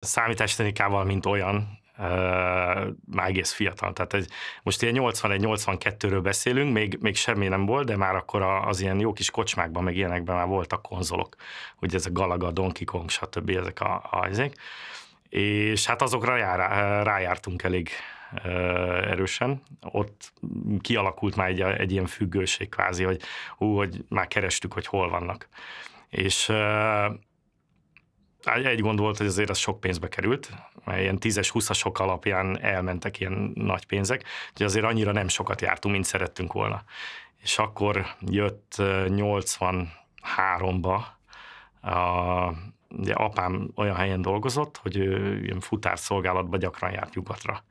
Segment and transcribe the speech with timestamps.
[0.00, 1.80] számítástechnikával, mint olyan,
[3.14, 3.92] már egész fiatal.
[3.92, 4.28] Tehát egy,
[4.62, 9.12] most ilyen 81-82-ről beszélünk, még, még semmi nem volt, de már akkor az ilyen jó
[9.12, 11.36] kis kocsmákban, meg ilyenekben már voltak konzolok.
[11.80, 13.50] Ugye ez a Galaga, Donkey Kong, stb.
[13.50, 14.54] ezek a, a ezek.
[15.28, 16.58] És hát azokra jár,
[17.06, 17.90] rájártunk elég
[19.10, 19.62] erősen.
[19.82, 20.32] Ott
[20.80, 23.22] kialakult már egy, egy ilyen függőség kvázi, hogy
[23.56, 25.48] hú, hogy már kerestük, hogy hol vannak.
[26.08, 26.52] És
[28.44, 30.50] egy gond volt, hogy azért az sok pénzbe került,
[30.84, 35.94] mert ilyen 10-es, 20-asok alapján elmentek ilyen nagy pénzek, hogy azért annyira nem sokat jártunk,
[35.94, 36.82] mint szerettünk volna.
[37.42, 41.00] És akkor jött 83-ba
[41.80, 42.52] a,
[42.88, 47.64] ugye apám olyan helyen dolgozott, hogy ő ilyen futárszolgálatba gyakran járt nyugatra.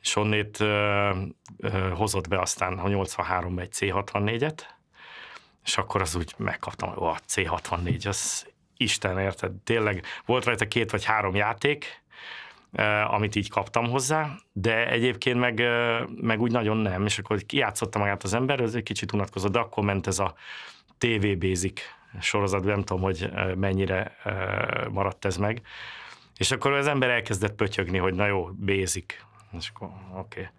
[0.00, 1.10] És onnét ö,
[1.56, 4.58] ö, hozott be aztán a 83-ban egy C64-et,
[5.64, 8.46] és akkor az úgy megkaptam, hogy a C64, az
[8.80, 9.52] Isten, érted?
[9.52, 12.02] Tényleg volt rajta két vagy három játék,
[13.06, 15.62] amit így kaptam hozzá, de egyébként meg,
[16.20, 19.58] meg úgy nagyon nem, és akkor kijátszotta magát az ember, ez egy kicsit unatkozott, de
[19.58, 20.34] akkor ment ez a
[20.98, 21.80] TV Basic
[22.20, 24.16] sorozat, nem tudom, hogy mennyire
[24.90, 25.60] maradt ez meg,
[26.36, 29.14] és akkor az ember elkezdett pötyögni, hogy na jó, Basic,
[29.58, 30.40] és akkor oké.
[30.40, 30.52] Okay.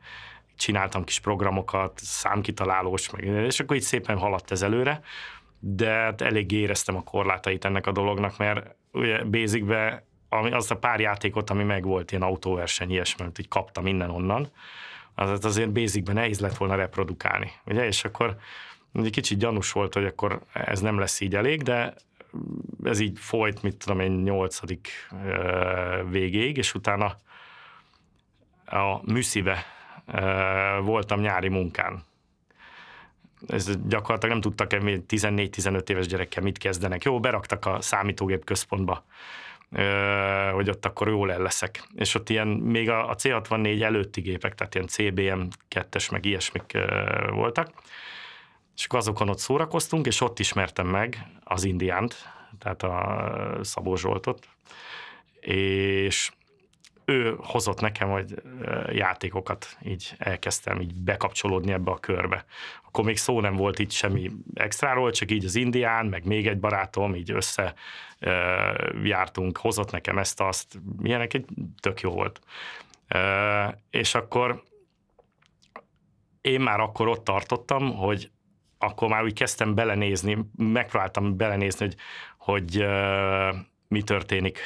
[0.57, 5.01] Csináltam kis programokat, számkitalálós, meg, és akkor így szépen haladt ez előre,
[5.63, 10.77] de hát elég éreztem a korlátait ennek a dolognak, mert ugye Basicbe ami, az a
[10.77, 14.51] pár játékot, ami megvolt, ilyen autóverseny, ilyesmi, így kaptam minden onnan,
[15.15, 18.37] az azért Basicben nehéz lett volna reprodukálni, ugye, és akkor
[18.93, 21.93] egy kicsit gyanús volt, hogy akkor ez nem lesz így elég, de
[22.83, 24.89] ez így folyt, mit tudom én, nyolcadik
[26.09, 27.15] végéig, és utána
[28.65, 29.65] a műszibe
[30.81, 32.03] voltam nyári munkán,
[33.47, 37.03] ez gyakorlatilag nem tudtak 14-15 éves gyerekkel mit kezdenek.
[37.03, 39.05] Jó, beraktak a számítógép központba,
[40.53, 41.83] hogy ott akkor jól el leszek.
[41.95, 46.77] És ott ilyen, még a C64 előtti gépek, tehát ilyen CBM 2-es, meg ilyesmik
[47.29, 47.69] voltak,
[48.75, 52.15] és azokon ott szórakoztunk, és ott ismertem meg az Indiánt,
[52.59, 54.47] tehát a Szabó Zsoltot,
[55.39, 56.31] és
[57.11, 58.41] ő hozott nekem, hogy
[58.91, 62.45] játékokat így elkezdtem így bekapcsolódni ebbe a körbe.
[62.85, 66.59] Akkor még szó nem volt itt semmi extráról, csak így az indián, meg még egy
[66.59, 67.73] barátom, így össze
[69.03, 71.45] jártunk, hozott nekem ezt-azt, milyenek, egy
[71.79, 72.39] tök jó volt.
[73.89, 74.63] És akkor
[76.41, 78.31] én már akkor ott tartottam, hogy
[78.77, 81.95] akkor már úgy kezdtem belenézni, megpróbáltam belenézni, hogy,
[82.37, 82.85] hogy
[83.87, 84.59] mi történik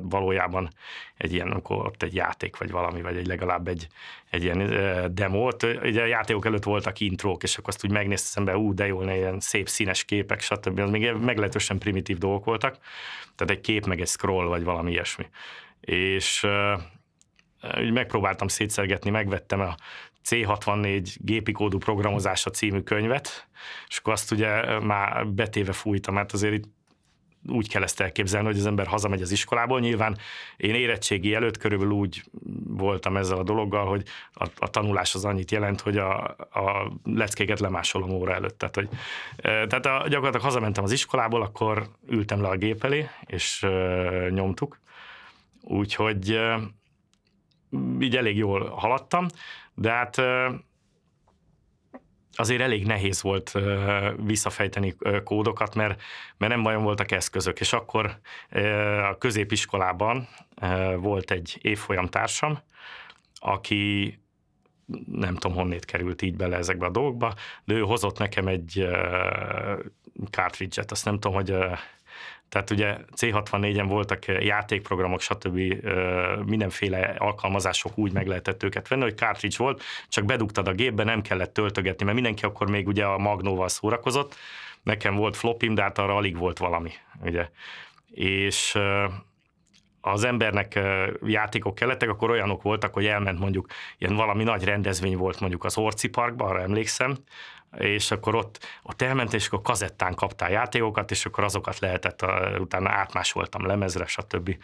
[0.00, 0.68] valójában
[1.16, 3.86] egy ilyen, akkor ott egy játék, vagy valami, vagy egy legalább egy,
[4.30, 5.62] egy ilyen demót.
[5.62, 9.10] Ugye a játékok előtt voltak intrók, és akkor azt úgy megnéztem be, ú, de jól,
[9.10, 10.78] ilyen szép színes képek, stb.
[10.78, 12.78] Az még meglehetősen primitív dolgok voltak.
[13.34, 15.26] Tehát egy kép, meg egy scroll, vagy valami ilyesmi.
[15.80, 16.46] És
[17.78, 19.74] úgy megpróbáltam szétszergetni, megvettem a
[20.24, 23.48] C64 gépi kódú programozása című könyvet,
[23.88, 26.64] és akkor azt ugye már betéve fújtam, mert azért itt
[27.48, 29.80] úgy kell ezt elképzelni, hogy az ember hazamegy az iskolából.
[29.80, 30.18] Nyilván
[30.56, 32.22] én érettségi előtt körülbelül úgy
[32.66, 37.60] voltam ezzel a dologgal, hogy a, a tanulás az annyit jelent, hogy a, a leckéket
[37.60, 38.58] lemásolom óra előtt.
[38.58, 38.88] Tehát, hogy,
[39.42, 44.78] tehát a, gyakorlatilag hazamentem az iskolából, akkor ültem le a gép elé, és uh, nyomtuk.
[45.60, 46.62] Úgyhogy uh,
[48.00, 49.26] így elég jól haladtam,
[49.74, 50.22] de hát
[52.36, 53.58] azért elég nehéz volt
[54.16, 56.02] visszafejteni kódokat, mert,
[56.36, 58.18] mert nem nagyon voltak eszközök, és akkor
[59.10, 60.28] a középiskolában
[60.96, 62.58] volt egy évfolyam társam,
[63.34, 64.18] aki
[65.06, 67.34] nem tudom, honnét került így bele ezekbe a dolgokba,
[67.64, 68.88] de ő hozott nekem egy
[70.30, 71.54] cartridge-et, azt nem tudom, hogy
[72.54, 75.56] tehát ugye C64-en voltak eh, játékprogramok, stb.
[75.58, 81.04] Eh, mindenféle alkalmazások úgy meg lehetett őket venni, hogy cartridge volt, csak bedugtad a gépbe,
[81.04, 84.34] nem kellett töltögetni, mert mindenki akkor még ugye a magnóval szórakozott.
[84.82, 86.90] Nekem volt flopim, de hát arra alig volt valami,
[87.22, 87.48] ugye.
[88.10, 89.10] És eh,
[90.00, 90.80] az embernek
[91.26, 93.66] játékok kellettek, akkor olyanok voltak, hogy elment mondjuk,
[93.98, 97.16] ilyen valami nagy rendezvény volt mondjuk az Orci Parkban, arra emlékszem,
[97.78, 102.58] és akkor ott, ott elment, és akkor kazettán kaptál játékokat, és akkor azokat lehetett, a,
[102.58, 104.56] utána átmásoltam lemezre, stb.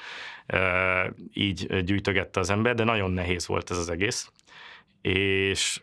[1.33, 4.31] Így gyűjtögette az ember, de nagyon nehéz volt ez az egész.
[5.01, 5.81] És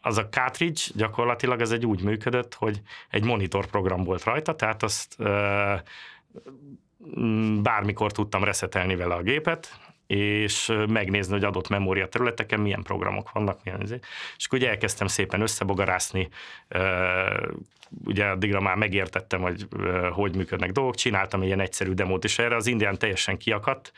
[0.00, 2.80] az a cartridge gyakorlatilag ez egy úgy működött, hogy
[3.10, 5.16] egy monitor program volt rajta, tehát azt
[7.62, 9.78] bármikor tudtam reszetelni vele a gépet,
[10.14, 13.98] és megnézni, hogy adott memória területeken milyen programok vannak, milyen izé.
[14.36, 16.28] és akkor ugye elkezdtem szépen összebogarászni,
[18.04, 19.68] ugye addigra már megértettem, hogy
[20.12, 23.92] hogy működnek dolgok, csináltam ilyen egyszerű demót, és erre az indián teljesen kiakadt,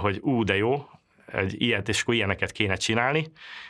[0.00, 0.88] hogy ú, de jó,
[1.32, 3.26] egy ilyet, és akkor ilyeneket kéne csinálni,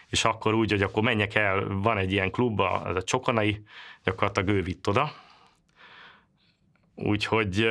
[0.09, 3.65] és akkor úgy, hogy akkor menjek el, van egy ilyen klub, az a Csokonai,
[4.05, 5.13] gyakorlatilag ő vitt oda.
[6.95, 7.69] Úgyhogy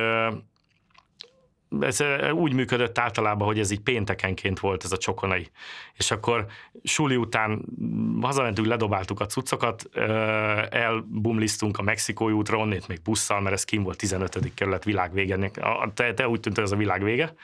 [1.80, 2.02] ez
[2.32, 5.50] úgy működött általában, hogy ez így péntekenként volt ez a csokonai.
[5.94, 6.46] És akkor
[6.82, 7.64] suli után
[8.20, 9.96] hazamentünk, ledobáltuk a cuccokat,
[10.70, 14.54] elbumlisztunk a Mexikói útra, onnét még busszal, mert ez kim volt 15.
[14.54, 15.50] kerület világvége.
[15.94, 17.34] Te, te úgy tűnt, hogy ez a világ vége.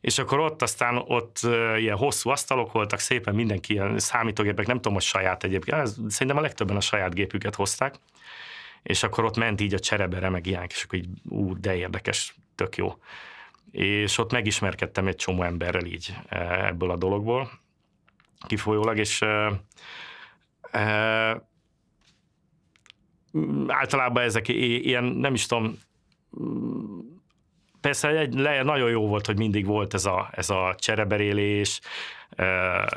[0.00, 1.38] És akkor ott aztán ott
[1.78, 6.36] ilyen hosszú asztalok voltak, szépen mindenki ilyen számítógépek, nem tudom, hogy saját egyébként, ez, szerintem
[6.36, 7.94] a legtöbben a saját gépüket hozták,
[8.82, 12.34] és akkor ott ment így a cserebere, meg ilyenek, és akkor így, ú, de érdekes,
[12.54, 12.94] tök jó
[13.76, 17.50] és ott megismerkedtem egy csomó emberrel így e, ebből a dologból
[18.46, 19.60] kifolyólag, és e,
[20.70, 20.80] e,
[23.66, 25.78] általában ezek ilyen, nem is tudom,
[27.80, 31.80] persze egy, le, nagyon jó volt, hogy mindig volt ez a, ez a csereberélés,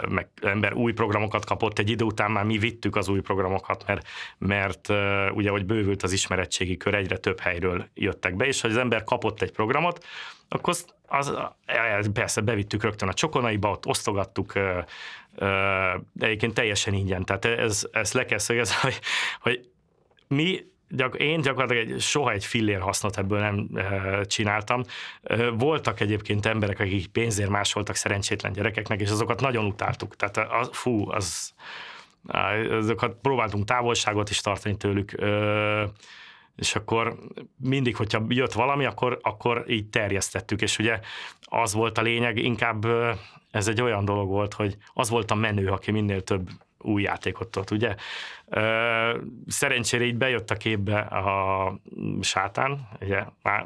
[0.09, 4.07] meg ember új programokat kapott, egy idő után már mi vittük az új programokat, mert,
[4.37, 4.89] mert
[5.33, 9.03] ugye, hogy bővült az ismerettségi kör, egyre több helyről jöttek be, és ha az ember
[9.03, 10.05] kapott egy programot,
[10.49, 11.33] akkor az,
[11.97, 14.53] az, persze bevittük rögtön a csokonaiba, ott osztogattuk,
[16.13, 17.25] de egyébként teljesen ingyen.
[17.25, 18.99] Tehát ez, ez le kell szögezni, hogy,
[19.41, 19.69] hogy
[20.27, 20.65] mi
[21.17, 24.83] én gyakorlatilag egy, soha egy fillér hasznot ebből nem e, csináltam.
[25.23, 30.15] E, voltak egyébként emberek, akik pénzért másoltak szerencsétlen gyerekeknek, és azokat nagyon utáltuk.
[30.15, 31.53] Tehát az, fú, az,
[32.69, 35.13] azokat próbáltunk távolságot is tartani tőlük.
[35.21, 35.89] E,
[36.55, 37.19] és akkor
[37.57, 40.99] mindig, hogyha jött valami, akkor, akkor így terjesztettük, és ugye
[41.41, 42.85] az volt a lényeg, inkább
[43.51, 47.47] ez egy olyan dolog volt, hogy az volt a menő, aki minél több új játékot
[47.47, 47.95] tudott, ugye?
[49.47, 51.79] Szerencsére így bejött a képbe a
[52.21, 53.65] sátán, ugye már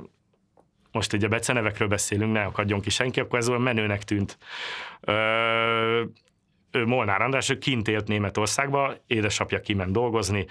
[0.91, 4.37] most ugye becenevekről beszélünk, ne akadjon ki senki, akkor ez olyan menőnek tűnt.
[6.71, 10.45] Ő Molnár András, ő kint élt Németországba, édesapja kiment dolgozni,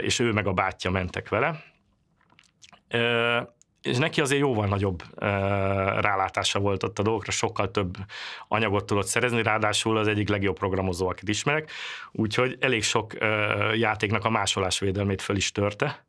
[0.00, 1.62] és ő meg a bátyja mentek vele.
[3.84, 5.02] És neki azért jóval nagyobb
[6.00, 7.96] rálátása volt ott a dolgokra, sokkal több
[8.48, 11.70] anyagot tudott szerezni, ráadásul az egyik legjobb programozó, akit ismerek,
[12.12, 13.12] úgyhogy elég sok
[13.74, 16.04] játéknak a másolásvédelmét föl is törte,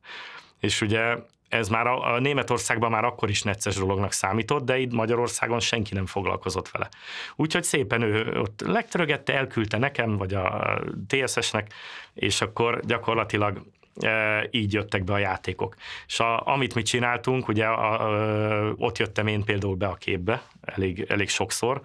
[0.59, 1.15] és ugye
[1.49, 5.93] ez már a, a Németországban már akkor is necces dolognak számított, de itt Magyarországon senki
[5.93, 6.89] nem foglalkozott vele.
[7.35, 11.73] Úgyhogy szépen ő ott legtörögette, elküldte nekem, vagy a TSS-nek,
[12.13, 13.61] és akkor gyakorlatilag
[14.51, 15.75] így jöttek be a játékok.
[16.07, 20.41] És a, amit mi csináltunk, ugye a, a, ott jöttem én például be a képbe,
[20.61, 21.81] elég, elég sokszor,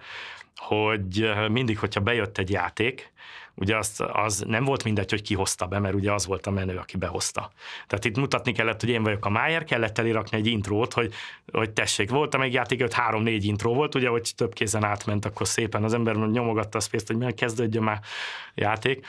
[0.55, 3.11] hogy mindig, hogyha bejött egy játék,
[3.55, 6.51] ugye az, az nem volt mindegy, hogy ki hozta be, mert ugye az volt a
[6.51, 7.51] menő, aki behozta.
[7.87, 11.13] Tehát itt mutatni kellett, hogy én vagyok a Májer, kellett elirakni egy intrót, hogy,
[11.51, 15.47] hogy tessék, volt még játék, hogy három-négy intro volt, ugye, hogy több kézen átment, akkor
[15.47, 17.99] szépen az ember nyomogatta a space hogy milyen kezdődjön már
[18.55, 19.07] játék.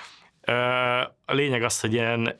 [1.24, 2.38] A lényeg az, hogy ilyen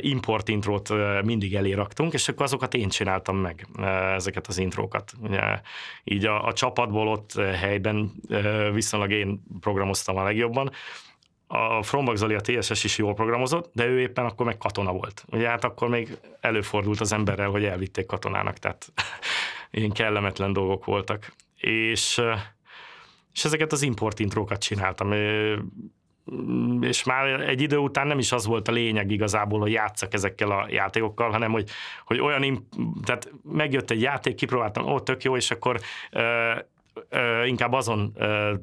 [0.00, 0.90] import intrót
[1.24, 3.66] mindig eléraktunk, és akkor azokat én csináltam meg,
[4.14, 5.12] ezeket az intrókat.
[5.20, 5.60] Ugye,
[6.04, 8.12] így a, a csapatból ott helyben
[8.72, 10.70] viszonylag én programoztam a legjobban,
[11.46, 15.24] a Frombak Zoli, a TSS is jól programozott, de ő éppen akkor meg katona volt.
[15.30, 18.92] Ugye hát akkor még előfordult az emberrel, hogy elvitték katonának, tehát
[19.70, 21.32] ilyen kellemetlen dolgok voltak.
[21.56, 22.22] És,
[23.32, 25.12] és ezeket az import intrókat csináltam
[26.80, 30.50] és már egy idő után nem is az volt a lényeg igazából, hogy játszak ezekkel
[30.50, 31.68] a játékokkal, hanem hogy,
[32.04, 32.68] hogy olyan,
[33.04, 35.80] tehát megjött egy játék, kipróbáltam, ó, tök jó, és akkor
[37.46, 38.16] inkább azon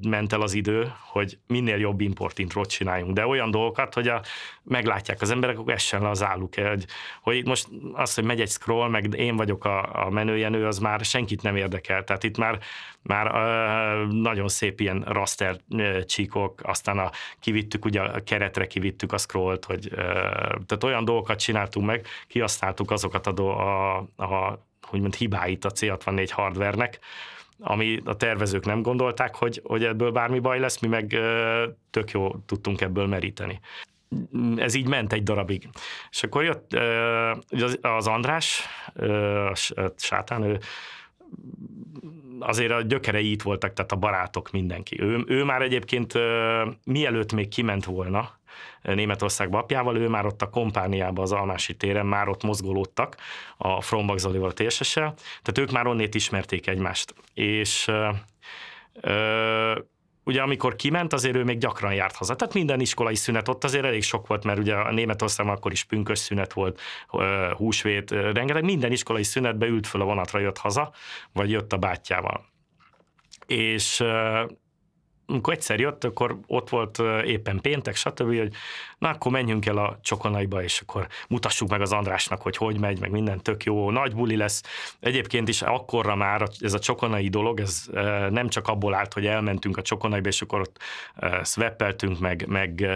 [0.08, 4.22] ment el az idő, hogy minél jobb import intrót csináljunk, de olyan dolgokat, hogy a,
[4.64, 6.56] meglátják az emberek, akkor essen le az álluk.
[6.56, 6.86] Hogy,
[7.22, 11.00] hogy most az, hogy megy egy scroll, meg én vagyok a, a menőjenő, az már
[11.00, 12.04] senkit nem érdekel.
[12.04, 12.60] Tehát itt már,
[13.02, 15.58] már uh, nagyon szép ilyen raster
[16.06, 19.98] csíkok, aztán a, kivittük, ugye a keretre kivittük a scrollt, hogy uh,
[20.66, 27.00] tehát olyan dolgokat csináltunk meg, kihasználtuk azokat a, a, a úgymond hibáit a C64 hardvernek,
[27.62, 31.18] ami a tervezők nem gondolták, hogy, hogy ebből bármi baj lesz, mi meg
[31.90, 33.60] tök jó tudtunk ebből meríteni.
[34.56, 35.70] Ez így ment egy darabig.
[36.10, 36.78] És akkor jött
[37.82, 38.64] az András,
[39.76, 40.60] a sátán, ő
[42.40, 45.02] azért a gyökerei itt voltak, tehát a barátok, mindenki.
[45.02, 46.14] Ő, ő már egyébként
[46.84, 48.40] mielőtt még kiment volna,
[48.82, 53.16] Németországba apjával, ő már ott a kompániában az Almási téren már ott mozgolódtak
[53.58, 57.16] a Frombak Zolival, a tehát ők már onnét ismerték egymást.
[57.34, 57.92] És
[60.24, 62.36] ugye amikor kiment, azért ő még gyakran járt haza.
[62.36, 65.84] Tehát minden iskolai szünet ott azért elég sok volt, mert ugye a Németországban akkor is
[65.84, 66.82] pünkös szünet volt,
[67.56, 70.92] húsvét, rengeteg, minden iskolai szünetbe ült föl a vonatra, jött haza,
[71.34, 72.46] vagy jött a bátyjával.
[73.46, 74.04] És
[75.32, 78.54] amikor egyszer jött, akkor ott volt éppen péntek, stb., hogy
[78.98, 83.00] na akkor menjünk el a csokonaiba, és akkor mutassuk meg az Andrásnak, hogy hogy megy,
[83.00, 84.64] meg minden tök jó, nagy buli lesz.
[85.00, 87.86] Egyébként is akkorra már ez a csokonai dolog, ez
[88.30, 90.78] nem csak abból állt, hogy elmentünk a csokonaiba, és akkor ott
[91.42, 92.88] szveppeltünk, meg, meg,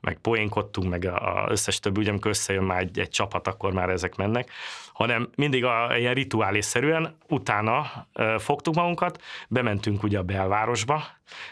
[0.00, 3.88] meg poénkodtunk, meg az összes többi, ugye amikor összejön már egy, egy csapat, akkor már
[3.88, 4.50] ezek mennek,
[4.92, 8.06] hanem mindig a, ilyen rituálésszerűen utána
[8.38, 11.04] fogtuk magunkat, bementünk ugye a belvárosba,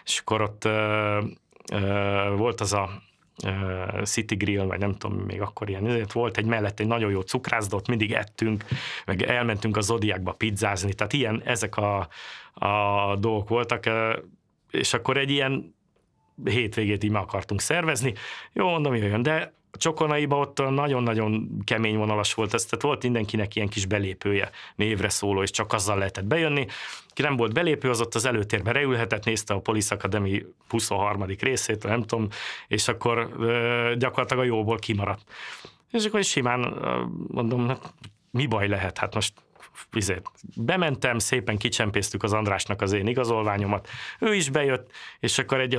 [0.05, 1.21] és akkor ott ö,
[1.73, 3.03] ö, volt az a
[4.03, 7.21] City Grill, vagy nem tudom, még akkor ilyen, ezért volt egy mellett egy nagyon jó
[7.21, 8.65] cukrászda, mindig ettünk,
[9.07, 12.09] meg elmentünk a Zodiákba pizzázni, tehát ilyen, ezek a,
[12.55, 13.91] a dolgok voltak,
[14.71, 15.75] és akkor egy ilyen
[16.45, 18.15] hétvégét így meg akartunk szervezni.
[18.53, 23.55] Jó, mondom, jöjjön, de a csokonaiba ott nagyon-nagyon kemény vonalas volt, ez, tehát volt mindenkinek
[23.55, 26.67] ilyen kis belépője, névre szóló, és csak azzal lehetett bejönni.
[27.09, 31.25] Ki nem volt belépő, az ott az előtérbe reülhetett, nézte a Police Academy 23.
[31.25, 32.29] részét, nem tudom,
[32.69, 35.23] és akkor ö, gyakorlatilag a jóból kimaradt.
[35.91, 36.61] És akkor simán
[37.29, 37.95] mondom, hát
[38.31, 39.33] mi baj lehet, hát most
[39.91, 40.31] vizet.
[40.57, 43.89] Bementem, szépen kicsempésztük az Andrásnak az én igazolványomat,
[44.21, 45.79] ő is bejött, és akkor egy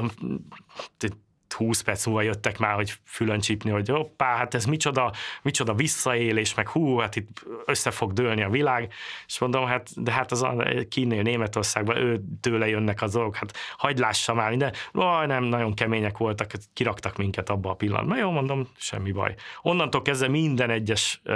[1.53, 6.53] 20 perc múlva jöttek már, hogy fülön csípni, hogy hoppá, hát ez micsoda, micsoda visszaélés,
[6.53, 8.93] meg hú, hát itt össze fog dőlni a világ,
[9.25, 10.45] és mondom, hát de hát az
[10.89, 15.73] Kínél, Németországban ő tőle jönnek az dolgok, hát hagyd lássa már minden, Vaj, nem, nagyon
[15.73, 18.17] kemények voltak, kiraktak minket abba a pillanatban.
[18.17, 19.35] Jó, mondom, semmi baj.
[19.61, 21.35] Onnantól kezdve minden egyes uh,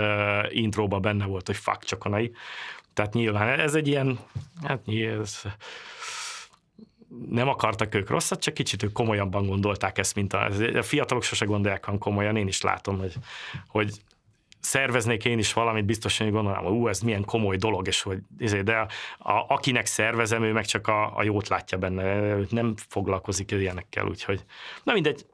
[0.49, 2.31] intróba benne volt, hogy fuck csakanai.
[2.93, 4.19] Tehát nyilván ez egy ilyen,
[4.63, 5.41] hát nyilván, ez,
[7.29, 11.45] nem akartak ők rosszat, csak kicsit ők komolyabban gondolták ezt, mint a, a fiatalok sose
[11.45, 13.13] gondolják olyan komolyan, én is látom, hogy,
[13.67, 13.91] hogy
[14.59, 18.19] szerveznék én is valamit, biztos, hogy gondolom, hogy ú, ez milyen komoly dolog, és hogy
[18.37, 18.87] izé, de a,
[19.31, 24.07] a, akinek szervezem, ő meg csak a, a jót látja benne, ő nem foglalkozik ilyenekkel,
[24.07, 24.43] úgyhogy
[24.83, 25.25] na mindegy,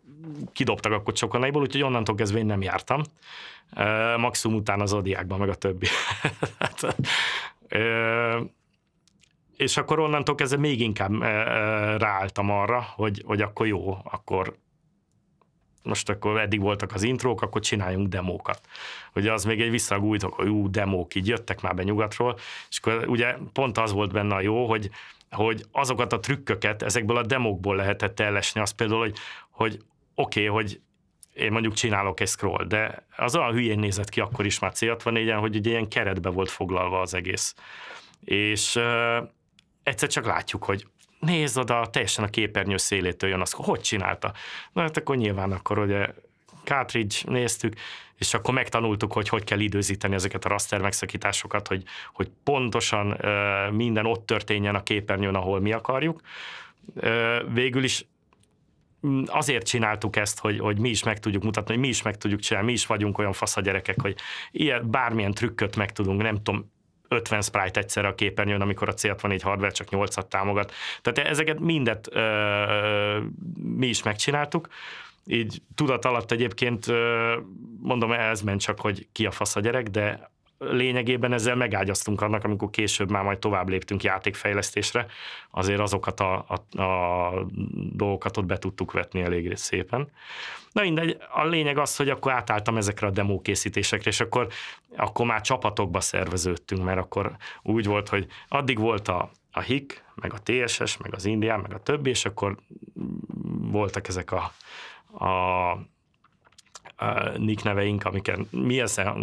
[0.54, 3.02] kidobtak akkor csokonaiból, úgyhogy onnantól kezdve én nem jártam.
[4.18, 5.88] Maximum után az odiákban, meg a többi.
[9.58, 11.22] és akkor onnantól kezdve még inkább
[12.02, 14.58] ráálltam arra, hogy, hogy akkor jó, akkor
[15.84, 18.62] most akkor eddig voltak az intrók, akkor csináljunk demókat.
[19.16, 22.38] Ugye az még egy visszagújtok, hogy ú, demók így jöttek már be nyugatról,
[22.70, 24.90] és akkor ugye pont az volt benne a jó, hogy,
[25.32, 29.18] hogy azokat a trükköket ezekből a demókból lehetett ellesni, az például, hogy,
[29.50, 29.80] hogy
[30.16, 30.82] oké, okay, hogy
[31.34, 35.38] én mondjuk csinálok egy scroll, de az olyan hülyén nézett ki akkor is már C64-en,
[35.40, 37.56] hogy ugye ilyen keretbe volt foglalva az egész.
[38.24, 38.80] És
[39.84, 40.88] egyszer csak látjuk, hogy
[41.20, 44.34] nézd oda, teljesen a képernyő szélétől jön, az hogy csinálta?
[44.74, 46.08] Na hát akkor nyilván akkor ugye
[46.64, 47.76] cartridge néztük,
[48.18, 53.18] és akkor megtanultuk, hogy hogy kell időzíteni ezeket a raster megszakításokat, hogy, hogy pontosan
[53.72, 56.22] minden ott történjen a képernyőn, ahol mi akarjuk.
[57.54, 58.06] Végül is
[59.08, 62.18] mm, azért csináltuk ezt, hogy, hogy mi is meg tudjuk mutatni, hogy mi is meg
[62.18, 64.16] tudjuk csinálni, mi is vagyunk olyan fasz gyerekek, hogy
[64.52, 66.73] ilyen bármilyen trükköt meg tudunk, nem tudom,
[67.14, 70.74] 50 sprite egyszerre a képernyőn, amikor a C64 hardware csak 8-at támogat.
[71.02, 73.20] Tehát ezeket mindet ö,
[73.78, 74.68] mi is megcsináltuk,
[75.26, 76.86] így tudat alatt egyébként
[77.82, 80.32] mondom, ez ment csak, hogy ki a fasz a gyerek, de
[80.72, 85.06] lényegében ezzel megágyaztunk annak, amikor később már majd tovább léptünk játékfejlesztésre,
[85.52, 87.46] azért azokat a, a, a
[87.94, 90.12] dolgokat ott be tudtuk vetni elég szépen.
[90.72, 94.48] Na mindegy, a lényeg az, hogy akkor átálltam ezekre a demo készítésekre, és akkor,
[94.96, 100.34] akkor már csapatokba szerveződtünk, mert akkor úgy volt, hogy addig volt a, a HIK, meg
[100.34, 102.58] a TSS, meg az Indián, meg a többi, és akkor
[103.58, 104.54] voltak ezek a,
[105.26, 105.78] a
[107.38, 109.18] nick neveink, amiket mi ezzel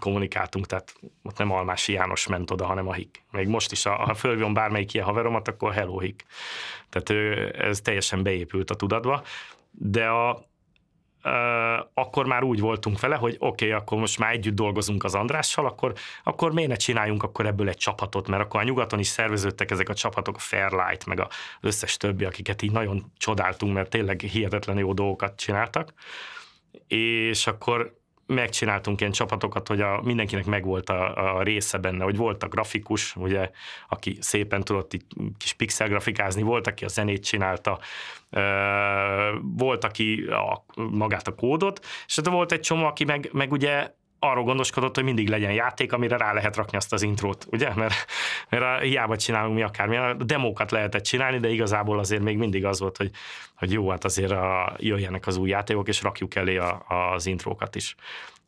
[0.00, 3.22] kommunikáltunk, tehát ott nem Almási János ment oda, hanem a Hik.
[3.30, 6.24] Még most is, ha fölvön bármelyik ilyen haveromat, akkor Hello Hik.
[6.88, 9.22] Tehát ő, ez teljesen beépült a tudatba,
[9.70, 10.50] de a,
[11.94, 15.66] akkor már úgy voltunk vele, hogy oké, okay, akkor most már együtt dolgozunk az Andrással,
[15.66, 15.92] akkor,
[16.24, 19.88] akkor miért ne csináljunk akkor ebből egy csapatot, mert akkor a nyugaton is szerveződtek ezek
[19.88, 21.26] a csapatok, a Fairlight, meg az
[21.60, 25.92] összes többi, akiket így nagyon csodáltunk, mert tényleg hihetetlen jó dolgokat csináltak
[26.86, 32.42] és akkor megcsináltunk ilyen csapatokat, hogy a, mindenkinek megvolt a, a része benne, hogy volt
[32.42, 33.50] a grafikus, ugye,
[33.88, 37.78] aki szépen tudott itt kis pixel grafikázni, volt, aki a zenét csinálta,
[39.40, 43.90] volt, aki a, magát a kódot, és hát volt egy csomó, aki meg, meg ugye
[44.24, 47.74] arról gondoskodott, hogy mindig legyen játék, amire rá lehet rakni azt az intrót, ugye?
[47.74, 47.94] Mert,
[48.48, 52.64] mert a, hiába csinálunk mi akármilyen, a demókat lehetett csinálni, de igazából azért még mindig
[52.64, 53.10] az volt, hogy,
[53.54, 57.74] hogy jó, hát azért a, jöjjenek az új játékok, és rakjuk elé a, az intrókat
[57.74, 57.94] is.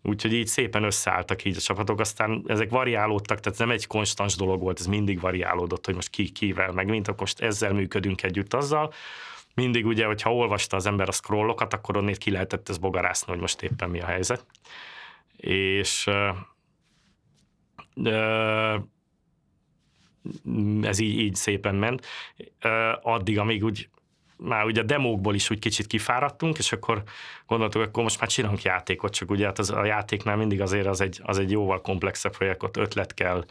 [0.03, 4.61] Úgyhogy így szépen összeálltak így a csapatok, aztán ezek variálódtak, tehát nem egy konstans dolog
[4.61, 8.55] volt, ez mindig variálódott, hogy most ki kivel, meg mint akkor most ezzel működünk együtt
[8.55, 8.93] azzal.
[9.55, 13.41] Mindig ugye, hogyha olvasta az ember a scrollokat, akkor onnét ki lehetett ez bogarászni, hogy
[13.41, 14.45] most éppen mi a helyzet.
[15.45, 16.11] És
[20.83, 22.07] ez így, így szépen ment.
[23.03, 23.89] Addig, amíg úgy
[24.37, 27.03] már ugye a demókból is úgy kicsit kifáradtunk, és akkor
[27.47, 31.01] gondoltuk, akkor most már csinálunk játékot, csak ugye hát az, a játéknál mindig azért az
[31.01, 33.45] egy, az egy jóval komplexebb projekt, ott ötlet kell,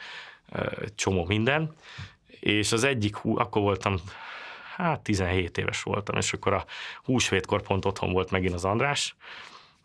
[0.95, 1.75] csomó minden,
[2.39, 3.95] és az egyik, akkor voltam,
[4.75, 6.65] hát 17 éves voltam, és akkor a
[7.03, 9.15] húsvétkor pont otthon volt megint az András,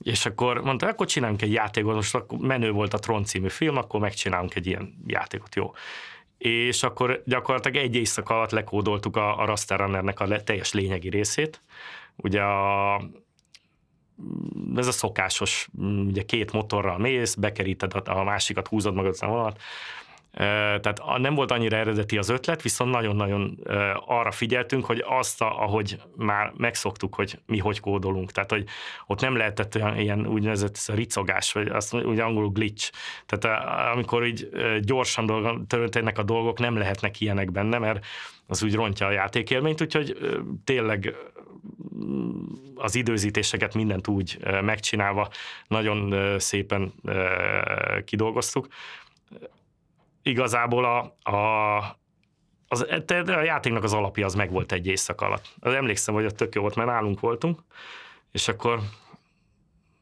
[0.03, 3.77] és akkor mondta, akkor csinálunk egy játékot, most akkor menő volt a Tron című film,
[3.77, 5.73] akkor megcsinálunk egy ilyen játékot, jó
[6.39, 11.09] és akkor gyakorlatilag egy éjszaka alatt lekódoltuk a, a Raster Runnernek a le, teljes lényegi
[11.09, 11.63] részét.
[12.17, 12.97] Ugye a,
[14.77, 15.69] ez a szokásos,
[16.07, 19.61] ugye két motorral mész, bekeríted a, a másikat, húzod magad a vonalat,
[20.81, 23.59] tehát nem volt annyira eredeti az ötlet, viszont nagyon-nagyon
[24.07, 28.33] arra figyeltünk, hogy azt, ahogy már megszoktuk, hogy mi hogy kódolunk.
[28.33, 28.65] Tehát, hogy
[29.07, 32.93] ott nem lehetett olyan ilyen úgynevezett ricogás, vagy azt ugye angolul glitch.
[33.27, 33.61] Tehát
[33.95, 34.49] amikor így
[34.81, 38.07] gyorsan történnek a dolgok, nem lehetnek ilyenek benne, mert
[38.47, 40.17] az úgy rontja a játékélményt, úgyhogy
[40.65, 41.15] tényleg
[42.75, 45.29] az időzítéseket mindent úgy megcsinálva
[45.69, 46.93] nagyon szépen
[48.05, 48.69] kidolgoztuk
[50.29, 51.99] igazából a, a,
[52.69, 52.87] az,
[53.27, 55.55] a játéknak az alapja az meg volt egy éjszak alatt.
[55.61, 57.61] Az emlékszem, hogy a tök jó volt, mert nálunk voltunk,
[58.33, 58.81] és akkor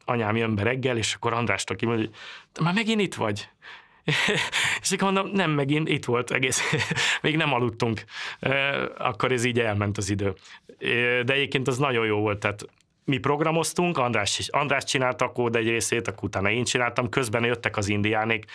[0.05, 3.49] anyám jön be reggel, és akkor Andrásra kimondja, hogy már megint itt vagy.
[4.81, 6.61] és akkor mondom, nem, megint itt volt egész,
[7.21, 8.03] még nem aludtunk.
[8.97, 10.33] Akkor ez így elment az idő.
[11.23, 12.65] De egyébként az nagyon jó volt, tehát
[13.07, 17.43] mi programoztunk, András, is, András csinálta a kód egy részét, akkor utána én csináltam, közben
[17.43, 18.45] jöttek az indiánék,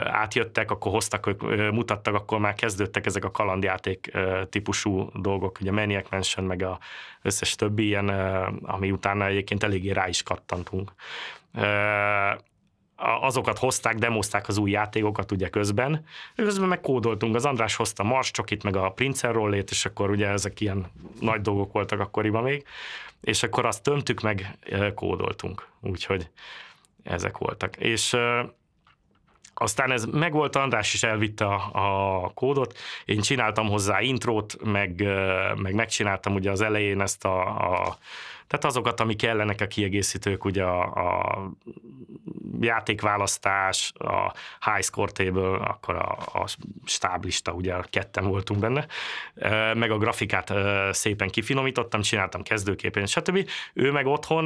[0.00, 1.34] átjöttek, akkor hoztak,
[1.72, 4.10] mutattak, akkor már kezdődtek ezek a kalandjáték
[4.50, 6.78] típusú dolgok, ugye Maniac Mansion, meg a
[7.22, 8.08] összes többi ilyen,
[8.62, 10.92] ami utána egyébként eléggé rá is kattantunk
[12.96, 16.04] azokat hozták, demozták az új játékokat ugye közben.
[16.36, 20.28] Közben meg kódoltunk, az András hozta Mars Csokit, meg a Prince Rollét, és akkor ugye
[20.28, 20.86] ezek ilyen
[21.20, 22.64] nagy dolgok voltak akkoriban még,
[23.20, 24.58] és akkor azt tömtük meg,
[24.94, 25.68] kódoltunk.
[25.80, 26.28] Úgyhogy
[27.02, 27.76] ezek voltak.
[27.76, 28.16] És
[29.54, 31.70] aztán ez megvolt, András is elvitte a,
[32.24, 35.02] a kódot, én csináltam hozzá intrót, meg,
[35.56, 37.40] meg megcsináltam ugye az elején ezt a,
[37.72, 37.98] a
[38.46, 41.50] tehát azokat, ami kellenek a kiegészítők, ugye a, a
[42.60, 44.32] játékválasztás, a
[44.70, 46.46] high score table, akkor a, a
[46.84, 48.86] stáblista, ugye ketten voltunk benne,
[49.74, 50.52] meg a grafikát
[50.90, 53.48] szépen kifinomítottam, csináltam kezdőképén, stb.
[53.72, 54.44] Ő meg otthon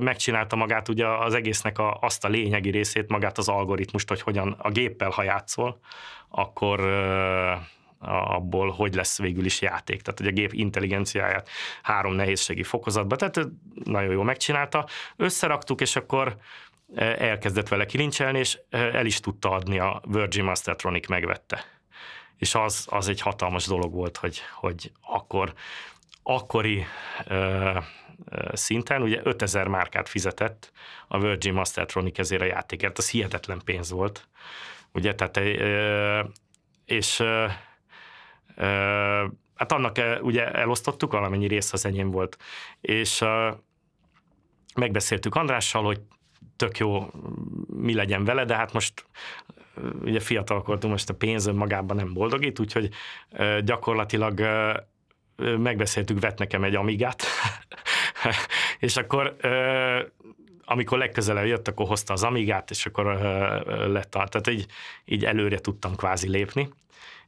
[0.00, 4.56] megcsinálta magát ugye az egésznek a, azt a lényegi részét, magát az algoritmust, hogy hogyan
[4.58, 5.80] a géppel, ha játszol,
[6.28, 6.80] akkor
[8.08, 10.02] abból, hogy lesz végül is játék.
[10.02, 11.48] Tehát, hogy a gép intelligenciáját
[11.82, 13.48] három nehézségi fokozatba, tehát
[13.84, 14.86] nagyon jól megcsinálta.
[15.16, 16.36] Összeraktuk, és akkor
[16.96, 21.64] elkezdett vele kilincselni, és el is tudta adni a Virgin Mastertronic megvette.
[22.36, 25.52] És az, az egy hatalmas dolog volt, hogy, hogy akkor
[26.22, 26.84] akkori
[27.26, 27.78] ö,
[28.52, 30.72] szinten, ugye 5000 márkát fizetett
[31.08, 34.28] a Virgin Mastertronic ezért a játékért, az hihetetlen pénz volt.
[34.92, 35.40] Ugye, tehát,
[36.84, 37.22] és
[39.54, 42.36] hát annak ugye elosztottuk, valamennyi rész az enyém volt,
[42.80, 43.24] és
[44.74, 46.00] megbeszéltük Andrással, hogy
[46.56, 47.10] tök jó,
[47.66, 49.04] mi legyen vele, de hát most
[50.02, 52.88] ugye fiatalkortunk, most a pénz magában nem boldogít, úgyhogy
[53.64, 54.40] gyakorlatilag
[55.36, 57.22] megbeszéltük, vett nekem egy amigát,
[58.78, 59.36] és akkor
[60.64, 63.04] amikor legközelebb jött, akkor hozta az amigát, és akkor
[63.66, 64.66] lett, tehát így,
[65.04, 66.68] így előre tudtam kvázi lépni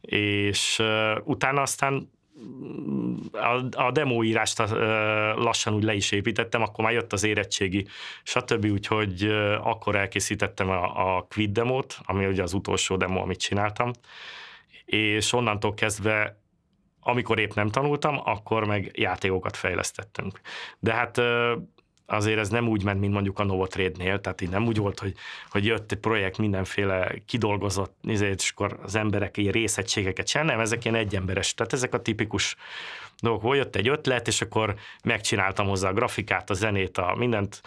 [0.03, 0.83] és
[1.25, 2.11] utána aztán
[3.33, 4.59] a, a demóírást
[5.37, 7.87] lassan úgy le is építettem, akkor már jött az érettségi,
[8.23, 8.65] stb.
[8.65, 9.23] Úgyhogy
[9.63, 13.91] akkor elkészítettem a, a Quid demót, ami ugye az utolsó demo, amit csináltam,
[14.85, 16.41] és onnantól kezdve
[17.05, 20.41] amikor épp nem tanultam, akkor meg játékokat fejlesztettünk.
[20.79, 21.21] De hát
[22.13, 25.15] azért ez nem úgy ment, mint mondjuk a Novotrade-nél, tehát így nem úgy volt, hogy,
[25.51, 30.85] hogy jött egy projekt mindenféle kidolgozott, és akkor az emberek ilyen részegységeket sem, nem, ezek
[30.85, 32.57] ilyen egyemberes, tehát ezek a tipikus
[33.21, 37.63] dolgok, hogy jött egy ötlet, és akkor megcsináltam hozzá a grafikát, a zenét, a mindent,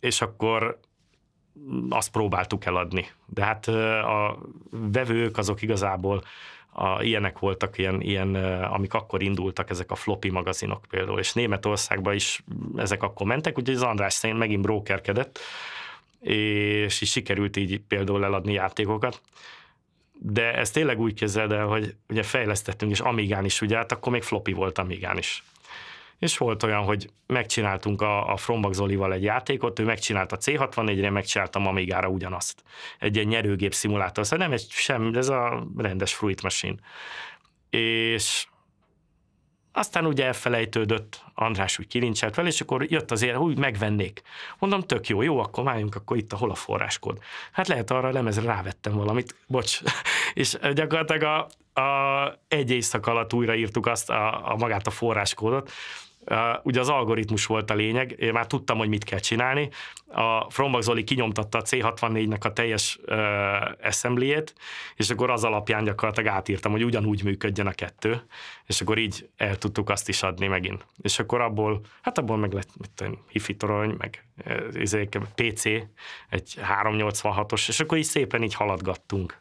[0.00, 0.78] és akkor
[1.88, 3.10] azt próbáltuk eladni.
[3.26, 3.66] De hát
[4.04, 4.38] a
[4.70, 6.22] vevők azok igazából
[6.76, 12.14] a, ilyenek voltak, ilyen, ilyen, amik akkor indultak, ezek a floppy magazinok például, és Németországban
[12.14, 12.44] is
[12.76, 15.38] ezek akkor mentek, úgyhogy az András szerint megint brokerkedett,
[16.20, 19.20] és is sikerült így például eladni játékokat.
[20.12, 24.12] De ez tényleg úgy kezeld el, hogy ugye fejlesztettünk, és Amigán is, ugye, hát akkor
[24.12, 25.44] még floppy volt Amigán is
[26.18, 31.66] és volt olyan, hogy megcsináltunk a, a Frombak Zolival egy játékot, ő megcsinálta C64-re, megcsináltam
[31.66, 32.62] Amigára ugyanazt.
[32.98, 36.76] Egy ilyen nyerőgép szimulátor, szóval nem egy sem, ez a rendes Fruit Machine.
[37.70, 38.46] És
[39.76, 44.22] aztán ugye elfelejtődött, András úgy kilincselt fel, és akkor jött azért, úgy megvennék.
[44.58, 47.18] Mondom, tök jó, jó, akkor váljunk, akkor itt a hol a forráskód.
[47.52, 49.80] Hát lehet arra a lemezre rávettem valamit, bocs.
[50.34, 55.70] és gyakorlatilag a, a egy éjszak alatt újraírtuk azt a, a magát a forráskódot,
[56.62, 59.68] ugye az algoritmus volt a lényeg, én már tudtam, hogy mit kell csinálni.
[60.06, 63.16] A Frombach Zoli kinyomtatta a C64-nek a teljes uh,
[63.82, 64.54] assemblyét,
[64.96, 68.22] és akkor az alapján gyakorlatilag átírtam, hogy ugyanúgy működjön a kettő,
[68.66, 70.86] és akkor így el tudtuk azt is adni megint.
[71.02, 74.24] És akkor abból, hát abból meg lett mit tudom, hifi torony, meg
[75.34, 75.64] PC,
[76.28, 79.38] egy 386-os, és akkor így szépen így haladgattunk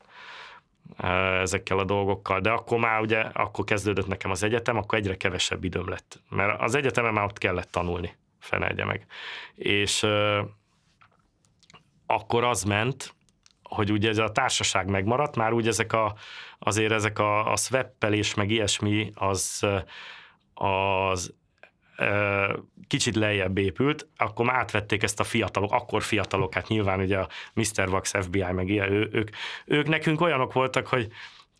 [1.41, 5.63] ezekkel a dolgokkal, de akkor már ugye, akkor kezdődött nekem az egyetem, akkor egyre kevesebb
[5.63, 9.05] időm lett, mert az egyetemen már ott kellett tanulni, fenelje meg.
[9.55, 10.07] És
[12.05, 13.13] akkor az ment,
[13.63, 16.15] hogy ugye ez a társaság megmaradt, már úgy ezek a,
[16.59, 19.67] azért ezek a, a swappelés, meg ilyesmi, az,
[20.53, 21.33] az
[22.87, 27.27] kicsit lejjebb épült, akkor már átvették ezt a fiatalok, akkor fiatalok, hát nyilván ugye a
[27.53, 27.89] Mr.
[27.89, 29.29] Vax FBI, meg ilyen, ő, ők,
[29.65, 31.07] ők nekünk olyanok voltak, hogy,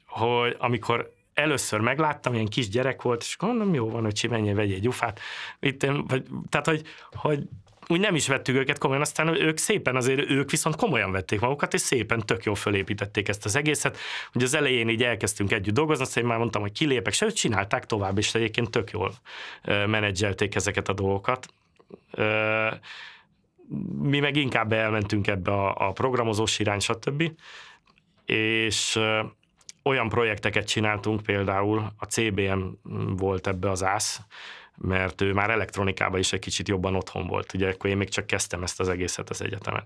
[0.06, 4.76] hogy amikor először megláttam, ilyen kis gyerek volt, és mondom, jó van, hogy menjél, vegyél
[4.76, 5.20] egy ufát.
[5.60, 7.44] Itt, vagy, tehát, hogy, hogy
[7.88, 11.74] úgy nem is vettük őket komolyan, aztán ők szépen azért, ők viszont komolyan vették magukat,
[11.74, 13.98] és szépen tök jól fölépítették ezt az egészet.
[14.34, 17.34] Ugye az elején így elkezdtünk együtt dolgozni, azt én már mondtam, hogy kilépek, se ők
[17.34, 19.14] csinálták tovább, és egyébként tök jól
[19.66, 21.48] menedzselték ezeket a dolgokat.
[24.02, 27.32] Mi meg inkább elmentünk ebbe a, a programozós irány, stb.
[28.26, 29.00] És
[29.84, 32.62] olyan projekteket csináltunk, például a CBM
[33.18, 34.22] volt ebbe az ász,
[34.78, 37.54] mert ő már elektronikában is egy kicsit jobban otthon volt.
[37.54, 39.84] Ugye akkor én még csak kezdtem ezt az egészet az egyetemen.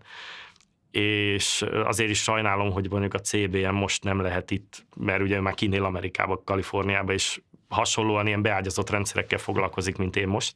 [0.92, 5.54] És azért is sajnálom, hogy mondjuk a CBM most nem lehet itt, mert ugye már
[5.54, 10.56] kinél Amerikába, Kaliforniába, és hasonlóan ilyen beágyazott rendszerekkel foglalkozik, mint én most.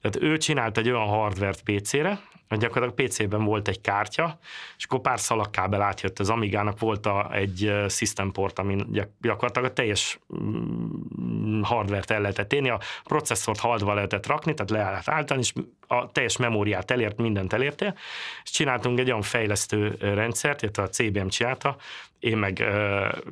[0.00, 2.20] Tehát ő csinált egy olyan hardvert PC-re,
[2.58, 4.38] gyakorlatilag PC-ben volt egy kártya,
[4.76, 8.86] és akkor pár szalagkábel átjött az Amigának, volt a, egy system port, amin
[9.20, 14.90] gyakorlatilag a teljes mm, hardvert el lehetett érni, a processzort haldva lehetett rakni, tehát le
[14.90, 15.52] lehet állítani, és
[15.86, 17.94] a teljes memóriát elért, mindent elértél,
[18.42, 21.76] és csináltunk egy olyan fejlesztő rendszert, illetve a CBM csinálta,
[22.18, 22.64] én meg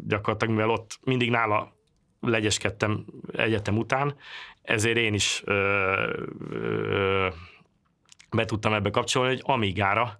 [0.06, 1.76] gyakorlatilag, mivel ott mindig nála
[2.20, 4.14] legyeskedtem egyetem után,
[4.62, 5.54] ezért én is ö,
[6.50, 7.28] ö,
[8.30, 10.18] be tudtam ebbe kapcsolni, hogy Amigára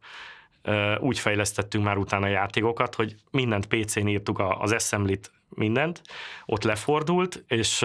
[0.98, 6.02] úgy fejlesztettünk már utána játékokat, hogy mindent PC-n írtuk az assembly-t mindent,
[6.46, 7.82] ott lefordult, és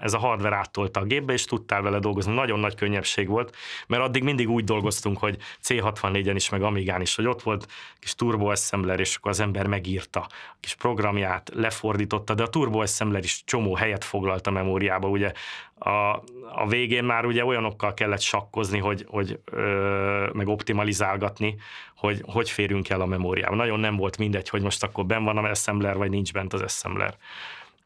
[0.00, 2.34] ez a hardware áttolta a gépbe, és tudtál vele dolgozni.
[2.34, 7.14] Nagyon nagy könnyebbség volt, mert addig mindig úgy dolgoztunk, hogy C64-en is, meg Amigán is,
[7.14, 7.66] hogy ott volt
[7.98, 12.80] kis turbo assembler, és akkor az ember megírta a kis programját, lefordította, de a turbo
[12.80, 15.32] assembler is csomó helyet foglalt a memóriába, ugye
[15.78, 21.56] a, a végén már ugye olyanokkal kellett sakkozni, hogy, hogy ö, meg optimalizálgatni,
[21.96, 23.54] hogy hogy férünk el a memóriába.
[23.54, 26.60] Nagyon nem volt mindegy, hogy most akkor ben van a assembler, vagy nincs bent az
[26.60, 27.05] assembler.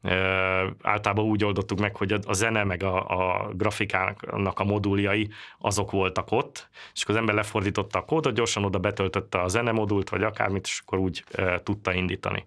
[0.02, 5.90] Ö, általában úgy oldottuk meg, hogy a zene meg a, a grafikának a moduljai azok
[5.90, 10.08] voltak ott, és akkor az ember lefordította a kódot, gyorsan oda betöltötte a zene modult,
[10.08, 12.44] vagy akármit, és akkor úgy ö, tudta indítani.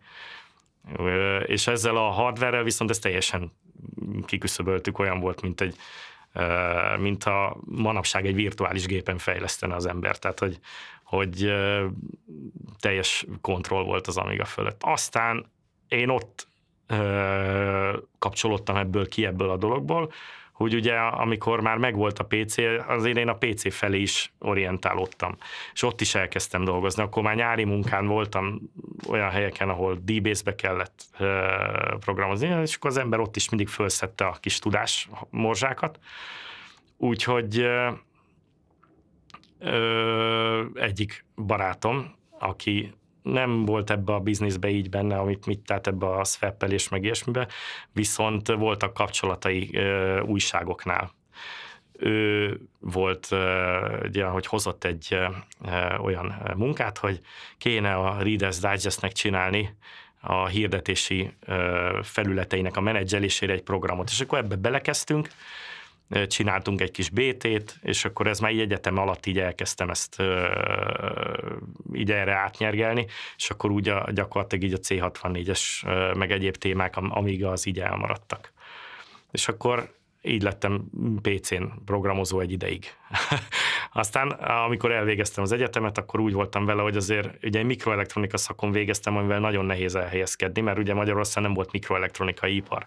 [0.98, 3.52] Ö, és ezzel a hardware viszont ez teljesen
[4.26, 5.76] kiküszöböltük, olyan volt, mint egy
[7.00, 10.20] mint a manapság egy virtuális gépen fejlesztene az ember.
[10.20, 10.60] Tehát, hogy,
[11.04, 11.54] hogy
[12.80, 14.82] teljes kontroll volt az Amiga fölött.
[14.84, 15.46] Aztán
[15.88, 16.48] én ott
[18.20, 20.12] kapcsolódtam ebből ki ebből a dologból,
[20.52, 25.36] hogy ugye amikor már megvolt a PC, azért én a PC felé is orientálódtam,
[25.74, 27.04] és ott is elkezdtem dolgozni.
[27.04, 28.62] Akkor már nyári munkán voltam
[29.10, 31.06] olyan helyeken, ahol DBase-be kellett
[32.00, 36.00] programozni, és akkor az ember ott is mindig felszette a kis tudás morzsákat.
[36.98, 37.68] Úgyhogy
[40.74, 42.94] egyik barátom, aki
[43.24, 47.48] nem volt ebbe a bizniszbe így benne, amit mit tett ebbe a szveppelés meg ilyesmibe,
[47.92, 51.12] viszont voltak kapcsolatai ö, újságoknál.
[52.00, 53.28] ő volt,
[54.04, 55.18] ugye, hogy hozott egy
[56.00, 57.20] olyan munkát, hogy
[57.58, 59.76] kéne a Reader's Digestnek csinálni
[60.22, 61.34] a hirdetési
[62.02, 64.10] felületeinek a menedzselésére egy programot.
[64.10, 65.30] És akkor ebbe belekezdtünk,
[66.28, 70.22] csináltunk egy kis BT-t, és akkor ez már így egyetem alatt így elkezdtem ezt
[71.94, 73.06] így erre átnyergelni,
[73.38, 75.62] és akkor úgy a, gyakorlatilag így a C64-es
[76.18, 78.52] meg egyéb témák, amíg az így elmaradtak.
[79.32, 79.94] És akkor
[80.26, 80.90] így lettem
[81.22, 82.86] PC-n programozó egy ideig.
[83.94, 89.18] Aztán, amikor elvégeztem az egyetemet, akkor úgy voltam vele, hogy azért ugye mikroelektronika szakon végeztem,
[89.18, 92.86] amivel nagyon nehéz elhelyezkedni, mert ugye Magyarországon nem volt mikroelektronikai ipar.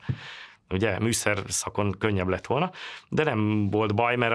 [0.70, 2.70] Ugye műszer szakon könnyebb lett volna,
[3.09, 4.35] de nem volt baj, mert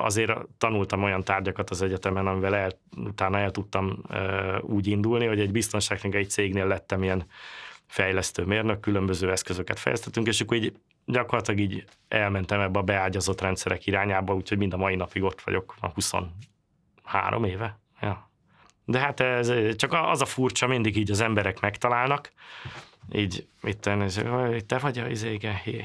[0.00, 4.02] azért tanultam olyan tárgyakat az egyetemen, amivel el, utána el tudtam
[4.60, 7.26] úgy indulni, hogy egy biztonságtechnikai cégnél lettem ilyen
[7.86, 10.72] fejlesztő mérnök, különböző eszközöket fejlesztettünk, és akkor így
[11.04, 15.74] gyakorlatilag így elmentem ebbe a beágyazott rendszerek irányába, úgyhogy mind a mai napig ott vagyok,
[15.80, 17.78] a 23 éve.
[18.00, 18.30] Ja.
[18.84, 22.32] De hát ez csak az a furcsa, mindig így az emberek megtalálnak,
[23.12, 23.80] így itt
[24.66, 25.36] te vagy a, izé,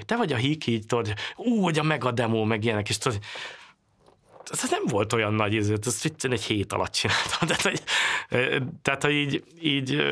[0.05, 3.19] te vagy a hík, így tudod, ú, hogy a mega demo, meg ilyenek, és tudod,
[4.51, 7.47] ez nem volt olyan nagy izé, ez egy hét alatt csináltam.
[7.47, 7.83] Tehát, hogy,
[8.81, 10.03] tehát, hogy így, így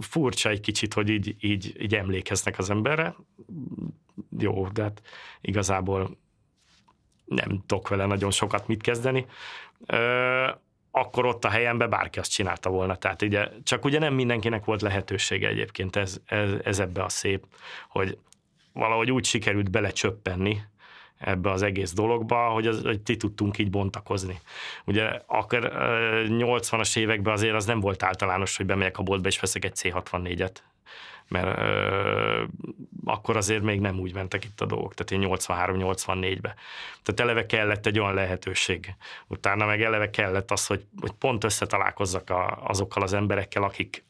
[0.00, 3.14] furcsa egy kicsit, hogy így, így, így emlékeznek az emberre.
[4.38, 5.02] Jó, de hát
[5.40, 6.18] igazából
[7.24, 9.26] nem tudok vele nagyon sokat mit kezdeni.
[10.94, 12.96] Akkor ott a helyemben bárki azt csinálta volna.
[12.96, 17.44] Tehát ugye, csak ugye nem mindenkinek volt lehetősége egyébként, ez, ez, ez ebbe a szép,
[17.88, 18.18] hogy
[18.72, 20.60] valahogy úgy sikerült belecsöppenni,
[21.18, 24.40] ebbe az egész dologba, hogy, az, hogy ti tudtunk így bontakozni.
[24.84, 25.72] Ugye akkor
[26.26, 30.54] 80-as években azért az nem volt általános, hogy bemegyek a boltba és veszek egy C64-et,
[31.32, 32.44] mert ö,
[33.04, 36.54] akkor azért még nem úgy mentek itt a dolgok, tehát én 83-84-be.
[37.02, 38.94] Tehát eleve kellett egy olyan lehetőség.
[39.26, 44.04] Utána meg eleve kellett az, hogy, hogy pont összetalálkozzak a, azokkal az emberekkel, akik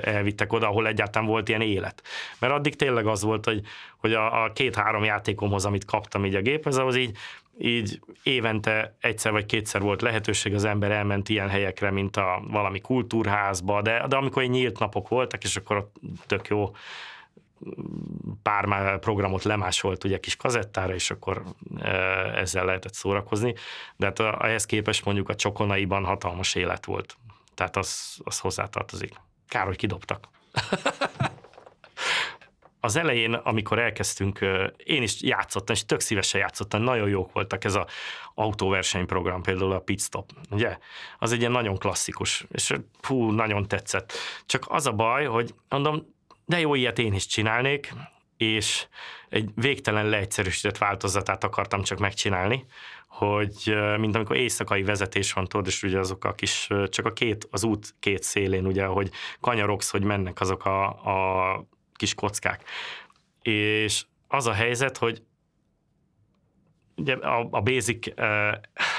[0.00, 2.02] elvittek oda, ahol egyáltalán volt ilyen élet.
[2.38, 3.62] Mert addig tényleg az volt, hogy,
[3.96, 7.16] hogy a, a két-három játékomhoz, amit kaptam így a géphez, az így,
[7.58, 12.80] így évente egyszer vagy kétszer volt lehetőség, az ember elment ilyen helyekre, mint a valami
[12.80, 15.90] kultúrházba, de, de amikor egy nyílt napok voltak, és akkor
[16.26, 16.70] tök jó
[18.42, 21.42] pár programot lemásolt ugye kis kazettára, és akkor
[22.34, 23.54] ezzel lehetett szórakozni,
[23.96, 27.16] de hát ehhez képest mondjuk a csokonaiban hatalmas élet volt.
[27.54, 29.14] Tehát az, az hozzátartozik.
[29.48, 30.28] Kár, hogy kidobtak.
[32.84, 34.38] az elején, amikor elkezdtünk,
[34.76, 37.84] én is játszottam, és tök szívesen játszottam, nagyon jók voltak ez az
[38.34, 40.78] autóversenyprogram, például a Pit Stop, ugye?
[41.18, 44.12] Az egy ilyen nagyon klasszikus, és hú, nagyon tetszett.
[44.46, 46.14] Csak az a baj, hogy mondom,
[46.44, 47.94] de jó, ilyet én is csinálnék,
[48.36, 48.86] és
[49.28, 52.64] egy végtelen leegyszerűsített változatát akartam csak megcsinálni,
[53.08, 57.48] hogy mint amikor éjszakai vezetés van, tudod, és ugye azok a kis, csak a két,
[57.50, 61.70] az út két szélén, ugye, hogy kanyarogsz, hogy mennek azok a, a
[62.02, 62.64] kis kockák.
[63.42, 65.22] És az a helyzet, hogy
[66.96, 68.20] ugye a, a basic,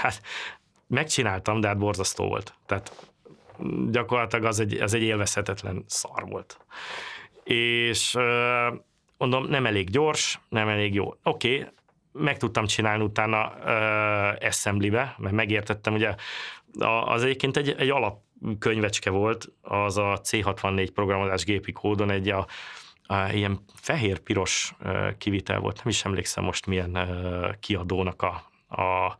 [0.02, 0.22] hát
[0.88, 2.54] megcsináltam, de hát borzasztó volt.
[2.66, 3.12] Tehát
[3.90, 6.58] gyakorlatilag az egy, az egy élvezhetetlen szar volt.
[7.44, 8.18] És
[9.18, 11.14] mondom, nem elég gyors, nem elég jó.
[11.24, 11.72] Oké, okay,
[12.12, 16.16] meg tudtam csinálni utána uh, assembly-be, mert megértettem, ugye
[17.06, 22.48] az egyébként egy, egy alapkönyvecske volt, az a C64 programozás gépi kódon egy a,
[23.32, 24.76] ilyen fehér-piros
[25.18, 26.98] kivitel volt, nem is emlékszem most milyen
[27.60, 28.44] kiadónak a,
[28.82, 29.18] a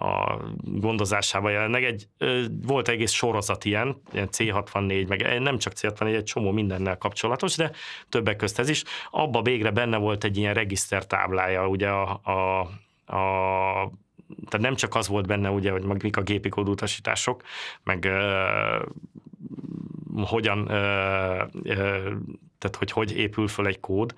[0.00, 1.84] a gondozásában jelenleg.
[1.84, 2.08] Egy,
[2.62, 7.70] volt egész sorozat ilyen, ilyen C64, meg nem csak C64, egy csomó mindennel kapcsolatos, de
[8.08, 8.82] többek közt ez is.
[9.10, 12.60] Abba végre benne volt egy ilyen regiszter táblája, ugye a, a,
[13.16, 13.90] a
[14.48, 17.42] tehát nem csak az volt benne, ugye, hogy mik a gépi kódutasítások,
[17.82, 18.86] meg uh,
[20.26, 22.12] hogyan, uh, uh,
[22.58, 24.14] tehát hogy hogy épül föl egy kód,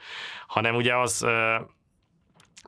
[0.46, 1.26] hanem ugye az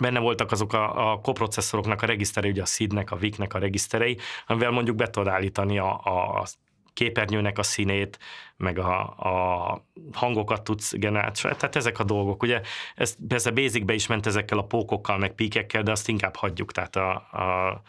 [0.01, 4.19] benne voltak azok a, a koprocesszoroknak a regiszterei, ugye a SID-nek, a VIC-nek a regiszterei,
[4.47, 6.45] amivel mondjuk be tudod állítani a, a
[6.93, 8.19] képernyőnek a színét,
[8.57, 11.35] meg a, a hangokat tudsz generálni.
[11.35, 12.43] Tehát ezek a dolgok.
[12.43, 12.61] Ugye
[12.95, 16.73] ez persze basicbe is ment ezekkel a pókokkal, meg píkekkel, de azt inkább hagyjuk.
[16.73, 17.83] Tehát a, a,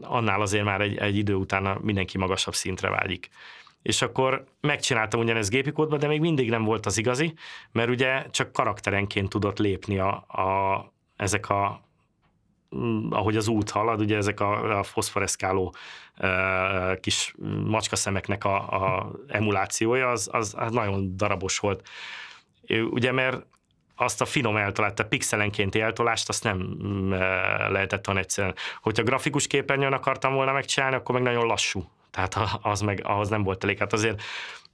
[0.00, 3.28] annál azért már egy, egy idő után mindenki magasabb szintre vágyik.
[3.82, 7.34] És akkor megcsináltam ugyanezt gépi kódba, de még mindig nem volt az igazi,
[7.72, 11.80] mert ugye csak karakterenként tudott lépni a, a, ezek a
[12.76, 15.74] mm, ahogy az út halad, ugye ezek a, a foszforeszkáló
[16.14, 21.88] e, kis macskaszemeknek a, a emulációja, az, az, az nagyon darabos volt.
[22.90, 23.46] Ugye, mert
[23.96, 27.10] azt a finom eltolást, a pixelenkénti eltolást, azt nem mm,
[27.72, 28.54] lehetett olyan egyszerűen.
[28.82, 31.88] Hogyha grafikus képernyőn akartam volna megcsinálni, akkor meg nagyon lassú.
[32.10, 33.78] Tehát az meg, ahhoz nem volt elég.
[33.78, 34.22] Hát azért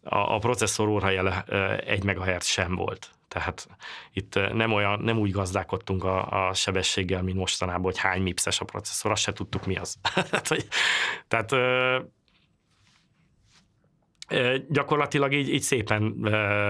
[0.03, 1.42] a, a processzor órájele
[1.87, 3.11] egy megahertz sem volt.
[3.29, 3.68] Tehát
[4.12, 8.64] itt nem, olyan, nem úgy gazdálkodtunk a, a sebességgel, mint mostanában, hogy hány mipszes a
[8.64, 9.96] processzor, azt se tudtuk mi az.
[11.29, 11.55] tehát
[14.68, 16.20] gyakorlatilag így, így szépen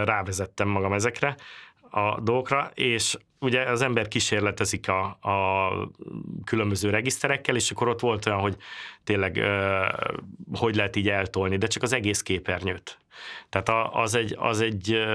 [0.04, 1.36] rávezettem magam ezekre
[1.90, 5.70] a dolgokra, és ugye az ember kísérletezik a, a
[6.44, 8.56] különböző regiszterekkel, és akkor ott volt olyan, hogy
[9.04, 9.40] tényleg
[10.54, 12.98] hogy lehet így eltolni, de csak az egész képernyőt.
[13.48, 15.06] Tehát az egy, az egy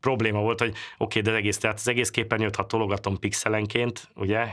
[0.00, 4.46] probléma volt, hogy oké, de az egész, tehát az egész képernyőt, ha tologatom pixelenként, ugye,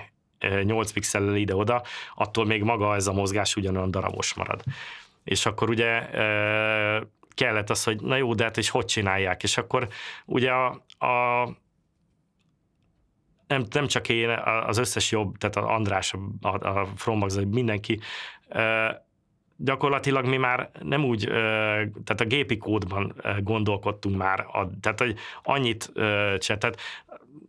[0.64, 1.84] 8 pixellel ide-oda,
[2.16, 4.64] attól még maga ez a mozgás ugyanolyan darabos marad.
[5.24, 6.10] És akkor ugye
[7.36, 9.44] kellett az, hogy na jó, de hát és hogy csinálják?
[9.44, 9.88] És akkor
[10.26, 10.68] ugye a,
[11.06, 11.44] a
[13.48, 14.30] nem, nem csak én,
[14.66, 18.00] az összes jobb, tehát az András, a, a Frombax, mindenki,
[19.58, 21.28] gyakorlatilag mi már nem úgy,
[22.04, 24.46] tehát a gépi kódban gondolkodtunk már,
[24.82, 25.92] tehát hogy annyit
[26.38, 26.78] tehát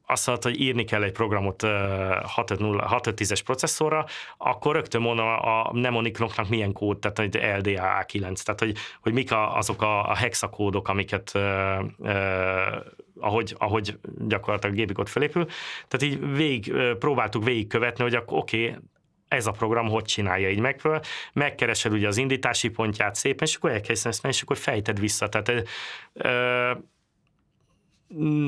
[0.07, 4.05] azt mondta, hogy írni kell egy programot 6.10-es processzorra,
[4.37, 9.33] akkor rögtön mondom a mnemoniknak milyen kód, tehát egy LDA 9, tehát hogy, hogy mik
[9.33, 12.77] a, azok a, a hexakódok, amiket uh, uh,
[13.21, 15.47] ahogy, ahogy gyakorlatilag a gépikot felépül.
[15.89, 18.79] Tehát így végig, próbáltuk végigkövetni, hogy akkor oké, okay,
[19.29, 20.81] ez a program hogy csinálja így meg,
[21.33, 25.29] megkeresed ugye az indítási pontját szépen, és akkor elkezdesz és akkor fejted vissza.
[25.29, 25.69] Tehát
[26.13, 26.83] uh,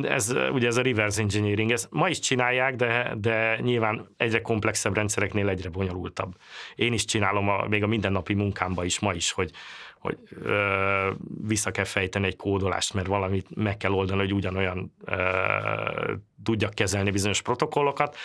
[0.03, 4.95] ez ugye ez a reverse engineering, ezt ma is csinálják, de, de nyilván egyre komplexebb
[4.95, 6.37] rendszereknél egyre bonyolultabb.
[6.75, 9.51] Én is csinálom a, még a mindennapi munkámban is ma is, hogy,
[9.99, 11.11] hogy ö,
[11.47, 17.11] vissza kell fejteni egy kódolást, mert valamit meg kell oldani, hogy ugyanolyan ö, tudjak kezelni
[17.11, 18.17] bizonyos protokollokat,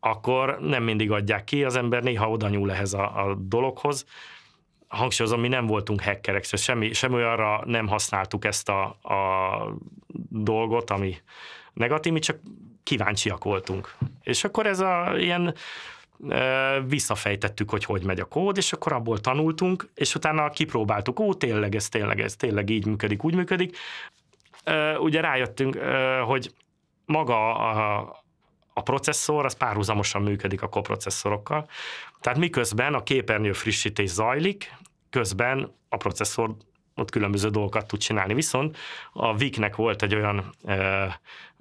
[0.00, 4.06] akkor nem mindig adják ki, az ember néha oda nyúl ehhez a, a dologhoz,
[4.92, 9.76] hangsúlyozom, mi nem voltunk hackerek, szóval semmi, semmi olyanra nem használtuk ezt a, a
[10.28, 11.16] dolgot, ami
[11.72, 12.38] negatív, mi csak
[12.82, 13.94] kíváncsiak voltunk.
[14.22, 15.54] És akkor ez a ilyen
[16.86, 21.74] visszafejtettük, hogy hogy megy a kód, és akkor abból tanultunk, és utána kipróbáltuk, ó, tényleg
[21.74, 23.76] ez, tényleg ez, tényleg így működik, úgy működik.
[24.98, 25.76] Ugye rájöttünk,
[26.24, 26.54] hogy
[27.04, 28.21] maga a,
[28.72, 31.68] a processzor az párhuzamosan működik a koprocesszorokkal.
[32.20, 34.74] Tehát miközben a képernyő frissítés zajlik,
[35.10, 36.56] közben a processzor
[36.96, 38.34] ott különböző dolgokat tud csinálni.
[38.34, 38.76] Viszont
[39.12, 41.04] a VIC-nek volt egy olyan ö,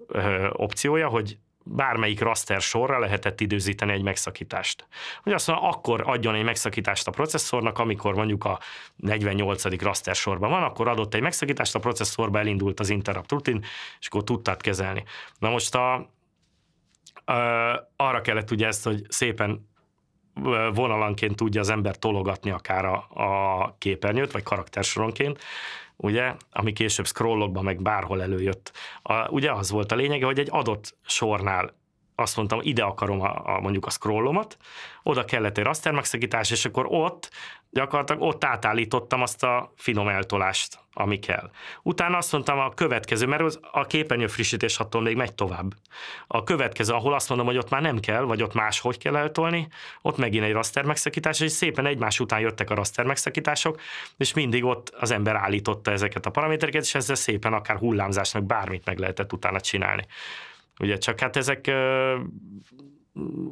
[0.07, 4.87] ö, opciója, hogy bármelyik raster sorra lehetett időzíteni egy megszakítást.
[5.23, 8.59] Hogy azt mondja, akkor adjon egy megszakítást a processzornak, amikor mondjuk a
[8.95, 9.81] 48.
[9.81, 13.65] raster sorban van, akkor adott egy megszakítást, a processzorba elindult az interrupt rutin,
[13.99, 15.03] és akkor tudtad kezelni.
[15.39, 16.09] Na most a,
[17.95, 19.69] arra kellett ugye ezt, hogy szépen
[20.73, 25.39] vonalanként tudja az ember tologatni akár a, a képernyőt, vagy karaktersoronként,
[25.95, 28.71] ugye, ami később scrollokban meg bárhol előjött.
[29.01, 31.73] A, ugye az volt a lényege, hogy egy adott sornál
[32.21, 34.57] azt mondtam, ide akarom a, a, mondjuk a scrollomat,
[35.03, 37.29] oda kellett egy raster megszakítás, és akkor ott
[37.71, 41.51] gyakorlatilag ott átállítottam azt a finom eltolást, ami kell.
[41.83, 45.73] Utána azt mondtam a következő, mert az a képernyő frissítés attól még megy tovább.
[46.27, 49.67] A következő, ahol azt mondom, hogy ott már nem kell, vagy ott máshogy kell eltolni,
[50.01, 53.79] ott megint egy raster megszakítás, és szépen egymás után jöttek a raster megszakítások,
[54.17, 58.85] és mindig ott az ember állította ezeket a paramétereket, és ezzel szépen akár hullámzásnak bármit
[58.85, 60.05] meg lehetett utána csinálni.
[60.81, 61.71] Ugye csak hát ezek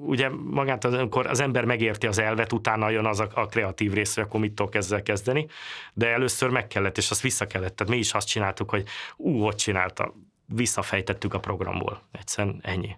[0.06, 4.16] ugye magát, amikor az ember megérti az elvet, utána jön az a, a kreatív rész,
[4.16, 5.48] hogy akkor mit tudok ezzel kezdeni,
[5.94, 7.76] de először meg kellett, és azt vissza kellett.
[7.76, 10.14] Tehát mi is azt csináltuk, hogy ú, hogy csinálta,
[10.46, 12.02] visszafejtettük a programból.
[12.12, 12.96] Egyszerűen ennyi.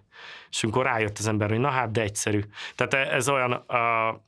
[0.50, 2.40] És amikor rájött az ember, hogy na hát, de egyszerű.
[2.74, 4.20] Tehát ez olyan a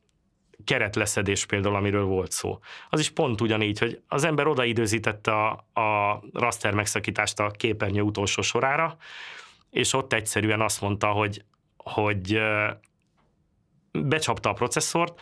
[0.64, 2.59] keretleszedés például, amiről volt szó.
[2.90, 8.43] Az is pont ugyanígy, hogy az ember odaidőzítette a, a raster megszakítást a képernyő utolsó
[8.43, 8.97] sorára,
[9.75, 11.45] és ott egyszerűen azt mondta, hogy,
[11.77, 12.41] hogy
[13.93, 15.21] becsapta a processzort,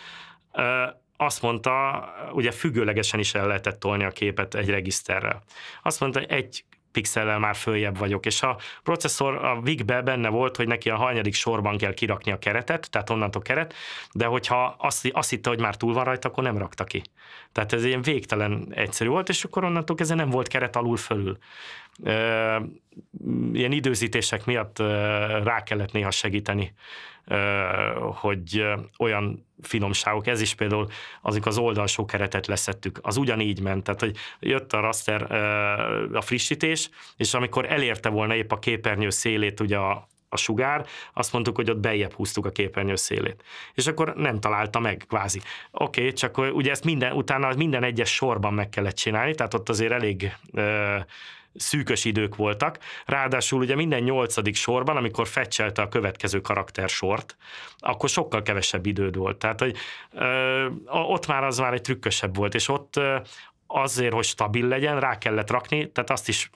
[1.17, 5.43] azt mondta, ugye függőlegesen is el lehetett tolni a képet egy regiszterrel.
[5.83, 10.57] Azt mondta, hogy egy pixellel már följebb vagyok, és a processzor a VIG-be benne volt,
[10.57, 13.75] hogy neki a hanyadik sorban kell kirakni a keretet, tehát onnantól keret,
[14.13, 17.03] de hogyha azt, azt hitte, hogy már túl van rajta, akkor nem rakta ki.
[17.53, 21.39] Tehát ez ilyen végtelen egyszerű volt, és akkor onnantól kezdve nem volt keret alul fölül.
[23.53, 24.79] Ilyen időzítések miatt
[25.45, 26.75] rá kellett néha segíteni
[28.15, 28.65] hogy
[28.99, 30.87] olyan finomságok, ez is például
[31.23, 35.33] azok az oldalsó keretet leszettük, az ugyanígy ment, tehát hogy jött a raster
[36.13, 41.33] a frissítés, és amikor elérte volna épp a képernyő szélét ugye a, a sugár, azt
[41.33, 43.43] mondtuk, hogy ott bejebb húztuk a képernyő szélét.
[43.75, 45.41] És akkor nem találta meg, kvázi.
[45.71, 49.69] Oké, okay, csak ugye ezt minden, utána minden egyes sorban meg kellett csinálni, tehát ott
[49.69, 50.97] azért elég ö,
[51.55, 52.79] szűkös idők voltak.
[53.07, 57.37] Ráadásul ugye minden nyolcadik sorban, amikor fecselte a következő karakter sort,
[57.79, 59.37] akkor sokkal kevesebb időd volt.
[59.37, 59.77] Tehát, hogy
[60.11, 63.17] ö, ott már az már egy trükkösebb volt, és ott ö,
[63.67, 66.51] azért, hogy stabil legyen, rá kellett rakni, tehát azt is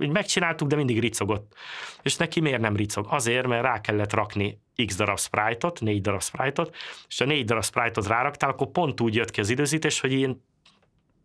[0.00, 1.54] így megcsináltuk, de mindig ricogott.
[2.02, 3.06] És neki miért nem ricog?
[3.08, 6.76] Azért, mert rá kellett rakni x darab sprite-ot, négy darab sprite-ot,
[7.08, 10.42] és ha négy darab sprite-ot ráraktál, akkor pont úgy jött ki az időzítés, hogy ilyen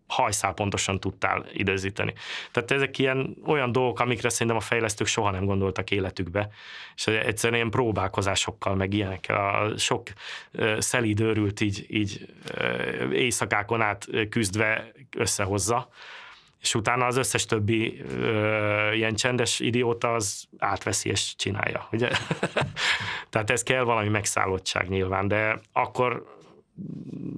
[0.07, 2.13] hajszál pontosan tudtál időzíteni.
[2.51, 6.49] Tehát ezek ilyen olyan dolgok, amikre szerintem a fejlesztők soha nem gondoltak életükbe,
[6.95, 10.07] és egyszerűen ilyen próbálkozásokkal, meg ilyenekkel a sok
[10.79, 12.33] szelíd őrült így, így
[13.11, 15.89] éjszakákon át küzdve összehozza,
[16.61, 21.87] és utána az összes többi ö, ilyen csendes idióta az átveszi és csinálja.
[21.91, 22.09] Ugye?
[23.29, 26.35] Tehát ez kell valami megszállottság nyilván, de akkor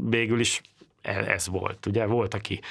[0.09, 0.61] végül is
[1.10, 1.86] ez volt.
[1.86, 2.62] Ugye volt, aki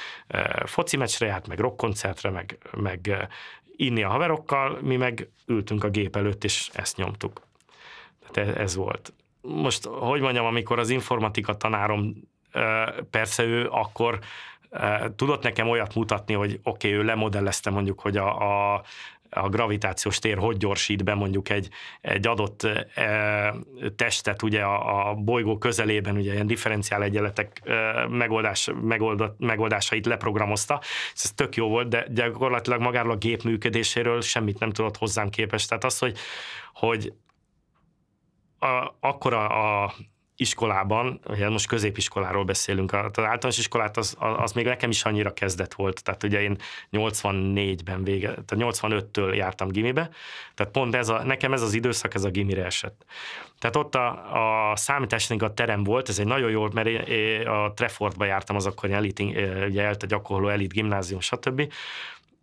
[0.64, 3.28] foci meccsre járt, meg rockkoncertre, meg, meg
[3.76, 7.46] inni a haverokkal, mi meg ültünk a gép előtt, és ezt nyomtuk.
[8.30, 9.12] Tehát ez volt.
[9.40, 12.14] Most, hogy mondjam, amikor az informatika tanárom,
[13.10, 14.18] persze ő akkor
[15.16, 18.82] tudott nekem olyat mutatni, hogy oké, okay, ő lemodellezte mondjuk, hogy a, a
[19.30, 21.68] a gravitációs tér hogy gyorsít be mondjuk egy,
[22.00, 22.62] egy adott
[22.94, 23.54] e,
[23.96, 30.80] testet ugye a, a bolygó közelében, ugye ilyen differenciál egyenletek e, megoldás, megoldat, megoldásait leprogramozta,
[31.14, 35.66] ez tök jó volt, de gyakorlatilag magáról a gép működéséről semmit nem tudott hozzám képes.
[35.66, 36.18] Tehát az, hogy,
[36.72, 37.12] hogy
[38.58, 39.94] a, akkor a, a
[40.40, 45.74] iskolában, ugye most középiskoláról beszélünk, az általános iskolát az, az még nekem is annyira kezdet
[45.74, 46.56] volt, tehát ugye én
[46.92, 50.10] 84-ben vége, tehát 85-től jártam gimibe,
[50.54, 53.04] tehát pont ez a, nekem ez az időszak, ez a gimire esett.
[53.58, 54.76] Tehát ott a, a
[55.38, 59.20] a terem volt, ez egy nagyon jó, mert én a Trefordba jártam az akkor elit,
[59.68, 61.72] ugye ELTE gyakorló elit gimnázium, stb.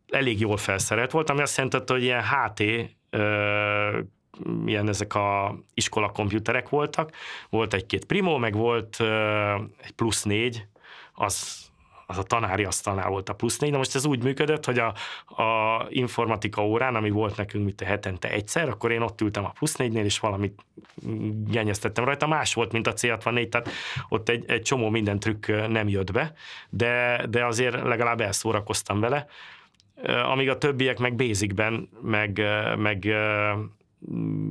[0.10, 2.62] Elég jól felszerelt volt, ami azt jelentette, hogy ilyen HT
[4.44, 7.12] milyen ezek a iskola komputerek voltak.
[7.50, 8.98] Volt egy-két Primo, meg volt
[9.82, 10.68] egy plusz négy,
[11.14, 11.66] az
[12.08, 13.72] az a tanári asztalnál volt a plusz négy.
[13.72, 14.94] Na most ez úgy működött, hogy a,
[15.44, 19.50] a informatika órán, ami volt nekünk mint a hetente egyszer, akkor én ott ültem a
[19.50, 20.66] plusz négynél, és valamit
[21.48, 22.28] genyeztettem rajta.
[22.28, 23.70] Más volt, mint a C64, tehát
[24.10, 26.34] ott egy, egy csomó minden trükk nem jött be,
[26.70, 29.28] de, de azért legalább elszórakoztam vele.
[30.04, 32.42] Amíg a többiek meg basicben, meg,
[32.78, 33.16] meg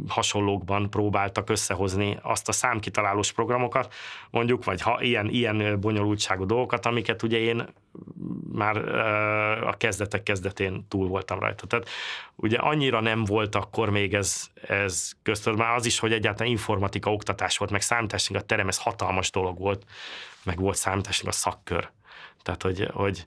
[0.09, 3.95] hasonlókban próbáltak összehozni azt a számkitalálós programokat,
[4.31, 7.67] mondjuk, vagy ha ilyen, ilyen bonyolultságú dolgokat, amiket ugye én
[8.53, 8.77] már
[9.65, 11.67] a kezdetek kezdetén túl voltam rajta.
[11.67, 11.89] Tehát
[12.35, 17.13] ugye annyira nem volt akkor még ez, ez köztött, már az is, hogy egyáltalán informatika
[17.13, 19.85] oktatás volt, meg számításnak a terem, ez hatalmas dolog volt,
[20.45, 21.91] meg volt számításnak a szakkör.
[22.43, 23.27] Tehát, hogy, hogy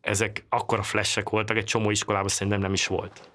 [0.00, 3.28] ezek akkora flashek voltak, egy csomó iskolában szerintem nem is volt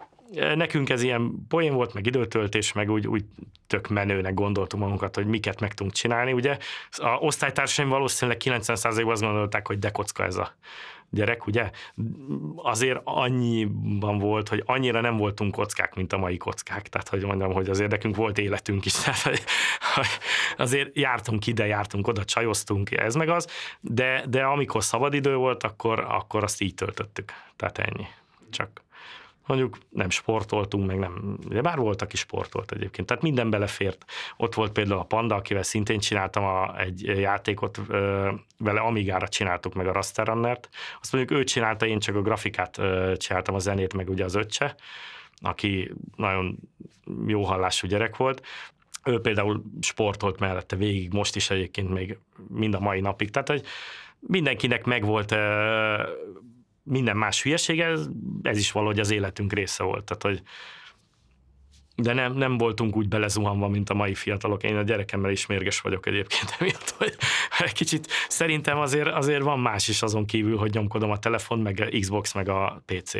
[0.55, 3.25] nekünk ez ilyen poén volt, meg időtöltés, meg úgy, úgy
[3.67, 6.33] tök menőnek gondoltunk magunkat, hogy miket meg tudunk csinálni.
[6.33, 6.57] Ugye
[6.91, 10.55] a osztálytársaim valószínűleg 90%-ban azt gondolták, hogy de kocka ez a
[11.13, 11.69] gyerek, ugye?
[12.55, 16.87] Azért annyiban volt, hogy annyira nem voltunk kockák, mint a mai kockák.
[16.87, 18.93] Tehát, hogy mondjam, hogy azért nekünk volt életünk is.
[19.01, 19.41] Tehát, hogy
[20.57, 23.47] azért jártunk ide, jártunk oda, csajoztunk, ez meg az,
[23.79, 27.31] de, de amikor szabadidő volt, akkor, akkor azt így töltöttük.
[27.55, 28.05] Tehát ennyi.
[28.49, 28.81] Csak
[29.45, 34.05] mondjuk nem sportoltunk, meg nem, de bár volt, aki sportolt egyébként, tehát minden belefért.
[34.37, 39.73] Ott volt például a Panda, akivel szintén csináltam a, egy játékot, ö, vele Amigára csináltuk
[39.73, 40.69] meg a Raster Runnert.
[41.01, 44.35] Azt mondjuk ő csinálta, én csak a grafikát ö, csináltam, a zenét, meg ugye az
[44.35, 44.75] öccse,
[45.41, 46.59] aki nagyon
[47.27, 48.45] jó hallású gyerek volt.
[49.03, 52.17] Ő például sportolt mellette végig, most is egyébként még
[52.47, 53.29] mind a mai napig.
[53.29, 53.63] Tehát, hogy
[54.19, 55.35] mindenkinek megvolt
[56.83, 58.07] minden más hülyesége, ez,
[58.41, 60.03] ez is valahogy az életünk része volt.
[60.03, 60.41] Tehát, hogy
[61.95, 64.63] de nem, nem voltunk úgy belezuhanva, mint a mai fiatalok.
[64.63, 67.15] Én a gyerekemmel is mérges vagyok egyébként emiatt, hogy
[67.73, 71.99] kicsit szerintem azért, azért van más is azon kívül, hogy nyomkodom a telefon, meg a
[71.99, 73.13] Xbox, meg a PC.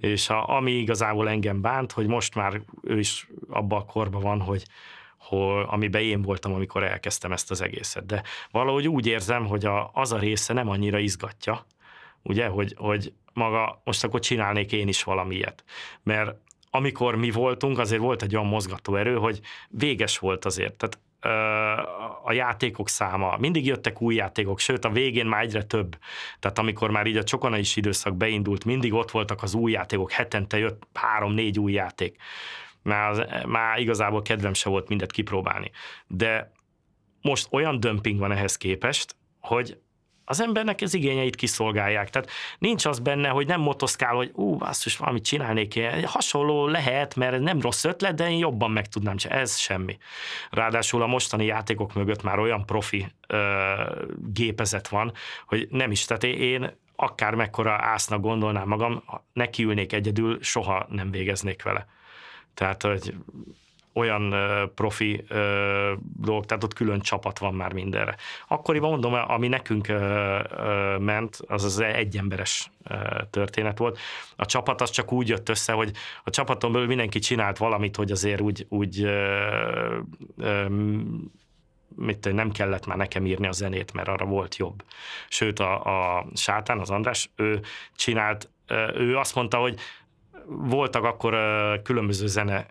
[0.00, 4.40] És a, ami igazából engem bánt, hogy most már ő is abban a korban van,
[4.40, 4.64] hogy,
[5.18, 8.06] hogy, amiben én voltam, amikor elkezdtem ezt az egészet.
[8.06, 11.66] De valahogy úgy érzem, hogy a, az a része nem annyira izgatja,
[12.24, 15.64] ugye, hogy, hogy maga most akkor csinálnék én is valamilyet.
[16.02, 16.36] Mert
[16.70, 20.76] amikor mi voltunk, azért volt egy olyan mozgató erő, hogy véges volt azért.
[20.76, 20.98] Tehát
[22.24, 25.98] a játékok száma, mindig jöttek új játékok, sőt a végén már egyre több.
[26.38, 30.10] Tehát amikor már így a csokonai is időszak beindult, mindig ott voltak az új játékok,
[30.10, 32.16] hetente jött három-négy új játék.
[32.82, 35.70] Már, már igazából kedvem se volt mindet kipróbálni.
[36.06, 36.52] De
[37.20, 39.78] most olyan dömping van ehhez képest, hogy
[40.24, 42.10] az embernek az igényeit kiszolgálják.
[42.10, 46.04] Tehát nincs az benne, hogy nem motoszkál, hogy ú, basszus, valamit csinálnék ilyen.
[46.04, 49.42] Hasonló lehet, mert nem rossz ötlet, de én jobban meg tudnám csinálni.
[49.42, 49.98] Ez semmi.
[50.50, 53.72] Ráadásul a mostani játékok mögött már olyan profi ö,
[54.32, 55.12] gépezet van,
[55.46, 61.62] hogy nem is, tehát én akár mekkora ásznak gondolnám magam, nekiülnék egyedül, soha nem végeznék
[61.62, 61.86] vele.
[62.54, 63.14] Tehát, hogy
[63.94, 64.34] olyan
[64.74, 65.24] profi
[66.16, 68.16] dolgok, tehát ott külön csapat van már mindenre.
[68.48, 69.92] Akkoriban mondom, ami nekünk
[70.98, 72.70] ment, az az egyemberes
[73.30, 73.98] történet volt.
[74.36, 75.92] A csapat az csak úgy jött össze, hogy
[76.24, 79.06] a csapaton belül mindenki csinált valamit, hogy azért úgy, úgy
[81.96, 84.84] mit, nem kellett már nekem írni a zenét, mert arra volt jobb.
[85.28, 85.84] Sőt, a,
[86.16, 87.60] a sátán, az András, ő
[87.96, 88.48] csinált,
[88.94, 89.78] ő azt mondta, hogy
[90.46, 91.34] voltak akkor
[91.82, 92.66] különböző zene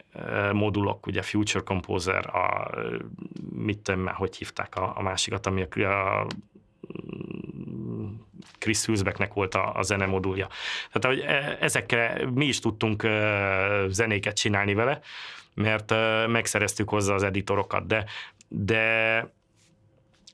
[0.52, 2.70] modulok, ugye Future Composer, a,
[3.56, 6.28] mit tudom, hogy hívták a, a másikat, ami a, a
[8.60, 10.48] Chris Hülsbecknek volt a, a zene modulja.
[10.92, 13.08] Tehát hogy e, ezekre mi is tudtunk
[13.88, 15.00] zenéket csinálni vele,
[15.54, 15.94] mert
[16.28, 18.06] megszereztük hozzá az editorokat, de,
[18.48, 19.28] de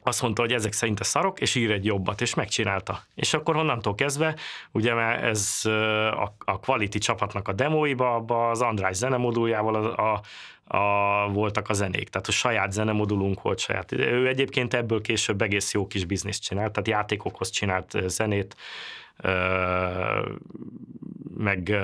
[0.04, 3.04] azt mondta, hogy ezek szerint a szarok, és ír egy jobbat, és megcsinálta.
[3.16, 4.36] És akkor onnantól kezdve,
[4.72, 5.62] ugye mert ez
[6.12, 10.22] a, a Quality csapatnak a demóiba, abba az András zenemoduljával a, a,
[10.78, 13.92] a, voltak a zenék, tehát a saját zenemodulunk volt saját.
[13.92, 18.56] Ő egyébként ebből később egész jó kis bizniszt csinált, tehát játékokhoz csinált zenét,
[21.38, 21.76] meg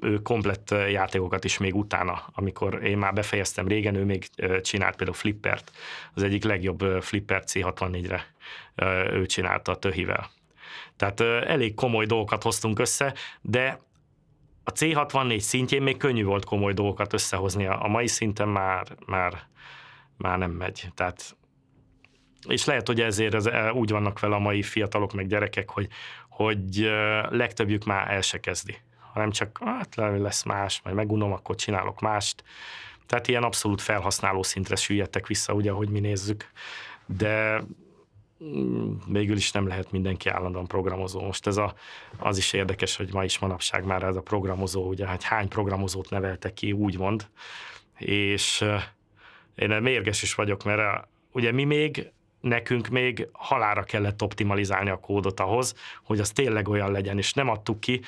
[0.00, 4.26] ő komplett játékokat is még utána, amikor én már befejeztem régen, ő még
[4.62, 5.72] csinált például Flippert,
[6.14, 8.34] az egyik legjobb Flipper C64-re
[9.10, 10.30] ő csinálta a Töhivel.
[10.96, 13.80] Tehát elég komoly dolgokat hoztunk össze, de
[14.64, 19.48] a C64 szintjén még könnyű volt komoly dolgokat összehozni, a mai szinten már, már,
[20.16, 20.88] már nem megy.
[20.94, 21.36] Tehát
[22.48, 25.88] és lehet, hogy ezért ez, úgy vannak vele a mai fiatalok, meg gyerekek, hogy,
[26.28, 26.90] hogy
[27.28, 28.76] legtöbbjük már el se kezdi
[29.12, 32.44] hanem csak hát lesz más, majd megunom, akkor csinálok mást.
[33.06, 36.50] Tehát ilyen abszolút felhasználó szintre süllyedtek vissza, ugye, hogy mi nézzük.
[37.06, 37.62] De
[38.44, 41.20] mm, végül is nem lehet mindenki állandóan programozó.
[41.20, 41.74] Most ez a,
[42.18, 46.10] az is érdekes, hogy ma is manapság már ez a programozó, ugye, hát hány programozót
[46.10, 47.26] neveltek ki, úgymond,
[47.96, 48.64] és
[49.54, 55.40] én mérges is vagyok, mert ugye mi még nekünk még halára kellett optimalizálni a kódot
[55.40, 58.00] ahhoz, hogy az tényleg olyan legyen, és nem adtuk ki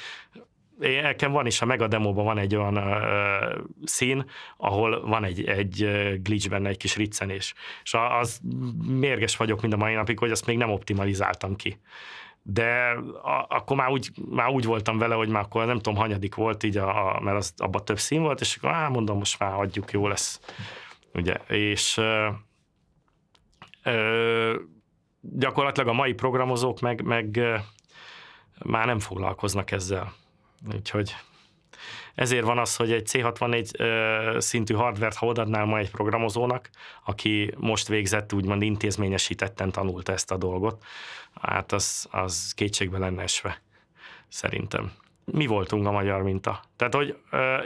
[0.79, 4.25] nekem van is, a Mega Demóban van egy olyan uh, szín,
[4.57, 5.89] ahol van egy, egy
[6.23, 7.55] glitch benne, egy kis riccenés.
[7.83, 8.41] És az
[8.87, 11.81] mérges vagyok mind a mai napig, hogy azt még nem optimalizáltam ki.
[12.43, 16.35] De a, akkor már úgy, már úgy voltam vele, hogy már akkor nem tudom, hanyadik
[16.35, 19.39] volt, így a, a, mert az, abban több szín volt, és akkor á, mondom, most
[19.39, 20.41] már hagyjuk, jó lesz.
[21.15, 22.29] Ugye, és ö,
[23.83, 24.57] ö,
[25.21, 27.41] gyakorlatilag a mai programozók meg, meg
[28.65, 30.13] már nem foglalkoznak ezzel.
[30.75, 31.15] Úgyhogy
[32.15, 36.71] ezért van az, hogy egy C64 ö, szintű hardvert, ha odaadnál ma egy programozónak,
[37.05, 40.85] aki most végzett, úgymond intézményesítetten tanulta ezt a dolgot,
[41.41, 43.63] hát az, az kétségbe lenne esve,
[44.29, 44.93] szerintem.
[45.25, 46.61] Mi voltunk a magyar minta.
[46.77, 47.17] Tehát, hogy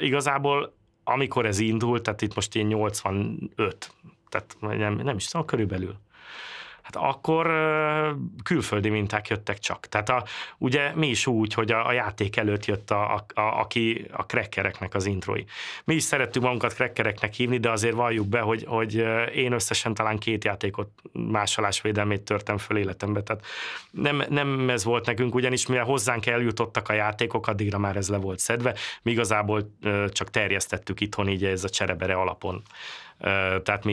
[0.00, 0.74] igazából
[1.08, 3.92] amikor ez indult, tehát itt most ilyen 85,
[4.28, 5.96] tehát nem, nem is tudom, körülbelül
[6.86, 7.46] hát akkor
[8.44, 9.86] külföldi minták jöttek csak.
[9.86, 10.24] Tehát a,
[10.58, 14.26] ugye mi is úgy, hogy a, a játék előtt jött a, a, a, aki a
[14.26, 15.44] krekkereknek az introi.
[15.84, 18.94] Mi is szerettük magunkat krekkereknek hívni, de azért valljuk be, hogy, hogy
[19.34, 23.22] én összesen talán két játékot másolásvédelmét törtem föl életembe.
[23.22, 23.44] Tehát
[23.90, 28.16] nem, nem ez volt nekünk, ugyanis mivel hozzánk eljutottak a játékok, addigra már ez le
[28.16, 29.76] volt szedve, mi igazából
[30.08, 32.62] csak terjesztettük itthon így ez a cserebere alapon.
[33.62, 33.92] Tehát mi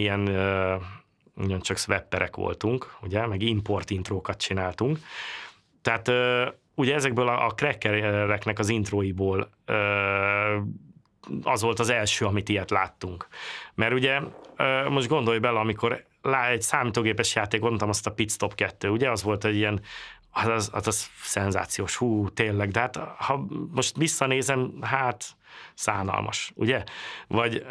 [1.35, 4.99] ugyancsak swapperek voltunk, ugye, meg import intrókat csináltunk.
[5.81, 6.11] Tehát
[6.75, 9.49] ugye ezekből a, a crackereknek az introiból
[11.43, 13.27] az volt az első, amit ilyet láttunk.
[13.73, 14.19] Mert ugye
[14.89, 19.23] most gondolj bele, amikor lá, egy számítógépes játék, mondtam azt a Pitstop 2, ugye az
[19.23, 19.81] volt egy ilyen
[20.31, 25.25] az, az, az, az szenzációs, hú, tényleg, de hát ha most visszanézem, hát
[25.73, 26.83] szánalmas, ugye?
[27.27, 27.65] Vagy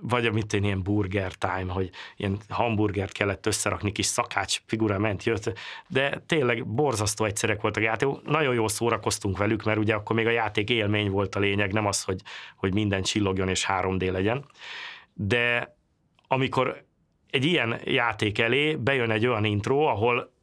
[0.00, 5.24] vagy amit én ilyen burger time, hogy ilyen hamburgert kellett összerakni, kis szakács figura ment,
[5.24, 8.08] jött, de tényleg borzasztó egyszerek voltak a játék.
[8.24, 11.86] Nagyon jól szórakoztunk velük, mert ugye akkor még a játék élmény volt a lényeg, nem
[11.86, 12.20] az, hogy,
[12.56, 14.44] hogy minden csillogjon és 3D legyen.
[15.12, 15.76] De
[16.26, 16.84] amikor
[17.30, 20.33] egy ilyen játék elé bejön egy olyan intro, ahol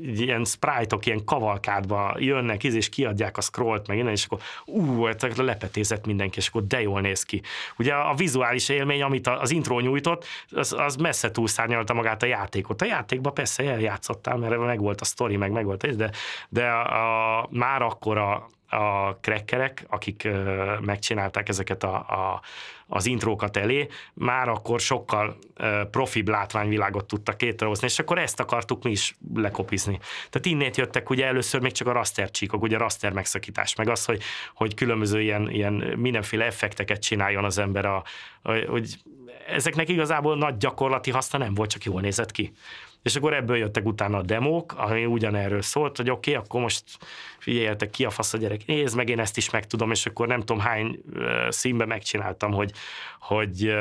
[0.00, 6.06] ilyen sprite-ok ilyen kavalkádba jönnek, és kiadják a scrollt, meg innen, és akkor ú, lepetézett
[6.06, 7.42] mindenki, és akkor de jól néz ki.
[7.78, 12.82] Ugye a vizuális élmény, amit az intro nyújtott, az, az messze túlszárnyalta magát a játékot.
[12.82, 16.10] A játékban persze eljátszottál, mert meg volt a sztori, meg meg volt, de,
[16.48, 20.28] de a, a, már akkor a, a crackerek, akik
[20.80, 22.40] megcsinálták ezeket a, a,
[22.86, 25.36] az intrókat elé, már akkor sokkal
[25.90, 29.98] profibb látványvilágot tudtak létrehozni, és akkor ezt akartuk mi is lekopizni.
[30.30, 33.88] Tehát innét jöttek ugye először még csak a raster csíkok, ugye a raster megszakítás, meg
[33.88, 34.22] az, hogy,
[34.54, 38.02] hogy különböző ilyen, ilyen mindenféle effekteket csináljon az ember, a,
[38.66, 38.94] hogy
[39.46, 42.52] ezeknek igazából nagy gyakorlati haszna nem volt, csak jól nézett ki.
[43.04, 46.84] És akkor ebből jöttek utána a demók, ami ugyanerről szólt, hogy oké, okay, akkor most
[47.38, 50.40] figyeljetek ki a fasz a gyerek, nézd meg, én ezt is megtudom, és akkor nem
[50.40, 51.02] tudom hány
[51.48, 52.72] színbe megcsináltam, hogy,
[53.20, 53.74] hogy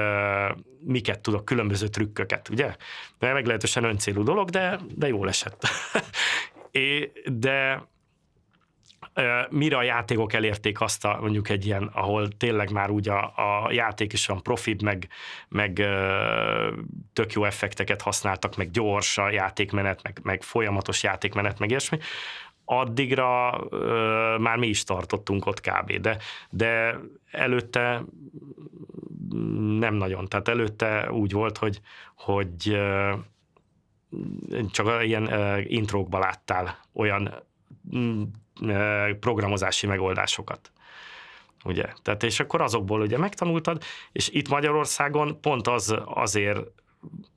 [0.79, 2.75] miket tudok, különböző trükköket, ugye?
[3.19, 5.67] De meglehetősen öncélú dolog, de, de jól esett.
[6.71, 7.87] é, de
[9.49, 13.71] mire a játékok elérték azt a, mondjuk egy ilyen, ahol tényleg már úgy a, a
[13.71, 15.07] játék is van profit, meg,
[15.47, 15.81] meg
[17.13, 21.97] tök jó effekteket használtak, meg gyors a játékmenet, meg, meg folyamatos játékmenet, meg ilyesmi,
[22.65, 25.91] addigra ö, már mi is tartottunk ott kb.
[25.91, 26.17] De,
[26.49, 26.99] de
[27.31, 28.03] előtte
[29.79, 30.27] nem nagyon.
[30.27, 31.79] Tehát előtte úgy volt, hogy,
[32.15, 33.13] hogy ö,
[34.71, 37.33] csak ilyen ö, intrókba láttál olyan
[39.19, 40.71] programozási megoldásokat.
[41.63, 41.85] Ugye?
[42.01, 46.59] Tehát és akkor azokból ugye megtanultad, és itt Magyarországon pont az azért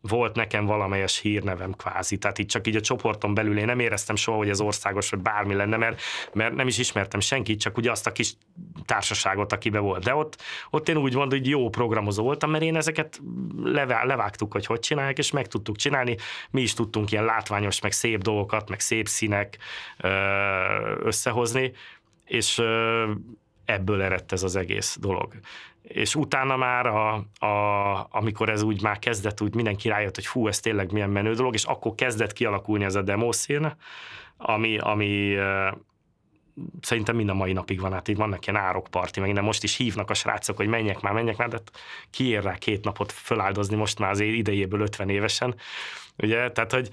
[0.01, 4.17] volt nekem valamelyes hírnevem kvázi, tehát itt csak így a csoporton belül én nem éreztem
[4.17, 6.01] soha, hogy ez országos, vagy bármi lenne, mert,
[6.33, 8.35] mert nem is ismertem senkit, csak ugye azt a kis
[8.85, 10.05] társaságot, akibe volt.
[10.05, 13.21] De ott, ott én úgy mondom, hogy jó programozó voltam, mert én ezeket
[14.03, 16.17] levágtuk, hogy hogy csinálják, és meg tudtuk csinálni.
[16.51, 19.59] Mi is tudtunk ilyen látványos, meg szép dolgokat, meg szép színek
[21.03, 21.73] összehozni,
[22.25, 22.63] és
[23.65, 25.35] ebből eredt ez az egész dolog
[25.89, 27.15] és utána már, a,
[27.47, 31.35] a, amikor ez úgy már kezdett, úgy mindenki rájött, hogy fú, ez tényleg milyen menő
[31.35, 33.77] dolog, és akkor kezdett kialakulni ez a demószín,
[34.37, 35.37] ami, ami
[36.81, 40.11] szerintem mind a mai napig van, hát itt vannak ilyen árokparti, meg most is hívnak
[40.11, 41.71] a srácok, hogy menjek már, menjek már, de hát
[42.11, 45.55] kiér rá két napot föláldozni most már az idejéből 50 évesen,
[46.17, 46.91] ugye, tehát, hogy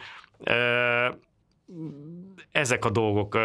[2.51, 3.37] ezek a dolgok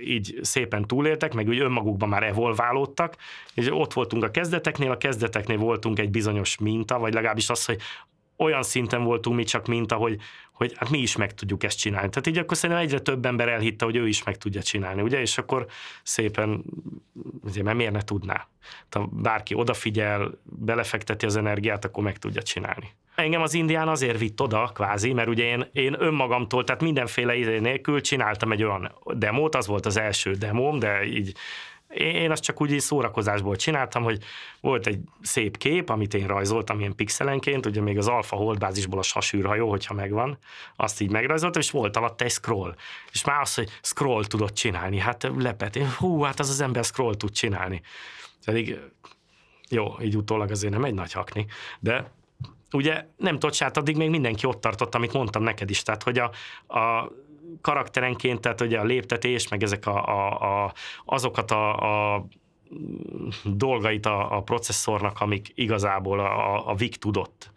[0.00, 3.16] így szépen túléltek, meg úgy önmagukban már evolválódtak,
[3.54, 7.80] és ott voltunk a kezdeteknél, a kezdeteknél voltunk egy bizonyos minta, vagy legalábbis az, hogy
[8.36, 10.20] olyan szinten voltunk mi csak minta, hogy,
[10.52, 12.08] hogy hát mi is meg tudjuk ezt csinálni.
[12.08, 15.20] Tehát így akkor szerintem egyre több ember elhitte, hogy ő is meg tudja csinálni, ugye?
[15.20, 15.66] És akkor
[16.02, 16.64] szépen,
[17.42, 18.48] ugye, mert miért ne tudná?
[18.90, 22.92] Ha bárki odafigyel, belefekteti az energiát, akkor meg tudja csinálni.
[23.14, 27.60] Engem az indián azért vitt oda, kvázi, mert ugye én, én önmagamtól, tehát mindenféle idő
[27.60, 31.34] nélkül csináltam egy olyan demót, az volt az első demóm, de így
[31.94, 34.18] én azt csak úgy szórakozásból csináltam, hogy
[34.60, 39.02] volt egy szép kép, amit én rajzoltam ilyen pixelenként, ugye még az alfa holdbázisból a
[39.02, 40.38] sasűrhajó, hogyha megvan,
[40.76, 42.74] azt így megrajzoltam, és volt alatt egy scroll.
[43.12, 47.16] És már az, hogy scroll tudott csinálni, hát lepet, hú, hát az az ember scroll
[47.16, 47.82] tud csinálni.
[48.44, 48.78] Pedig
[49.68, 51.46] jó, így utólag azért nem egy nagy hakni,
[51.80, 52.10] de
[52.74, 56.18] ugye nem tudsz, hát addig még mindenki ott tartott, amit mondtam neked is, tehát hogy
[56.18, 56.30] a,
[56.78, 57.12] a
[57.60, 60.72] karakterenként, tehát ugye a léptetés, meg ezek a, a, a
[61.04, 62.26] azokat a, a
[63.44, 67.50] dolgait a, a processzornak, amik igazából a, a VIC tudott.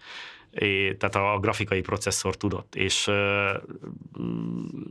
[0.52, 3.52] É, tehát a grafikai processzor tudott, és ö,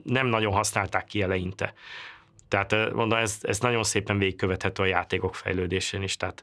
[0.04, 1.74] nem nagyon használták ki eleinte.
[2.48, 6.16] Tehát mondom, ez, ez nagyon szépen végigkövethető a játékok fejlődésén is.
[6.16, 6.42] Tehát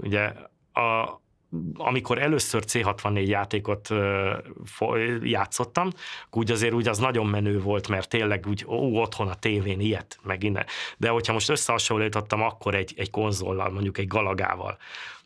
[0.00, 0.32] ugye
[0.72, 1.20] a,
[1.74, 3.88] amikor először C64 játékot
[5.22, 5.90] játszottam,
[6.30, 10.18] úgy azért úgy az nagyon menő volt, mert tényleg úgy ó, otthon a tévén ilyet,
[10.22, 10.66] meg innen.
[10.96, 14.78] De hogyha most összehasonlítottam, akkor egy, egy konzollal, mondjuk egy galagával,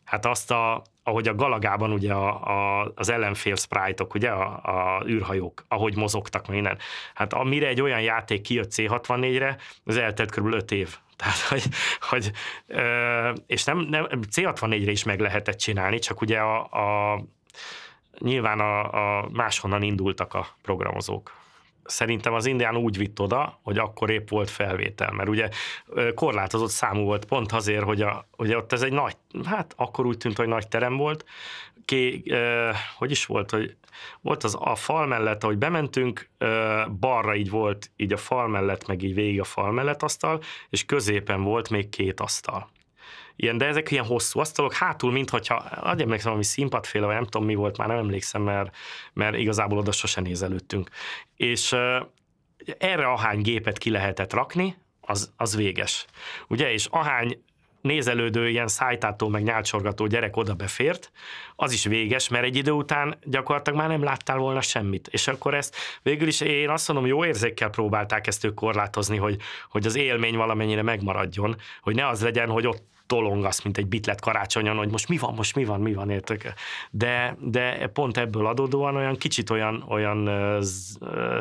[0.05, 5.03] hát azt a, ahogy a galagában ugye a, a, az ellenfél sprite-ok, ugye a, a
[5.07, 6.77] űrhajók, ahogy mozogtak minden,
[7.13, 10.53] hát amire egy olyan játék kijött C64-re, az eltelt kb.
[10.53, 10.97] 5 év.
[11.15, 11.63] Tehát, hogy,
[12.09, 12.31] hogy
[13.47, 17.19] és nem, nem C64-re is meg lehetett csinálni, csak ugye a, a
[18.19, 21.33] nyilván a, a máshonnan indultak a programozók.
[21.83, 25.49] szerintem az indián úgy vitt oda, hogy akkor épp volt felvétel, mert ugye
[26.15, 30.17] korlátozott számú volt pont azért, hogy a, ugye ott ez egy nagy, hát akkor úgy
[30.17, 31.25] tűnt, hogy nagy terem volt,
[31.85, 33.75] Ké, eh, hogy is volt, hogy
[34.21, 38.87] volt az a fal mellett, ahogy bementünk, eh, balra így volt így a fal mellett,
[38.87, 42.73] meg így végig a fal mellett asztal, és középen volt még két asztal
[43.35, 47.47] ilyen, de ezek ilyen hosszú asztalok, hátul, mintha, adj emlékszem, ami színpadféle, vagy nem tudom
[47.47, 48.75] mi volt, már nem emlékszem, mert,
[49.13, 50.89] mert igazából oda sose nézelődtünk.
[51.35, 51.95] És uh,
[52.77, 56.05] erre ahány gépet ki lehetett rakni, az, az véges.
[56.47, 57.43] Ugye, és ahány
[57.85, 61.11] nézelődő, ilyen szájtátó, meg nyálcsorgató gyerek oda befért,
[61.55, 65.07] az is véges, mert egy idő után gyakorlatilag már nem láttál volna semmit.
[65.07, 69.37] És akkor ezt végül is én azt mondom, jó érzékkel próbálták ezt ők korlátozni, hogy,
[69.69, 74.21] hogy az élmény valamennyire megmaradjon, hogy ne az legyen, hogy ott tolongasz, mint egy bitlet
[74.21, 76.53] karácsonyon, hogy most mi van, most mi van, mi van, értek.
[76.91, 81.39] De, de pont ebből adódóan olyan kicsit olyan, olyan z, ö,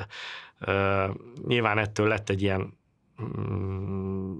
[0.58, 1.06] ö,
[1.46, 2.78] nyilván ettől lett egy ilyen
[3.22, 4.36] mm,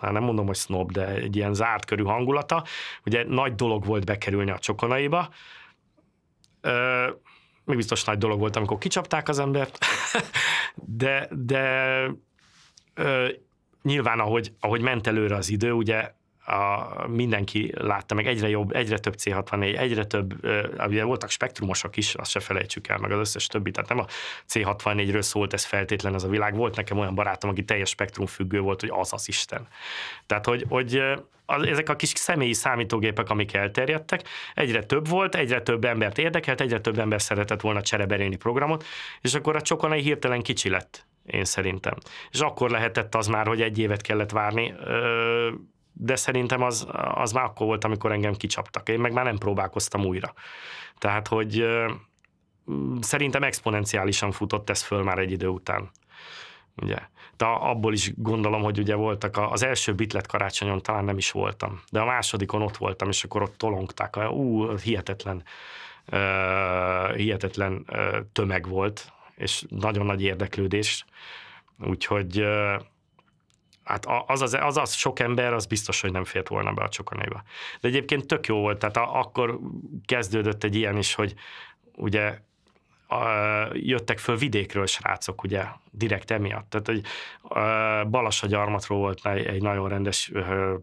[0.00, 2.64] már nem mondom, hogy snob, de egy ilyen zárt körű hangulata.
[3.06, 5.28] Ugye nagy dolog volt bekerülni a csokonaiba,
[6.60, 7.10] ö,
[7.64, 9.78] még biztos nagy dolog volt, amikor kicsapták az embert,
[11.02, 11.62] de, de
[12.94, 13.28] ö,
[13.82, 16.14] nyilván, ahogy, ahogy ment előre az idő, ugye
[16.46, 20.46] a, mindenki látta, meg egyre jobb, egyre több C64, egyre több,
[20.86, 24.06] ugye voltak spektrumosok is, azt se felejtsük el, meg az összes többi, tehát nem a
[24.52, 28.60] C64-ről szólt ez feltétlen ez a világ, volt nekem olyan barátom, aki teljes spektrum függő
[28.60, 29.66] volt, hogy az az Isten.
[30.26, 31.02] Tehát, hogy, hogy
[31.46, 34.22] az, ezek a kis személyi számítógépek, amik elterjedtek,
[34.54, 38.84] egyre több volt, egyre több embert érdekelt, egyre több ember szeretett volna csereberélni programot,
[39.20, 41.94] és akkor a csokonai hirtelen kicsi lett, én szerintem.
[42.30, 44.74] És akkor lehetett az már, hogy egy évet kellett várni,
[45.98, 48.88] de szerintem az, az már akkor volt, amikor engem kicsaptak.
[48.88, 50.34] Én meg már nem próbálkoztam újra.
[50.98, 51.66] Tehát, hogy
[53.00, 55.90] szerintem exponenciálisan futott ez föl már egy idő után.
[56.82, 56.96] Ugye.
[57.36, 61.82] De abból is gondolom, hogy ugye voltak, az első bitlet karácsonyon talán nem is voltam,
[61.90, 64.16] de a másodikon ott voltam, és akkor ott tolongták.
[64.30, 65.42] Ú, hihetetlen,
[66.12, 71.04] uh, hihetetlen uh, tömeg volt, és nagyon nagy érdeklődés.
[71.78, 72.80] Úgyhogy uh,
[73.86, 76.88] hát az, az, az, az sok ember, az biztos, hogy nem fért volna be a
[76.88, 77.42] csokonaiba.
[77.80, 79.58] De egyébként tök jó volt, tehát a, akkor
[80.04, 81.34] kezdődött egy ilyen is, hogy
[81.96, 82.38] ugye
[83.08, 83.24] a,
[83.72, 86.70] jöttek föl vidékről srácok, ugye, direkt emiatt.
[86.70, 87.02] Tehát, hogy
[88.10, 90.32] Balassa gyarmatról volt egy nagyon rendes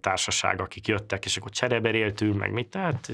[0.02, 3.12] társaság, akik jöttek, és akkor csereberéltünk, meg mit, tehát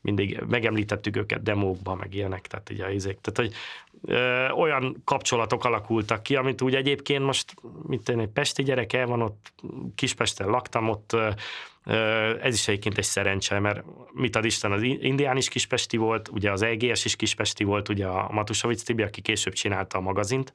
[0.00, 3.18] mindig megemlítettük őket demókban, meg ilyenek, tehát ugye izék.
[3.20, 3.58] Tehát, hogy
[4.04, 9.06] ö, olyan kapcsolatok alakultak ki, amit úgy egyébként most, mint én egy pesti gyerek el
[9.06, 9.52] van ott,
[9.94, 11.30] Kispesten laktam, ott ö,
[12.40, 16.50] ez is egyébként egy szerencse, mert mit ad Isten, az Indián is kispesti volt, ugye
[16.50, 20.52] az EGS is kispesti volt, ugye a Matusovic Tibi, aki később csinálta a magazint,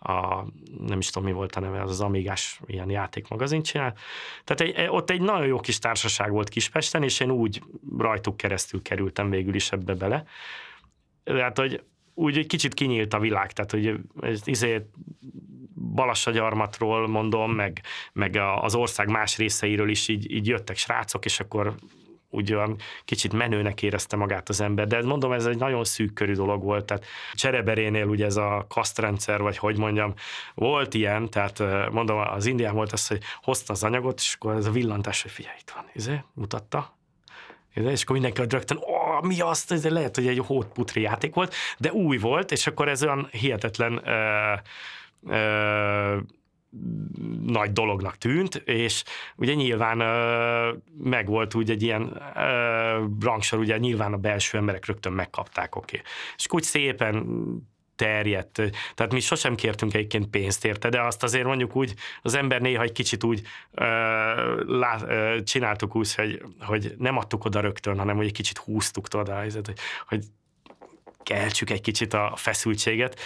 [0.00, 0.44] a,
[0.86, 3.98] nem is tudom mi volt a neve, az az Amigás ilyen játékmagazint csinált.
[4.44, 7.62] Tehát egy, ott egy nagyon jó kis társaság volt Kispesten, és én úgy
[7.98, 10.24] rajtuk keresztül kerültem végül is ebbe bele.
[11.24, 11.82] Tehát, hogy
[12.20, 14.86] úgy egy kicsit kinyílt a világ, tehát hogy ez izé,
[15.94, 17.80] Balassagyarmatról mondom, meg,
[18.12, 21.74] meg az ország más részeiről is így, így jöttek srácok, és akkor
[22.30, 26.32] úgy olyan kicsit menőnek érezte magát az ember, de mondom, ez egy nagyon szűk körű
[26.32, 27.04] dolog volt, tehát
[27.34, 30.14] Csereberénél ugye ez a kasztrendszer, vagy hogy mondjam,
[30.54, 34.66] volt ilyen, tehát mondom, az indián volt az, hogy hozta az anyagot, és akkor ez
[34.66, 36.98] a villantás, hogy figyelj, itt van, izé, mutatta,
[37.74, 41.92] és akkor mindenki rögtön, ó, mi azt, ez lehet, hogy egy hótputri játék volt, de
[41.92, 44.54] új volt, és akkor ez olyan hihetetlen ö,
[45.32, 46.16] ö,
[47.46, 49.04] nagy dolognak tűnt, és
[49.36, 54.86] ugye nyilván ö, meg volt úgy egy ilyen ö, rangsor, ugye nyilván a belső emberek
[54.86, 55.96] rögtön megkapták, oké.
[55.96, 56.10] Okay.
[56.36, 57.26] És úgy szépen
[58.00, 58.52] terjedt.
[58.94, 62.82] Tehát mi sosem kértünk egyébként pénzt érte, de azt azért mondjuk úgy, az ember néha
[62.82, 63.42] egy kicsit úgy
[63.72, 63.84] ö,
[64.78, 69.06] lá, ö, csináltuk úgy, hogy, hogy nem adtuk oda rögtön, hanem hogy egy kicsit húztuk
[69.14, 69.72] oda, hogy,
[70.08, 70.24] hogy
[71.22, 73.20] keltsük egy kicsit a feszültséget.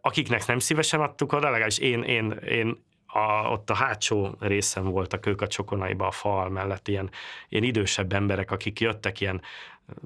[0.00, 2.85] Akiknek nem szívesen adtuk oda, legalábbis én, én, én
[3.16, 7.10] a, ott a hátsó részen voltak ők a csokonaiba a fal mellett, ilyen,
[7.48, 9.40] ilyen idősebb emberek, akik jöttek ilyen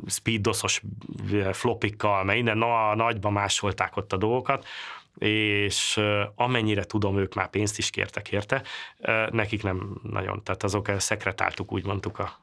[0.06, 0.82] speedosos
[1.52, 4.66] flopikkal, mert innen na, nagyba másolták ott a dolgokat,
[5.18, 6.00] és
[6.34, 8.62] amennyire tudom, ők már pénzt is kértek érte,
[9.30, 12.38] nekik nem nagyon, tehát azok szekretáltuk, úgy mondtuk a,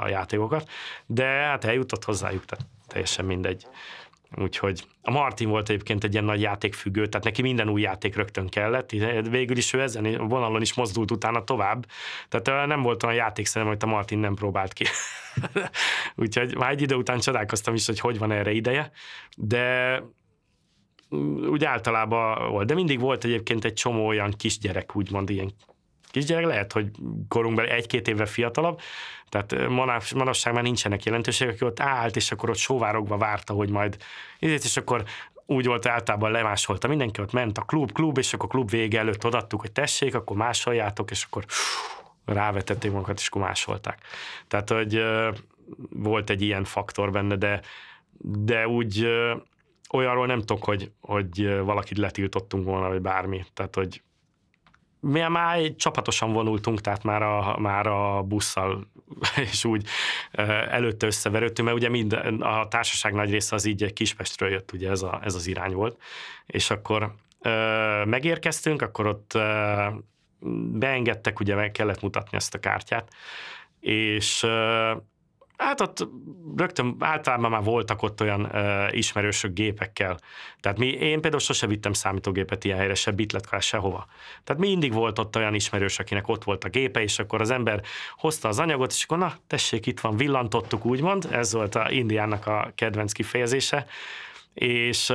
[0.00, 0.68] a játékokat,
[1.06, 3.66] de hát eljutott hozzájuk, tehát teljesen mindegy.
[4.36, 8.48] Úgyhogy a Martin volt egyébként egy ilyen nagy játékfüggő, tehát neki minden új játék rögtön
[8.48, 8.90] kellett,
[9.30, 11.86] végül is ő ezen a vonalon is mozdult utána tovább,
[12.28, 14.84] tehát nem volt olyan játék szerintem, amit a Martin nem próbált ki.
[16.16, 18.90] Úgyhogy már egy idő után csodálkoztam is, hogy hogy van erre ideje,
[19.36, 20.02] de
[21.50, 25.52] úgy általában volt, de mindig volt egyébként egy csomó olyan kisgyerek, úgymond ilyen
[26.14, 26.90] kisgyerek, lehet, hogy
[27.28, 28.80] korunkban egy-két évvel fiatalabb,
[29.28, 29.68] tehát
[30.14, 33.96] manapság már nincsenek jelentőségek, aki ott állt, és akkor ott sóvárogva várta, hogy majd,
[34.38, 35.04] és akkor
[35.46, 39.24] úgy volt általában lemásolta mindenki, ott ment a klub, klub, és akkor klub vége előtt
[39.24, 41.44] odattuk, hogy tessék, akkor másoljátok, és akkor
[42.24, 43.98] rávetették magukat, és akkor másolták.
[44.48, 45.02] Tehát, hogy
[45.90, 47.60] volt egy ilyen faktor benne, de,
[48.18, 49.08] de úgy
[49.90, 53.44] olyanról nem tudok, hogy, hogy valakit letiltottunk volna, vagy bármi.
[53.54, 54.02] Tehát, hogy
[55.04, 58.86] mi már csapatosan vonultunk, tehát már a, már a busszal
[59.50, 59.86] és úgy
[60.68, 65.02] előtte összeverődtünk, mert ugye mind, a társaság nagy része az így Kispestről jött, ugye ez,
[65.02, 66.00] a, ez az irány volt.
[66.46, 67.14] És akkor
[68.04, 69.38] megérkeztünk, akkor ott
[70.72, 73.12] beengedtek, ugye meg kellett mutatni ezt a kártyát,
[73.80, 74.46] és
[75.56, 76.08] Hát ott
[76.56, 80.18] rögtön általában már voltak ott olyan uh, ismerősök gépekkel.
[80.60, 84.06] Tehát mi, én például sose vittem számítógépet ilyen helyre, se bitletkár, sehova.
[84.44, 87.82] Tehát mindig volt ott olyan ismerős, akinek ott volt a gépe, és akkor az ember
[88.16, 91.28] hozta az anyagot, és akkor na, tessék, itt van, villantottuk, úgymond.
[91.30, 93.86] Ez volt a Indiának a kedvenc kifejezése.
[94.54, 95.12] És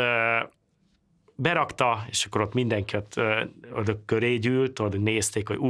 [1.39, 3.19] berakta, és akkor ott mindenki ott,
[3.73, 5.67] ott köré gyűlt, ott nézték, hogy ú,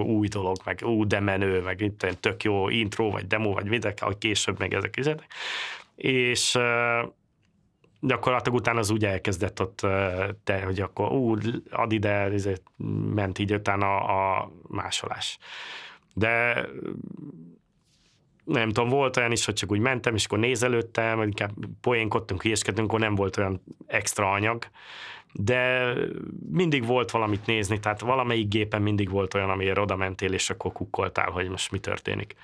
[0.00, 3.92] új dolog, meg ú, de menő, meg itt tök jó intro, vagy demo, vagy videó,
[3.98, 5.06] hogy később meg ezek is.
[5.96, 6.58] És
[8.00, 9.80] gyakorlatilag utána az úgy elkezdett ott,
[10.44, 11.36] de, hogy akkor ú,
[11.70, 12.62] ad ide, ezért
[13.14, 15.38] ment így utána a másolás.
[16.14, 16.66] De
[18.44, 22.88] nem tudom, volt olyan is, hogy csak úgy mentem, és akkor nézelődtem, inkább poénkodtunk, hülyeskedtünk,
[22.88, 24.64] akkor nem volt olyan extra anyag,
[25.32, 25.92] de
[26.50, 30.72] mindig volt valamit nézni, tehát valamelyik gépen mindig volt olyan, amire oda mentél, és akkor
[30.72, 32.34] kukkoltál, hogy most mi történik.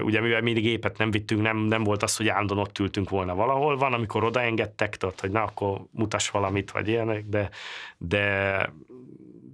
[0.00, 3.34] Ugye mivel mindig gépet nem vittünk, nem, nem volt az, hogy állandóan ott ültünk volna
[3.34, 3.76] valahol.
[3.76, 7.50] Van, amikor odaengedtek, tudod, hogy na, akkor mutass valamit, vagy ilyenek, de,
[7.98, 8.72] de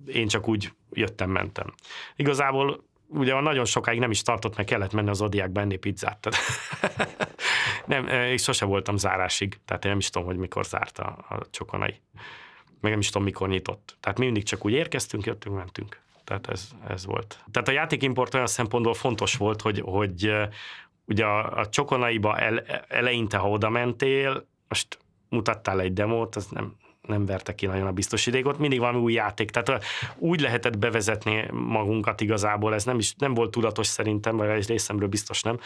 [0.07, 1.75] én csak úgy jöttem, mentem.
[2.17, 6.19] Igazából ugye nagyon sokáig nem is tartott, mert kellett menni az Odiákba enni pizzát.
[6.21, 6.41] Tehát
[7.87, 11.41] nem, én sose voltam zárásig, tehát én nem is tudom, hogy mikor zárt a, a
[11.51, 12.01] csokonai.
[12.81, 13.97] Meg nem is tudom, mikor nyitott.
[14.01, 16.01] Tehát mi mindig csak úgy érkeztünk, jöttünk, mentünk.
[16.25, 17.45] Tehát ez, ez volt.
[17.51, 20.33] Tehát a játékimport olyan szempontból fontos volt, hogy, hogy
[21.05, 24.99] ugye a, a csokonaiba ele, eleinte, ha oda mentél, most
[25.29, 26.77] mutattál egy demót, az nem,
[27.09, 29.51] nem verte ki nagyon a biztos idégot, mindig valami új játék.
[29.51, 29.85] Tehát
[30.17, 35.09] úgy lehetett bevezetni magunkat igazából, ez nem, is, nem volt tudatos szerintem, vagy egy részemről
[35.09, 35.59] biztos nem,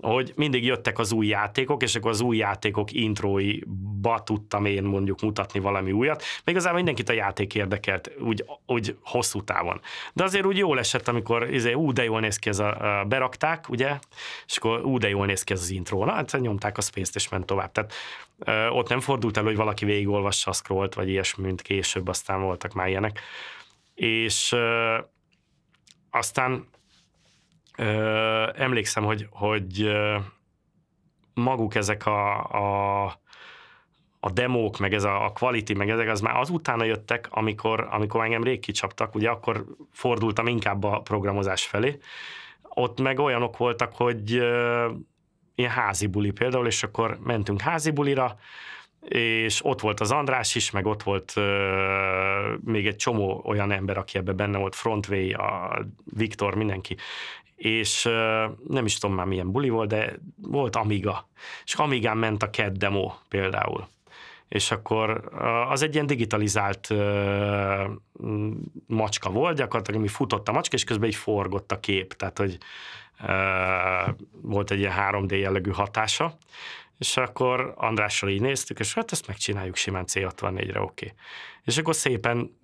[0.00, 5.20] hogy mindig jöttek az új játékok, és akkor az új játékok intróiba tudtam én mondjuk
[5.20, 6.22] mutatni valami újat.
[6.44, 9.80] Még igazából mindenkit a játék érdekelt, úgy, úgy hosszú távon.
[10.12, 13.04] De azért úgy jól esett, amikor izé, ú, de jól néz ki ez a, a
[13.04, 13.98] berakták, ugye,
[14.46, 16.04] és akkor ú, de jól néz ki ez az intro.
[16.04, 17.72] Na, hát nyomták a space és ment tovább.
[17.72, 17.92] Tehát
[18.38, 22.40] ö, ott nem fordult el, hogy valaki végigolvassa a scrollt, vagy ilyesmi, mint később, aztán
[22.40, 23.20] voltak már ilyenek.
[23.94, 24.98] És ö,
[26.10, 26.66] aztán
[27.76, 29.92] Ö, emlékszem, hogy, hogy
[31.34, 33.04] maguk ezek a, a,
[34.20, 38.24] a demók, meg ez a, a quality, meg ezek az már azutána jöttek, amikor, amikor
[38.24, 41.98] engem rég kicsaptak, ugye akkor fordultam inkább a programozás felé.
[42.62, 44.90] Ott meg olyanok voltak, hogy ö,
[45.54, 48.38] ilyen házi buli például, és akkor mentünk házi bulira,
[49.08, 51.44] és ott volt az András is, meg ott volt uh,
[52.64, 56.96] még egy csomó olyan ember, aki ebben benne volt, Frontway, a Viktor, mindenki,
[57.56, 58.02] és
[58.68, 61.28] nem is tudom már milyen buli volt, de volt Amiga,
[61.64, 63.86] és Amigán ment a CAD demo például.
[64.48, 65.30] És akkor
[65.68, 66.88] az egy ilyen digitalizált
[68.86, 72.58] macska volt, gyakorlatilag mi futott a macska, és közben így forgott a kép, tehát hogy
[74.42, 76.36] volt egy ilyen 3D jellegű hatása,
[76.98, 81.06] és akkor Andrással így néztük, és hát ezt megcsináljuk simán C64-re, oké.
[81.06, 81.18] Okay.
[81.64, 82.58] És akkor szépen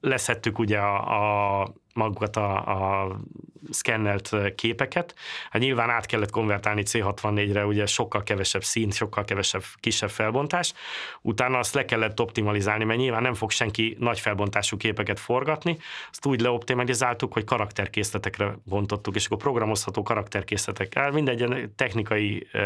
[0.00, 3.16] leszettük ugye a, a magukat a, a
[3.70, 5.14] szkennelt képeket.
[5.50, 10.72] Hát nyilván át kellett konvertálni C64-re, ugye sokkal kevesebb szín, sokkal kevesebb, kisebb felbontás.
[11.22, 15.78] Utána azt le kellett optimalizálni, mert nyilván nem fog senki nagy felbontású képeket forgatni.
[16.10, 22.60] Azt úgy leoptimalizáltuk, hogy karakterkészletekre bontottuk, és akkor programozható karakterkészletekkel, mindegy technikai e,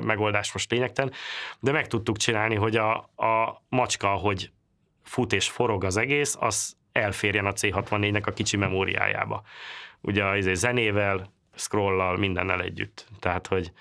[0.00, 1.12] megoldás most lényegtelen,
[1.60, 4.50] de meg tudtuk csinálni, hogy a, a macska, hogy
[5.02, 9.42] fut és forog az egész, az elférjen a C64-nek a kicsi memóriájába.
[10.00, 13.06] Ugye az zenével, scrollal, mindennel együtt.
[13.20, 13.72] Tehát, hogy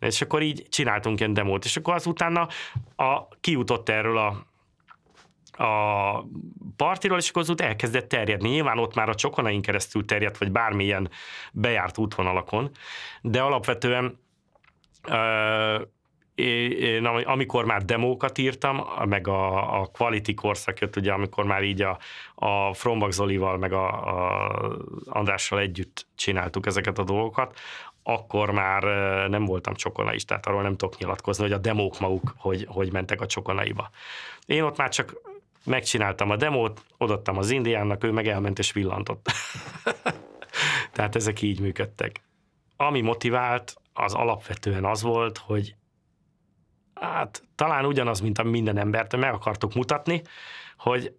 [0.00, 2.48] és akkor így csináltunk ilyen demót, és akkor utána
[2.96, 4.46] a, kijutott erről a,
[5.64, 6.26] a
[6.76, 8.48] partiról, és akkor az út elkezdett terjedni.
[8.48, 11.10] Nyilván ott már a csokonain keresztül terjedt, vagy bármilyen
[11.52, 12.70] bejárt útvonalakon,
[13.22, 14.18] de alapvetően
[16.36, 21.82] én, amikor már demókat írtam, meg a, a Quality korszak jött, ugye, amikor már így
[21.82, 21.98] a,
[22.34, 27.58] a Frombak Zolival, meg a, a Andrással együtt csináltuk ezeket a dolgokat,
[28.02, 28.82] akkor már
[29.28, 32.92] nem voltam csokona is, tehát arról nem tudok nyilatkozni, hogy a demók maguk hogy, hogy
[32.92, 33.90] mentek a csokonaiba.
[34.46, 35.14] Én ott már csak
[35.64, 39.30] megcsináltam a demót, odattam az indiánnak, ő meg elment és villantott.
[40.92, 42.20] tehát ezek így működtek.
[42.76, 45.74] Ami motivált, az alapvetően az volt, hogy
[47.00, 50.22] hát talán ugyanaz, mint a minden embert, meg akartuk mutatni,
[50.78, 51.12] hogy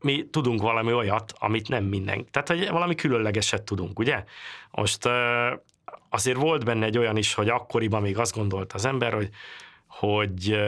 [0.00, 2.26] mi tudunk valami olyat, amit nem minden.
[2.30, 4.24] Tehát, hogy valami különlegeset tudunk, ugye?
[4.70, 5.08] Most
[6.08, 9.28] azért volt benne egy olyan is, hogy akkoriban még azt gondolta az ember, hogy
[9.86, 10.58] hogy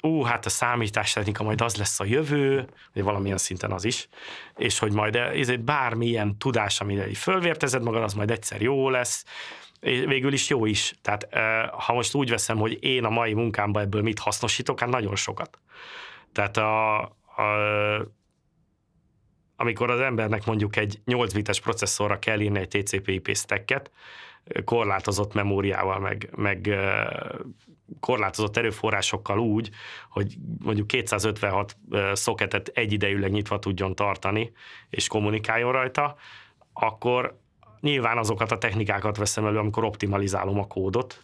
[0.00, 4.08] ú, hát a számítástechnika majd az lesz a jövő, vagy valamilyen szinten az is,
[4.56, 9.24] és hogy majd ezért bármilyen tudás, amire fölvértezed magad, az majd egyszer jó lesz,
[9.80, 10.94] végül is jó is.
[11.02, 11.28] Tehát
[11.72, 15.58] ha most úgy veszem, hogy én a mai munkámban ebből mit hasznosítok, hát nagyon sokat.
[16.32, 17.08] Tehát a, a,
[19.56, 23.90] amikor az embernek mondjuk egy 8 bites processzorra kell írni egy TCP/IP stacket,
[24.64, 26.78] korlátozott memóriával, meg, meg
[28.00, 29.70] korlátozott erőforrásokkal úgy,
[30.10, 31.76] hogy mondjuk 256
[32.12, 34.52] szoketet egyidejűleg nyitva tudjon tartani,
[34.90, 36.16] és kommunikáljon rajta,
[36.72, 37.38] akkor
[37.80, 41.20] nyilván azokat a technikákat veszem elő, amikor optimalizálom a kódot,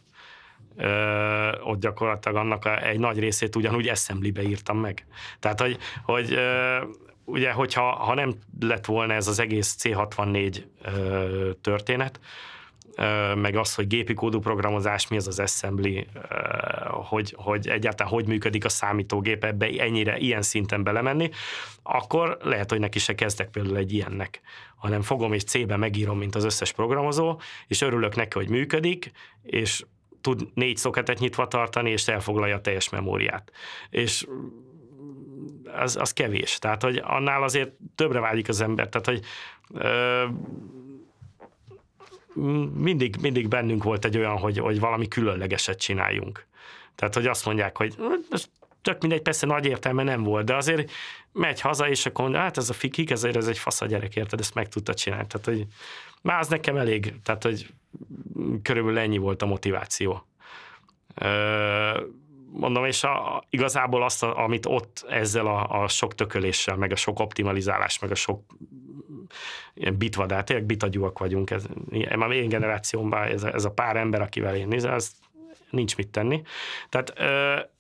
[0.76, 5.06] Ö, ott gyakorlatilag annak egy nagy részét ugyanúgy assembly-be írtam meg.
[5.38, 6.76] Tehát, hogy, hogy ö,
[7.24, 12.20] ugye, hogyha ha nem lett volna ez az egész C64 ö, történet,
[13.36, 16.06] meg az, hogy gépi kódú programozás, mi az az assembly,
[16.88, 21.30] hogy, hogy egyáltalán hogy működik a számítógép ebbe ennyire, ilyen szinten belemenni,
[21.82, 24.40] akkor lehet, hogy neki se kezdek például egy ilyennek,
[24.76, 29.10] hanem fogom és C-ben megírom, mint az összes programozó, és örülök neki, hogy működik,
[29.42, 29.84] és
[30.20, 33.52] tud négy szoketet nyitva tartani, és elfoglalja a teljes memóriát.
[33.90, 34.26] És
[35.64, 36.58] az, az kevés.
[36.58, 38.88] Tehát, hogy annál azért többre vágyik az ember.
[38.88, 39.20] Tehát, hogy
[39.74, 40.24] ö,
[42.74, 46.46] mindig, mindig bennünk volt egy olyan, hogy, hogy valami különlegeset csináljunk.
[46.94, 47.96] Tehát, hogy azt mondják, hogy
[48.30, 48.48] ez
[48.82, 50.90] tök mindegy, persze nagy értelme nem volt, de azért
[51.32, 54.16] megy haza, és akkor mondja, hát ez a fikik, ezért ez egy fasz a gyerek,
[54.16, 55.26] érted, ezt meg tudta csinálni.
[55.26, 55.66] Tehát, hogy
[56.22, 57.66] már az nekem elég, tehát, hogy
[58.62, 60.26] körülbelül ennyi volt a motiváció.
[62.50, 67.20] Mondom, és a, igazából azt, amit ott ezzel a, a sok tököléssel, meg a sok
[67.20, 68.40] optimalizálás, meg a sok
[69.74, 71.50] ilyen bitvadát, tényleg bitagyúak vagyunk.
[71.50, 71.64] Ez,
[72.16, 75.12] már én generációmban ez a, ez a pár ember, akivel én nézem, ez
[75.70, 76.42] nincs mit tenni.
[76.88, 77.12] Tehát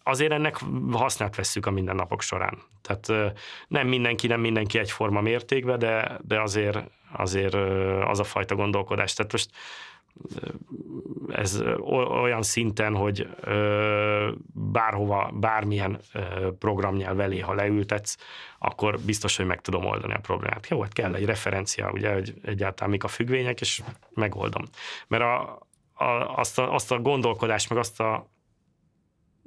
[0.02, 0.56] azért ennek
[0.92, 2.58] hasznát vesszük a mindennapok során.
[2.82, 3.34] Tehát
[3.68, 6.78] nem mindenki, nem mindenki egyforma mértékben, de, de azért,
[7.12, 7.54] azért
[8.04, 9.14] az a fajta gondolkodás.
[9.14, 9.50] Tehát most
[11.28, 11.62] ez
[12.22, 13.28] olyan szinten, hogy
[14.54, 16.00] bárhova, bármilyen
[16.58, 18.16] programnyelv elé, ha leültetsz,
[18.58, 20.66] akkor biztos, hogy meg tudom oldani a problémát.
[20.68, 23.82] Jó, hát kell egy referencia, ugye, hogy egyáltalán mik a függvények, és
[24.14, 24.64] megoldom.
[25.08, 25.58] Mert a,
[25.92, 28.30] a, azt, a, azt a gondolkodást, meg azt a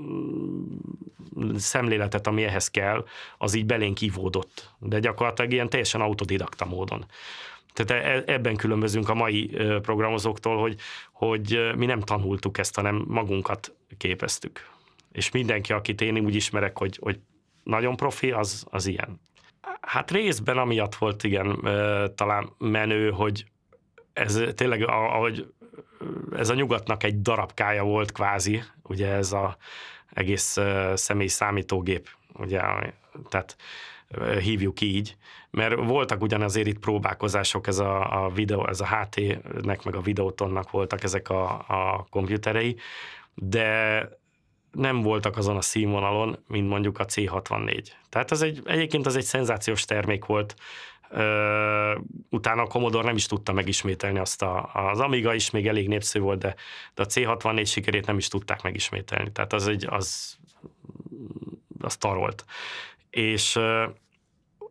[0.01, 3.05] mm, szemléletet, ami ehhez kell,
[3.38, 4.74] az így belénk ivódott.
[4.80, 7.05] De gyakorlatilag ilyen teljesen autodidakta módon.
[7.76, 9.47] Tehát e, ebben különbözünk a mai
[9.82, 10.80] programozóktól, hogy,
[11.11, 14.69] hogy mi nem tanultuk ezt, hanem magunkat képeztük.
[15.11, 17.19] És mindenki, akit én úgy ismerek, hogy, hogy
[17.63, 19.19] nagyon profi, az, az ilyen.
[19.82, 21.59] Hát részben amiatt volt igen
[22.15, 23.45] talán menő, hogy
[24.13, 25.53] ez tényleg, ahogy
[26.36, 29.57] ez a nyugatnak egy darabkája volt kvázi, ugye ez a
[30.09, 30.57] egész
[30.93, 32.61] személy számítógép, ugye,
[33.30, 33.57] tehát
[34.39, 35.16] hívjuk így,
[35.49, 40.72] mert voltak ugyanazért itt próbálkozások, ez a, a videó, ez a HT-nek, meg a videótonnak
[40.72, 42.76] voltak ezek a, a komputerei,
[43.34, 44.10] de
[44.72, 47.88] nem voltak azon a színvonalon, mint mondjuk a C64.
[48.10, 50.56] Tehát ez egy, egyébként az egy szenzációs termék volt,
[51.12, 55.88] Uh, utána a Commodore nem is tudta megismételni azt a, az Amiga is még elég
[55.88, 56.56] népszerű volt, de,
[56.93, 59.32] de a C64 sikerét nem is tudták megismételni.
[59.32, 60.38] Tehát az egy, az,
[61.80, 62.45] az tarolt
[63.16, 63.59] és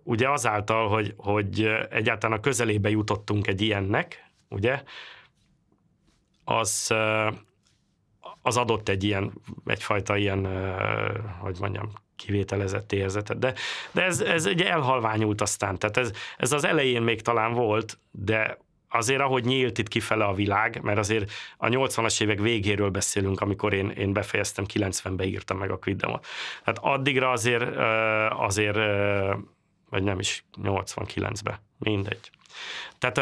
[0.02, 4.82] ugye azáltal, hogy, hogy egyáltalán a közelébe jutottunk egy ilyennek, ugye,
[6.44, 6.94] az,
[8.42, 9.32] az adott egy ilyen,
[9.64, 10.46] egyfajta ilyen,
[11.40, 13.38] hogy mondjam, kivételezett érzetet.
[13.38, 13.54] De,
[13.92, 15.78] de ez, ez ugye elhalványult aztán.
[15.78, 18.58] Tehát ez, ez az elején még talán volt, de
[18.94, 23.72] azért, ahogy nyílt itt kifele a világ, mert azért a 80-as évek végéről beszélünk, amikor
[23.72, 26.26] én, én befejeztem, 90-ben írtam meg a Quiddemot.
[26.64, 27.76] Hát addigra azért,
[28.30, 28.76] azért,
[29.90, 32.30] vagy nem is, 89-ben, mindegy.
[32.98, 33.18] Tehát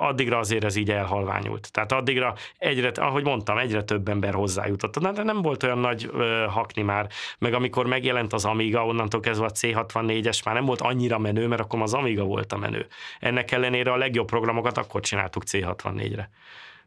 [0.00, 1.72] addigra azért ez így elhalványult.
[1.72, 4.98] Tehát addigra egyre, ahogy mondtam, egyre több ember hozzájutott.
[4.98, 9.46] De nem volt olyan nagy ö, hakni már, meg amikor megjelent az Amiga, onnantól kezdve
[9.46, 12.86] a C64-es már nem volt annyira menő, mert akkor az Amiga volt a menő.
[13.20, 16.30] Ennek ellenére a legjobb programokat akkor csináltuk C64-re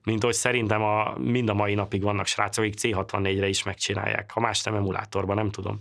[0.04, 4.32] mint hogy szerintem a, mind a mai napig vannak srácok, akik C64-re is megcsinálják.
[4.32, 5.78] Ha más nem emulátorban, nem tudom.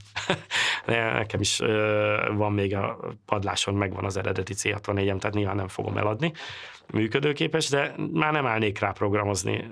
[0.87, 5.97] Nekem is ö, van még a padláson, megvan az eredeti C64-em, tehát nyilván nem fogom
[5.97, 6.33] eladni.
[6.93, 9.69] Működőképes, de már nem állnék rá programozni.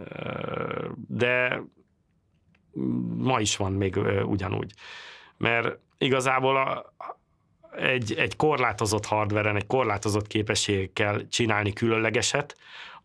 [1.08, 1.62] De
[3.16, 4.72] ma is van még ugyanúgy.
[5.36, 6.94] Mert igazából a,
[7.76, 12.56] egy, egy korlátozott hardveren, egy korlátozott képességekkel csinálni különlegeset,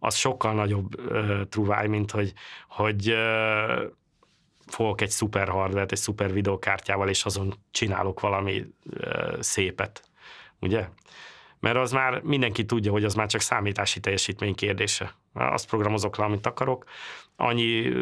[0.05, 2.33] az sokkal nagyobb uh, truváj, mint hogy,
[2.67, 3.91] hogy uh,
[4.67, 10.03] fogok egy szuper hardvert, egy szuper videokártyával, és azon csinálok valami uh, szépet.
[10.59, 10.87] Ugye?
[11.59, 15.15] Mert az már mindenki tudja, hogy az már csak számítási teljesítmény kérdése.
[15.33, 16.83] Azt programozok le, amit akarok.
[17.35, 17.93] Annyi,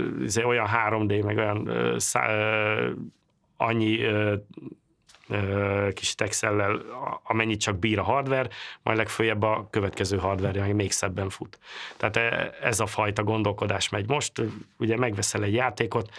[0.44, 2.92] olyan 3D, meg olyan uh, szá, uh,
[3.58, 4.34] annyi uh,
[5.94, 6.82] kis texellel,
[7.24, 8.50] amennyit csak bír a hardware,
[8.84, 11.60] majd legfőjebb a következő hardware ami még szebben fut.
[11.98, 14.42] Tehát e, ez a fajta gondolkodás megy most,
[14.78, 16.10] ugye megveszel egy játékot,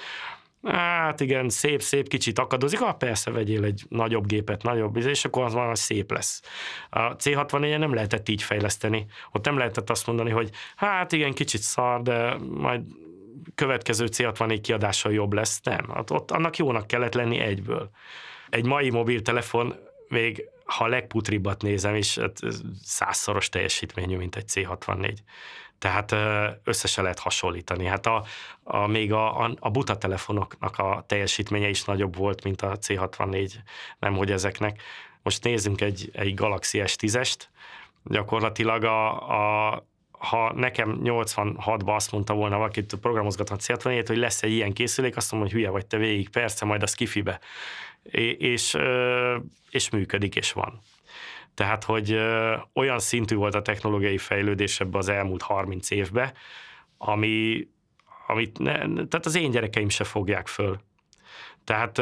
[0.64, 5.44] Hát igen, szép, szép, kicsit akadozik, ah persze vegyél egy nagyobb gépet, nagyobb, és akkor
[5.44, 6.42] az van, szép lesz.
[6.90, 9.06] A C64-en nem lehetett így fejleszteni.
[9.32, 12.82] Ott nem lehetett azt mondani, hogy hát igen, kicsit szar, de majd
[13.54, 15.60] következő C64 kiadással jobb lesz.
[15.62, 17.90] Nem, ott annak jónak kellett lenni egyből
[18.52, 19.74] egy mai mobiltelefon
[20.08, 22.38] még ha a legputribbat nézem is, hát
[22.82, 25.16] százszoros teljesítményű, mint egy C64.
[25.78, 26.14] Tehát
[26.64, 27.84] össze lehet hasonlítani.
[27.84, 28.24] Hát a,
[28.62, 33.52] a, még a, a, a buta telefonoknak a teljesítménye is nagyobb volt, mint a C64,
[33.98, 34.82] nem hogy ezeknek.
[35.22, 37.40] Most nézzünk egy, egy Galaxy S10-est,
[38.04, 39.28] gyakorlatilag a,
[39.68, 44.72] a ha nekem 86-ban azt mondta volna valaki, hogy programozgathat C64, hogy lesz egy ilyen
[44.72, 47.40] készülék, azt mondom, hogy hülye vagy te végig, persze, majd az kifibe
[48.38, 48.76] és,
[49.70, 50.80] és működik, és van.
[51.54, 52.18] Tehát, hogy
[52.74, 56.32] olyan szintű volt a technológiai fejlődés ebbe az elmúlt 30 évben,
[56.98, 57.66] ami,
[58.26, 60.80] amit ne, tehát az én gyerekeim se fogják föl.
[61.64, 62.00] Tehát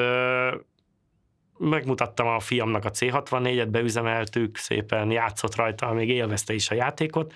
[1.58, 7.32] megmutattam a fiamnak a C64-et, beüzemeltük, szépen játszott rajta, még élvezte is a játékot,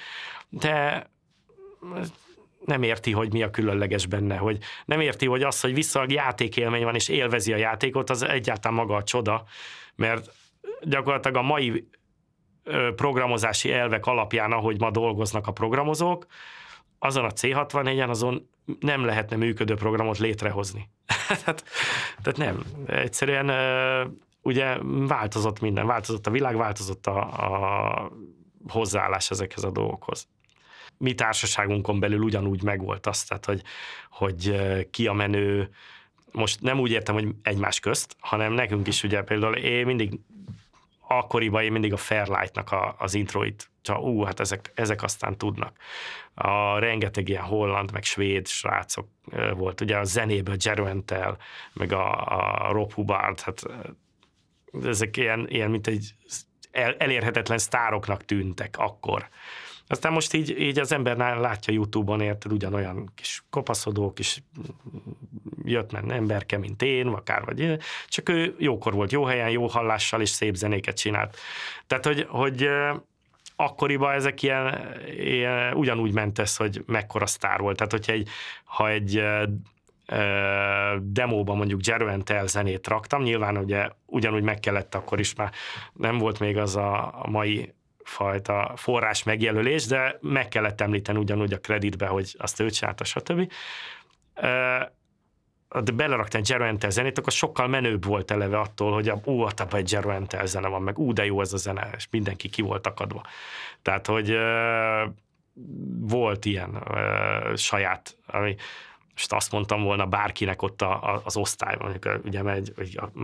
[0.49, 1.07] de
[2.65, 6.07] nem érti, hogy mi a különleges benne, hogy nem érti, hogy az, hogy vissza a
[6.09, 9.45] játékélmény van, és élvezi a játékot, az egyáltalán maga a csoda,
[9.95, 10.31] mert
[10.83, 11.89] gyakorlatilag a mai
[12.97, 16.27] programozási elvek alapján, ahogy ma dolgoznak a programozók,
[16.99, 18.49] azon a C64-en azon
[18.81, 20.91] nem lehetne működő programot létrehozni.
[21.45, 21.65] tehát,
[22.23, 22.65] tehát nem.
[22.87, 23.51] Egyszerűen
[24.43, 28.13] ugye változott minden, változott a világ, változott a, a
[28.69, 30.29] hozzáállás ezekhez a dolgokhoz
[30.99, 33.63] mi társaságunkon belül ugyanúgy megvolt az, tehát hogy,
[34.11, 34.55] hogy
[34.91, 35.71] ki a menő,
[36.33, 40.19] most nem úgy értem, hogy egymás közt, hanem nekünk is ugye például én mindig
[41.09, 45.77] akkoriban én mindig a Fairlight-nak a, az introit, csak ú, hát ezek, ezek aztán tudnak.
[46.35, 49.09] A rengeteg ilyen holland, meg svéd srácok
[49.55, 51.37] volt, ugye a zenéből Jeroentel,
[51.73, 52.27] meg a,
[52.67, 53.63] a Rob Hubbard, hát
[54.85, 56.15] ezek ilyen, ilyen mint egy
[56.71, 59.29] el, elérhetetlen sztároknak tűntek akkor.
[59.87, 64.43] Aztán most így, így az ember látja YouTube-on, érted, ugyanolyan kis kopaszodó, kis
[65.65, 70.21] jött men emberke, mint én, akár vagy csak ő jókor volt, jó helyen, jó hallással,
[70.21, 71.37] és szép zenéket csinált.
[71.87, 72.69] Tehát, hogy, hogy
[73.57, 77.77] akkoriban ezek ilyen, ilyen, ugyanúgy ment ez, hogy mekkora sztár volt.
[77.77, 78.29] Tehát, hogyha egy,
[78.65, 79.23] ha egy
[81.01, 85.53] demóban mondjuk Jeroen zenét raktam, nyilván ugye ugyanúgy meg kellett akkor is, már
[85.93, 87.75] nem volt még az a, a mai
[88.05, 93.53] fajta forrás megjelölés, de meg kellett említeni ugyanúgy a kreditbe, hogy azt ő csinálta, stb.
[95.83, 99.41] De beleraktam egy Jero Entel zenét, akkor sokkal menőbb volt eleve attól, hogy a, ú,
[99.41, 102.63] abban egy Jero zene van, meg ú, de jó ez a zene, és mindenki ki
[102.63, 103.23] volt akadva.
[103.83, 104.39] Tehát, hogy
[106.01, 106.83] volt ilyen
[107.55, 108.57] saját, ami,
[109.17, 112.73] és azt mondtam volna bárkinek ott a, a, az osztályban, mondjuk, ugye megy,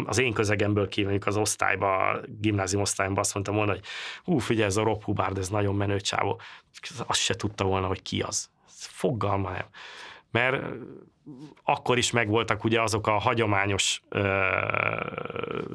[0.04, 3.84] az én közegemből ki, mondjuk az osztályba, a gimnázium osztályban azt mondtam volna, hogy
[4.24, 6.40] hú, figyelj, ez a Rob Hubbard, ez nagyon menő csávó.
[7.06, 8.50] Azt se tudta volna, hogy ki az.
[8.66, 9.66] Fogalma nem.
[10.30, 10.64] Mert
[11.64, 14.46] akkor is megvoltak ugye azok a hagyományos ö,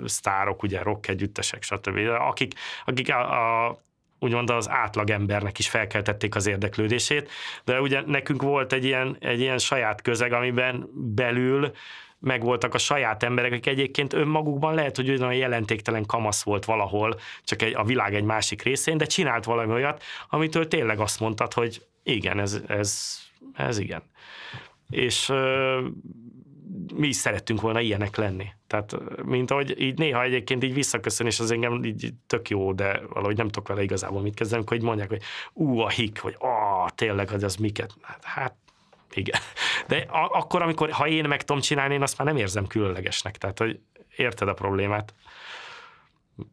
[0.05, 2.53] sztárok, ugye rock együttesek, stb., akik,
[2.85, 3.77] akik a, a
[4.25, 7.29] úgymond az átlagembernek is felkeltették az érdeklődését,
[7.63, 11.71] de ugye nekünk volt egy ilyen, egy ilyen saját közeg, amiben belül
[12.19, 17.61] megvoltak a saját emberek, akik egyébként önmagukban lehet, hogy olyan jelentéktelen kamasz volt valahol, csak
[17.61, 21.81] egy, a világ egy másik részén, de csinált valami olyat, amitől tényleg azt mondtad, hogy
[22.03, 23.19] igen, ez, ez,
[23.53, 24.03] ez igen.
[24.89, 25.33] És
[26.95, 28.45] mi is szerettünk volna ilyenek lenni.
[28.67, 33.01] Tehát, mint ahogy így néha egyébként így visszaköszön, és az engem így tök jó, de
[33.09, 35.21] valahogy nem tudok vele igazából mit kezdeni, hogy mondják, hogy
[35.53, 37.93] ú, a hik, vagy ah, tényleg, az, az miket.
[38.01, 38.55] Hát, hát
[39.13, 39.39] igen.
[39.87, 43.37] De a- akkor, amikor, ha én meg tudom csinálni, én azt már nem érzem különlegesnek.
[43.37, 43.79] Tehát, hogy
[44.15, 45.13] érted a problémát.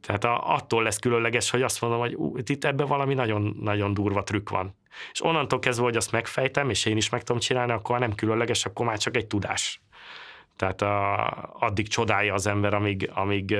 [0.00, 3.94] Tehát a, attól lesz különleges, hogy azt mondom, hogy ú, itt ebben valami nagyon, nagyon
[3.94, 4.76] durva trükk van.
[5.12, 8.64] És onnantól kezdve, hogy azt megfejtem, és én is meg tudom csinálni, akkor nem különleges,
[8.64, 9.80] akkor már csak egy tudás.
[10.62, 13.56] Tehát a, addig csodálja az ember, amíg, amíg,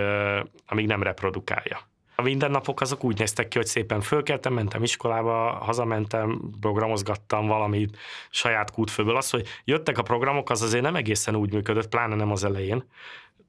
[0.66, 1.80] amíg nem reprodukálja.
[2.16, 7.98] A mindennapok azok úgy néztek ki, hogy szépen fölkeltem, mentem iskolába, hazamentem, programozgattam valamit
[8.30, 9.16] saját kútfőből.
[9.16, 12.84] Az, hogy jöttek a programok, az azért nem egészen úgy működött, pláne nem az elején.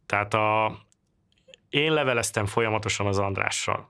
[0.05, 0.77] Tehát a,
[1.69, 3.89] én leveleztem folyamatosan az Andrással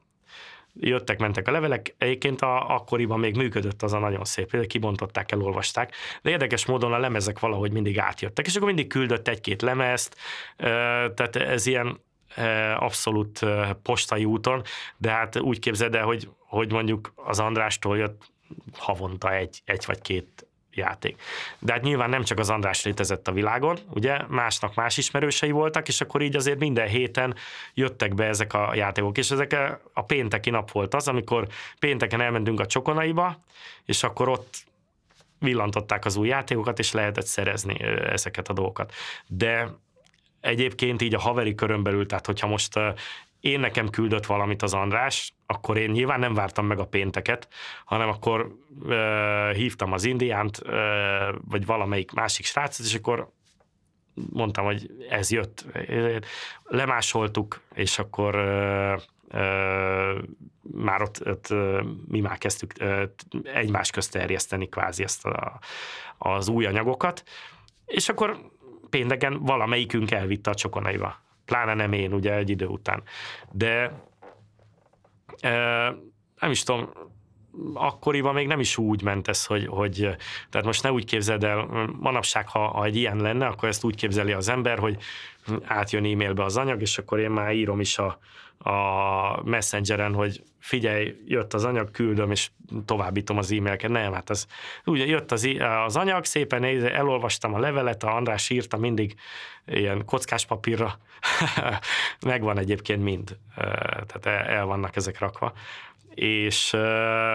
[0.80, 1.96] jöttek, mentek a levelek.
[1.98, 6.98] Egyébként a, akkoriban még működött az a nagyon szép, kibontották, elolvasták, de érdekes módon a
[6.98, 10.16] lemezek valahogy mindig átjöttek, és akkor mindig küldött egy-két lemezt,
[10.58, 12.00] tehát ez ilyen
[12.76, 13.40] abszolút
[13.84, 14.62] postai úton,
[14.98, 18.32] de hát úgy képzeld el, hogy, hogy mondjuk az Andrástól jött
[18.78, 21.22] havonta egy, egy vagy két játék.
[21.60, 25.88] De hát nyilván nem csak az András létezett a világon, ugye, másnak más ismerősei voltak,
[25.88, 27.36] és akkor így azért minden héten
[27.74, 31.48] jöttek be ezek a játékok, és ezek a pénteki nap volt az, amikor
[31.80, 33.44] pénteken elmentünk a Csokonaiba,
[33.86, 34.56] és akkor ott
[35.40, 38.94] villantották az új játékokat, és lehetett szerezni ezeket a dolgokat.
[39.28, 39.70] De
[40.42, 42.80] egyébként így a haveri körön belül, tehát hogyha most
[43.44, 47.48] én nekem küldött valamit az András, akkor én nyilván nem vártam meg a pénteket,
[47.86, 48.56] hanem akkor
[48.86, 53.32] ö, hívtam az indiánt, ö, vagy valamelyik másik srácot, és akkor
[54.14, 55.66] mondtam, hogy ez jött.
[56.64, 58.96] Lemásoltuk, és akkor ö,
[59.28, 60.20] ö,
[60.62, 61.54] már ott, ott
[62.08, 63.04] mi már kezdtük ö,
[63.44, 65.60] egymás közt terjeszteni kvázi ezt a,
[66.18, 67.24] az új anyagokat,
[67.86, 68.52] és akkor
[68.90, 73.04] pénteken valamelyikünk elvitte a csokonaiba pláne nem én, ugye egy idő után.
[73.52, 74.02] De
[76.40, 76.90] nem is tudom,
[77.74, 80.16] akkoriban még nem is úgy ment ez, hogy, hogy
[80.50, 83.96] tehát most ne úgy képzeld el, manapság, ha, ha egy ilyen lenne, akkor ezt úgy
[83.96, 84.98] képzeli az ember, hogy
[85.64, 88.20] átjön e-mailbe az anyag, és akkor én már írom is a,
[88.64, 92.50] a messengeren, hogy figyelj, jött az anyag, küldöm, és
[92.86, 93.90] továbbítom az e-maileket.
[93.90, 94.48] Nem, hát az,
[94.86, 95.50] ugye jött az,
[95.86, 99.16] az anyag, szépen elolvastam a levelet, a András írta mindig
[99.66, 101.00] ilyen kockás papírra,
[102.26, 103.38] megvan egyébként mind,
[104.06, 105.54] tehát el vannak ezek rakva.
[106.16, 106.78] És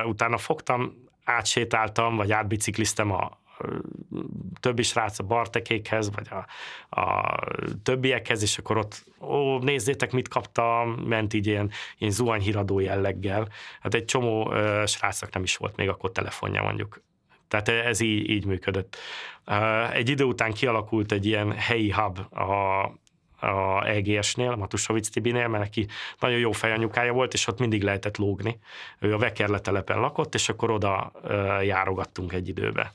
[0.05, 3.38] utána fogtam, átsétáltam, vagy átbicikliztem a,
[4.60, 6.47] többi srác a Bartekékhez, vagy a,
[7.01, 7.35] a
[7.82, 13.48] többiekhez, és akkor ott, ó, nézzétek, mit kaptam, ment így ilyen, ilyen zuhanyhíradó jelleggel.
[13.80, 17.02] Hát egy csomó ö, srácnak nem is volt még akkor telefonja mondjuk.
[17.48, 18.97] Tehát ez így, így működött.
[19.93, 22.82] Egy idő után kialakult egy ilyen helyi hub a,
[23.47, 25.86] a EGS-nél, Matusovic Tibinél, mert neki
[26.20, 28.59] nagyon jó fejanyukája volt, és ott mindig lehetett lógni.
[28.98, 31.12] Ő a Vekerletelepen lakott, és akkor oda
[31.62, 32.93] járogattunk egy időbe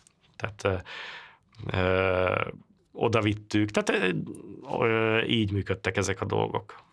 [0.51, 0.85] tehát
[2.93, 4.03] oda vittük, tehát
[4.79, 6.83] ö, így működtek ezek a dolgok.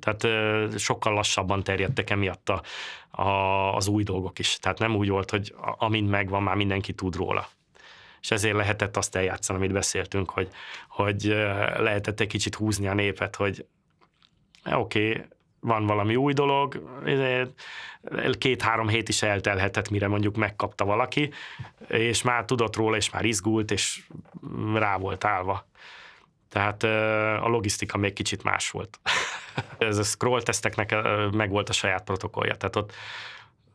[0.00, 2.62] Tehát ö, sokkal lassabban terjedtek emiatt a,
[3.22, 4.58] a, az új dolgok is.
[4.58, 7.48] Tehát nem úgy volt, hogy amint megvan, már mindenki tud róla.
[8.20, 10.48] És ezért lehetett azt eljátszani, amit beszéltünk, hogy,
[10.88, 11.22] hogy
[11.78, 13.66] lehetett egy kicsit húzni a népet, hogy
[14.64, 15.24] oké, okay,
[15.60, 16.82] van valami új dolog,
[18.38, 21.30] két-három hét is eltelhetett, mire mondjuk megkapta valaki,
[21.88, 24.02] és már tudott róla, és már izgult, és
[24.74, 25.66] rá volt állva.
[26.48, 26.82] Tehát
[27.42, 29.00] a logisztika még kicsit más volt.
[29.78, 30.94] Ez a scroll teszteknek
[31.32, 32.54] meg volt a saját protokollja.
[32.54, 32.94] Tehát ott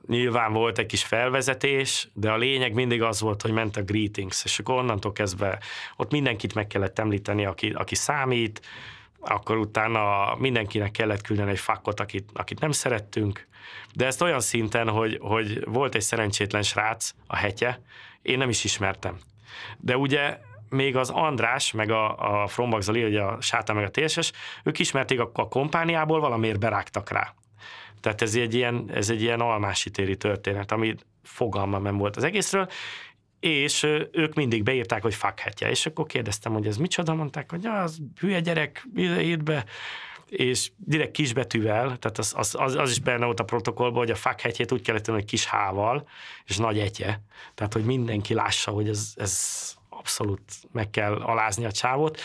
[0.07, 4.43] nyilván volt egy kis felvezetés, de a lényeg mindig az volt, hogy ment a greetings,
[4.43, 5.59] és akkor onnantól kezdve
[5.97, 8.61] ott mindenkit meg kellett említeni, aki, aki számít,
[9.25, 13.47] akkor utána mindenkinek kellett küldeni egy fakot, akit, akit nem szerettünk,
[13.93, 17.81] de ezt olyan szinten, hogy, hogy volt egy szerencsétlen srác, a hetje,
[18.21, 19.17] én nem is ismertem.
[19.77, 20.39] De ugye
[20.69, 24.31] még az András, meg a, a Frombak Zali, ugye a Sáta, meg a TSS,
[24.63, 27.33] ők ismerték a, a kompániából, valamiért berágtak rá.
[28.01, 32.23] Tehát ez egy ilyen, ez egy ilyen almási téri történet, ami fogalmam nem volt az
[32.23, 32.67] egészről,
[33.43, 35.69] és ők mindig beírták, hogy fakhetje.
[35.69, 39.65] És akkor kérdeztem, hogy ez micsoda, mondták, hogy az hülye gyerek, írt be,
[40.29, 44.15] és direkt kisbetűvel, tehát az, az, az, az is benne volt a protokollban, hogy a
[44.15, 46.07] fakhegyét úgy kellett tenni, hogy kis hával,
[46.45, 47.21] és nagy etje.
[47.55, 50.41] Tehát, hogy mindenki lássa, hogy ez, ez abszolút
[50.71, 52.21] meg kell alázni a csávot.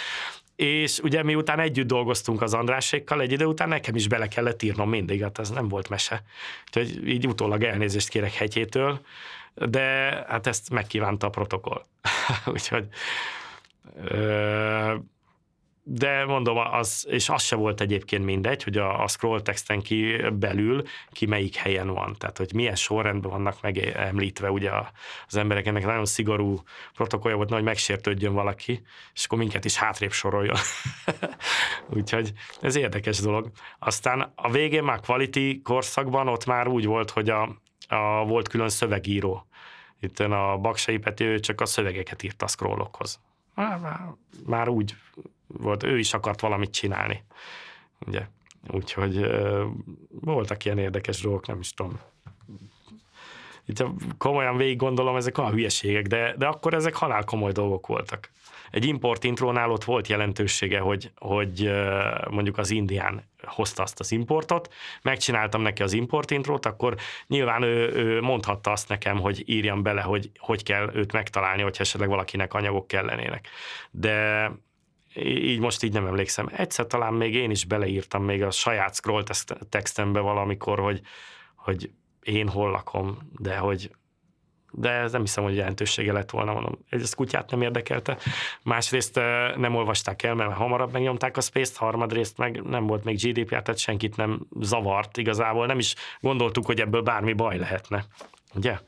[0.57, 4.89] és ugye miután együtt dolgoztunk az Andrásékkal, egy idő után nekem is bele kellett írnom
[4.89, 6.23] mindig, hát ez nem volt mese.
[6.67, 9.01] Úgyhogy így utólag elnézést kérek hegyétől,
[9.59, 9.81] de
[10.29, 11.85] hát ezt megkívánta a protokoll.
[12.55, 12.89] Úgyhogy
[15.91, 20.17] de mondom, az, és az se volt egyébként mindegy, hogy a, a scroll texten ki
[20.33, 24.71] belül ki melyik helyen van, tehát hogy milyen sorrendben vannak megemlítve ugye
[25.27, 26.63] az emberek, ennek nagyon szigorú
[26.95, 28.83] protokollja volt, hogy megsértődjön valaki,
[29.15, 30.57] és akkor minket is hátrébb soroljon.
[31.97, 33.51] Úgyhogy ez érdekes dolog.
[33.79, 37.43] Aztán a végén már quality korszakban ott már úgy volt, hogy a,
[37.89, 39.48] a volt külön szövegíró.
[40.01, 43.21] Itt a Baksai Peti, ő csak a szövegeket írt a scrollokhoz.
[43.55, 44.01] Már,
[44.47, 44.97] már, úgy
[45.47, 47.25] volt, ő is akart valamit csinálni.
[48.07, 48.27] Ugye?
[48.71, 49.27] Úgyhogy
[50.11, 52.01] voltak ilyen érdekes dolgok, nem is tudom.
[53.67, 53.85] Itt
[54.19, 58.31] komolyan végig gondolom, ezek a hülyeségek, de, de akkor ezek halál komoly dolgok voltak.
[58.71, 61.71] Egy import intrónál ott volt jelentősége, hogy, hogy
[62.31, 64.73] mondjuk az indián hozta azt az importot,
[65.03, 66.97] megcsináltam neki az import intrót, akkor
[67.27, 71.77] nyilván ő, ő mondhatta azt nekem, hogy írjam bele, hogy hogy kell őt megtalálni, hogy
[71.79, 73.49] esetleg valakinek anyagok kellenének.
[73.91, 74.51] De
[75.15, 76.49] így most így nem emlékszem.
[76.53, 79.23] Egyszer talán még én is beleírtam még a saját scroll
[79.69, 81.01] textembe valamikor, hogy,
[81.55, 81.91] hogy
[82.23, 83.91] én hol lakom, de hogy
[84.71, 88.17] de ez nem hiszem, hogy jelentősége lett volna, mondom, ez kutyát nem érdekelte.
[88.63, 89.15] Másrészt
[89.57, 93.79] nem olvasták el, mert hamarabb megnyomták a Space-t, harmadrészt meg nem volt még GDPR, tehát
[93.79, 98.05] senkit nem zavart igazából, nem is gondoltuk, hogy ebből bármi baj lehetne.
[98.55, 98.79] Ugye?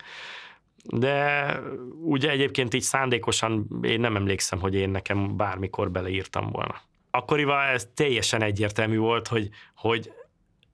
[0.85, 1.61] De
[2.02, 6.74] ugye egyébként így szándékosan én nem emlékszem, hogy én nekem bármikor beleírtam volna.
[7.11, 10.12] Akkoriban ez teljesen egyértelmű volt, hogy, hogy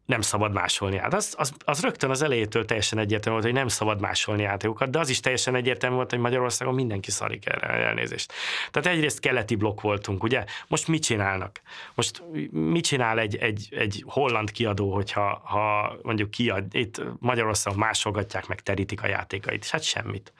[0.06, 1.14] nem szabad másolni át.
[1.14, 4.98] Az, az, az rögtön az elejétől teljesen egyértelmű volt, hogy nem szabad másolni játékokat, de
[4.98, 8.32] az is teljesen egyértelmű volt, hogy Magyarországon mindenki szarik erre elnézést.
[8.70, 10.44] Tehát egyrészt keleti blokk voltunk, ugye?
[10.68, 11.60] Most mit csinálnak?
[11.94, 18.46] Most mit csinál egy, egy, egy holland kiadó, hogyha ha mondjuk kiad, itt Magyarországon másolgatják
[18.46, 19.68] meg, terítik a játékait?
[19.68, 20.32] Hát semmit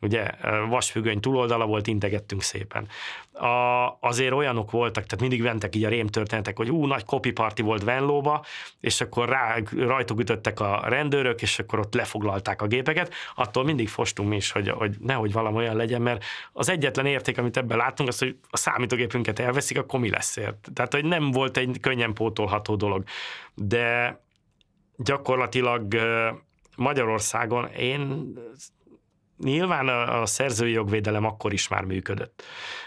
[0.00, 0.30] ugye
[0.68, 2.88] vasfüggöny túloldala volt, integettünk szépen.
[3.32, 7.32] A, azért olyanok voltak, tehát mindig mentek így a rém történetek, hogy ú, nagy copy
[7.32, 8.44] party volt Venlóba,
[8.80, 13.14] és akkor rá, rajtuk ütöttek a rendőrök, és akkor ott lefoglalták a gépeket.
[13.34, 17.38] Attól mindig fostunk mi is, hogy, hogy nehogy valami olyan legyen, mert az egyetlen érték,
[17.38, 20.68] amit ebben látunk, az, hogy a számítógépünket elveszik, akkor mi lesz ért.
[20.74, 23.04] Tehát, hogy nem volt egy könnyen pótolható dolog.
[23.54, 24.20] De
[24.96, 25.96] gyakorlatilag
[26.76, 28.32] Magyarországon én
[29.38, 32.42] nyilván a, a szerzői jogvédelem akkor is már működött,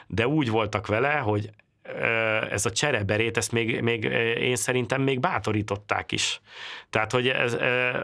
[0.08, 1.50] de úgy voltak vele, hogy
[2.50, 4.04] ez a csereberét, ezt még, még
[4.40, 6.42] én szerintem még bátorították is.
[6.90, 7.58] Tehát, hogy ez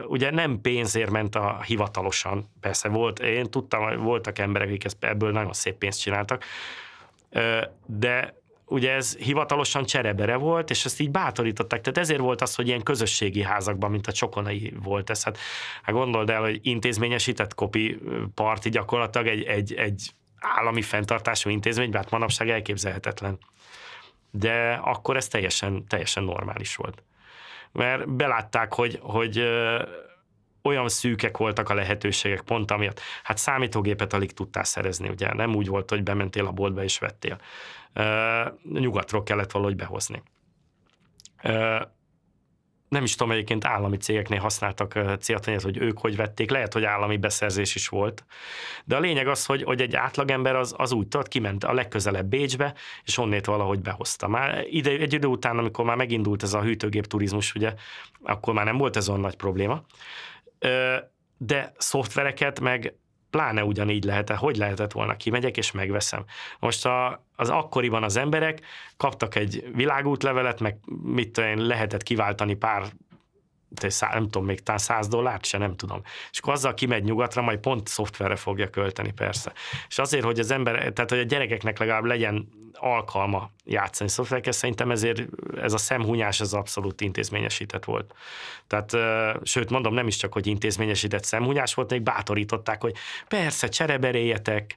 [0.07, 5.53] ugye nem pénzért ment a hivatalosan, persze volt, én tudtam, voltak emberek, akik ebből nagyon
[5.53, 6.43] szép pénzt csináltak,
[7.85, 11.81] de ugye ez hivatalosan cserebere volt, és ezt így bátorították.
[11.81, 15.23] Tehát ezért volt az, hogy ilyen közösségi házakban, mint a csokonai volt ez.
[15.23, 15.37] Hát,
[15.83, 17.99] hát gondold el, hogy intézményesített kopi
[18.33, 23.39] parti gyakorlatilag egy, egy, egy állami fenntartású intézmény, hát manapság elképzelhetetlen.
[24.31, 27.03] De akkor ez teljesen, teljesen normális volt.
[27.71, 29.43] Mert belátták, hogy, hogy
[30.65, 33.01] olyan szűkek voltak a lehetőségek pont amiatt.
[33.23, 37.37] Hát számítógépet alig tudtál szerezni, ugye nem úgy volt, hogy bementél a boltba és vettél
[38.73, 40.23] nyugatról kellett valahogy behozni.
[42.89, 47.17] Nem is tudom, egyébként állami cégeknél használtak céltanyát, hogy ők hogy vették, lehet, hogy állami
[47.17, 48.25] beszerzés is volt.
[48.83, 52.25] De a lényeg az, hogy, hogy egy átlagember az, az úgy tudott, kiment a legközelebb
[52.25, 52.73] Bécsbe,
[53.03, 54.27] és onnét valahogy behozta.
[54.27, 57.73] Már ide, egy idő után, amikor már megindult ez a hűtőgép turizmus, ugye,
[58.23, 59.83] akkor már nem volt ez olyan nagy probléma.
[61.37, 62.93] De szoftvereket meg
[63.29, 66.25] pláne ugyanígy lehet, hogy lehetett volna, kimegyek és megveszem.
[66.59, 68.61] Most a, az akkoriban az emberek
[68.97, 72.83] kaptak egy világútlevelet, meg mit tudom én, lehetett kiváltani pár
[73.89, 76.01] szá, nem tudom, még talán 100 dollárt se, nem tudom.
[76.31, 79.53] És akkor azzal kimegy nyugatra, majd pont szoftverre fogja költeni, persze.
[79.87, 84.91] És azért, hogy az ember, tehát hogy a gyerekeknek legalább legyen alkalma játszani szoftvereket, szerintem
[84.91, 85.21] ezért
[85.61, 88.13] ez a szemhunyás az abszolút intézményesített volt.
[88.67, 88.97] Tehát,
[89.43, 92.95] sőt, mondom, nem is csak, hogy intézményesített szemhunyás volt, még bátorították, hogy
[93.27, 94.75] persze, csereberéljetek,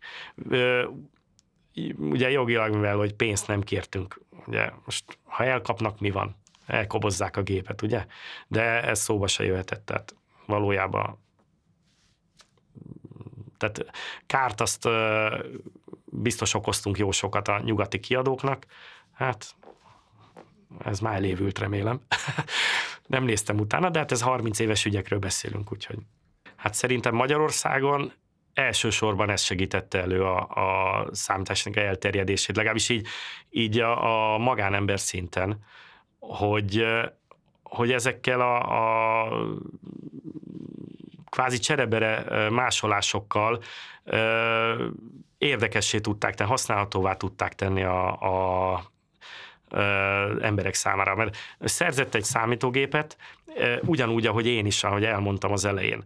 [1.96, 6.36] ugye jogilag, mivel hogy pénzt nem kértünk, ugye most ha elkapnak, mi van?
[6.69, 8.07] Elkobozzák a gépet, ugye?
[8.47, 10.15] De ez szóba se jöhetett, tehát
[10.47, 11.27] valójában
[13.57, 13.90] tehát
[14.27, 14.89] kárt azt
[16.05, 18.66] biztos okoztunk jó sokat a nyugati kiadóknak,
[19.12, 19.55] hát
[20.85, 22.01] ez már elévült, remélem.
[23.07, 25.99] Nem néztem utána, de hát ez 30 éves ügyekről beszélünk, úgyhogy.
[26.57, 28.12] Hát szerintem Magyarországon
[28.55, 33.07] elsősorban ez segítette elő a, a számítástechnika elterjedését, legalábbis így,
[33.51, 35.65] így a, a magánember szinten,
[36.19, 36.86] hogy,
[37.62, 38.57] hogy ezekkel a,
[39.23, 39.28] a
[41.31, 43.62] kvázi cserebere másolásokkal
[45.39, 48.20] érdekessé tudták tenni, használhatóvá tudták tenni a,
[48.73, 48.82] a
[50.40, 51.15] emberek számára.
[51.15, 53.16] Mert szerzett egy számítógépet,
[53.81, 56.05] ugyanúgy, ahogy én is, ahogy elmondtam az elején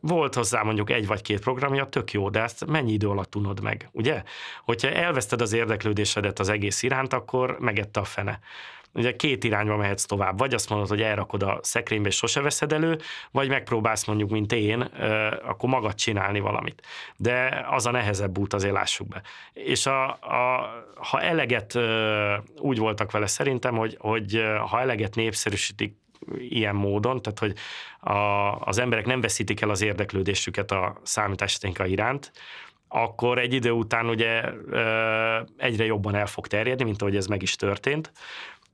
[0.00, 3.62] volt hozzá mondjuk egy vagy két programja, tök jó, de ezt mennyi idő alatt tudod
[3.62, 4.22] meg, ugye?
[4.64, 8.40] Hogyha elveszted az érdeklődésedet az egész iránt, akkor megette a fene.
[8.94, 10.38] Ugye két irányba mehetsz tovább.
[10.38, 12.98] Vagy azt mondod, hogy elrakod a szekrénybe és sose veszed elő,
[13.30, 14.80] vagy megpróbálsz mondjuk, mint én,
[15.44, 16.86] akkor magad csinálni valamit.
[17.16, 19.22] De az a nehezebb út, azért lássuk be.
[19.52, 21.78] És a, a, ha eleget
[22.58, 25.96] úgy voltak vele szerintem, hogy, hogy ha eleget népszerűsítik
[26.38, 27.54] ilyen módon, tehát hogy
[28.12, 32.32] a, az emberek nem veszítik el az érdeklődésüket a számítástechnika iránt,
[32.88, 34.42] akkor egy idő után ugye
[35.56, 38.12] egyre jobban el fog terjedni, mint ahogy ez meg is történt,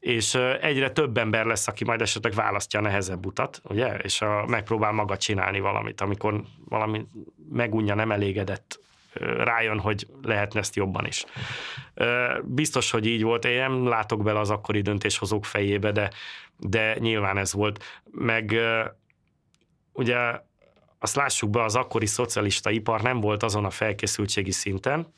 [0.01, 4.45] és egyre több ember lesz, aki majd esetleg választja a nehezebb utat, ugye, és a,
[4.47, 7.07] megpróbál maga csinálni valamit, amikor valami
[7.51, 8.84] megunja, nem elégedett,
[9.21, 11.25] rájön, hogy lehetne ezt jobban is.
[12.43, 16.11] Biztos, hogy így volt, én nem látok bele az akkori döntéshozók fejébe, de,
[16.59, 18.03] de nyilván ez volt.
[18.11, 18.55] Meg
[19.93, 20.41] ugye
[20.99, 25.13] azt lássuk be, az akkori szocialista ipar nem volt azon a felkészültségi szinten,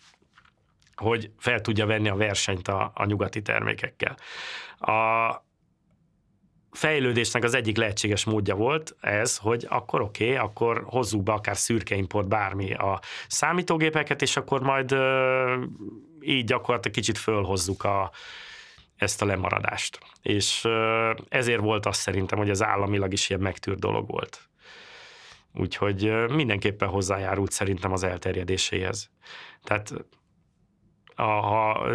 [0.95, 4.17] hogy fel tudja venni a versenyt a, a nyugati termékekkel.
[4.79, 5.46] A
[6.77, 11.57] fejlődésnek az egyik lehetséges módja volt ez, hogy akkor oké, okay, akkor hozzuk be akár
[11.57, 14.97] szürke import bármi a számítógépeket, és akkor majd
[16.21, 18.11] így gyakorlatilag kicsit fölhozzuk a,
[18.97, 19.99] ezt a lemaradást.
[20.23, 20.69] És
[21.29, 24.41] ezért volt azt szerintem, hogy az államilag is ilyen megtűrt dolog volt.
[25.55, 29.11] Úgyhogy mindenképpen hozzájárult szerintem az elterjedéséhez.
[29.63, 29.93] Tehát
[31.15, 31.87] ha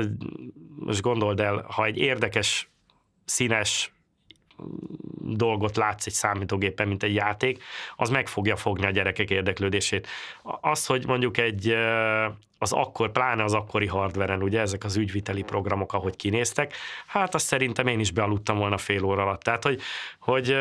[0.76, 2.70] most gondold el, ha egy érdekes,
[3.26, 3.92] színes
[5.22, 7.64] dolgot látsz egy számítógépen, mint egy játék,
[7.96, 10.08] az meg fogja fogni a gyerekek érdeklődését.
[10.62, 11.76] Az, hogy mondjuk egy
[12.58, 16.74] az akkor, pláne az akkori hardveren, ugye ezek az ügyviteli programok, ahogy kinéztek,
[17.08, 19.42] hát azt szerintem én is bealudtam volna fél óra alatt.
[19.42, 19.82] Tehát, hogy,
[20.20, 20.56] hogy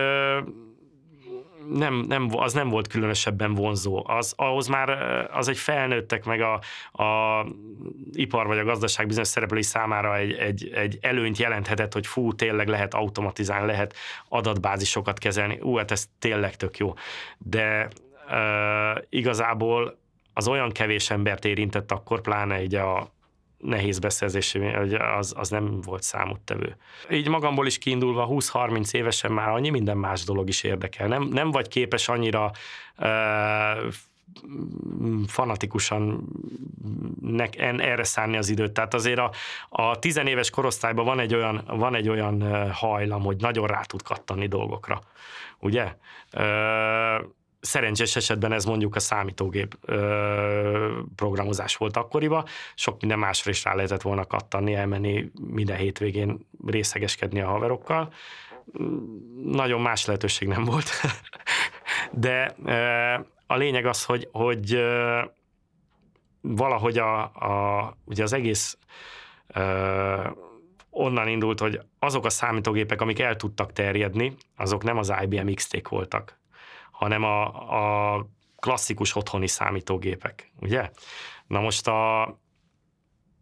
[1.72, 4.02] nem, nem, az nem volt különösebben vonzó.
[4.06, 4.90] Az, ahhoz már
[5.32, 6.60] az egy felnőttek meg a,
[7.02, 7.46] a
[8.12, 12.68] ipar vagy a gazdaság bizonyos szereplői számára egy, egy, egy előnyt jelenthetett, hogy fú, tényleg
[12.68, 13.94] lehet automatizálni, lehet
[14.28, 15.58] adatbázisokat kezelni.
[15.60, 16.94] Ú, hát ez tényleg tök jó.
[17.38, 17.88] De
[18.28, 19.98] uh, igazából
[20.34, 23.12] az olyan kevés embert érintett akkor, pláne egy a
[23.60, 24.58] nehéz beszerzési,
[25.18, 26.76] az, az nem volt számottevő.
[27.10, 31.08] Így magamból is kiindulva 20-30 évesen már annyi minden más dolog is érdekel.
[31.08, 32.50] Nem, nem vagy képes annyira
[32.98, 33.06] uh,
[35.26, 36.28] fanatikusan
[37.20, 37.44] ne,
[37.78, 38.72] erre szánni az időt.
[38.72, 39.30] Tehát azért a,
[39.68, 44.46] a tizenéves korosztályban van egy olyan, van egy olyan hajlam, hogy nagyon rá tud kattani
[44.46, 45.00] dolgokra.
[45.58, 45.94] Ugye?
[46.36, 47.24] Uh,
[47.60, 53.74] szerencsés esetben ez mondjuk a számítógép ö, programozás volt akkoriban, sok minden másra is rá
[53.74, 58.12] lehetett volna kattani, elmenni minden hétvégén részegeskedni a haverokkal.
[59.44, 60.90] Nagyon más lehetőség nem volt.
[62.12, 63.14] De ö,
[63.46, 65.20] a lényeg az, hogy, hogy ö,
[66.40, 68.78] valahogy a, a, ugye az egész
[69.54, 70.28] ö,
[70.90, 75.68] onnan indult, hogy azok a számítógépek, amik el tudtak terjedni, azok nem az IBM x
[75.88, 76.39] voltak,
[77.00, 77.44] hanem a,
[78.16, 78.26] a
[78.58, 80.90] klasszikus otthoni számítógépek, ugye?
[81.46, 82.22] Na most a,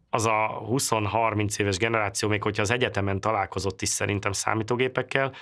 [0.09, 5.33] az a 20-30 éves generáció, még hogyha az egyetemen találkozott is szerintem számítógépekkel,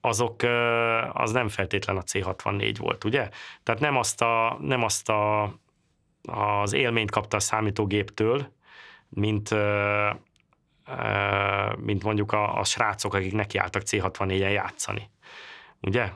[0.00, 0.42] azok
[1.12, 3.28] az nem feltétlen a C64 volt, ugye?
[3.62, 5.42] Tehát nem azt, a, nem azt a,
[6.22, 8.52] az élményt kapta a számítógéptől,
[9.08, 9.54] mint,
[11.76, 15.10] mint mondjuk a, a srácok, akik nekiálltak C64-en játszani.
[15.80, 16.12] Ugye?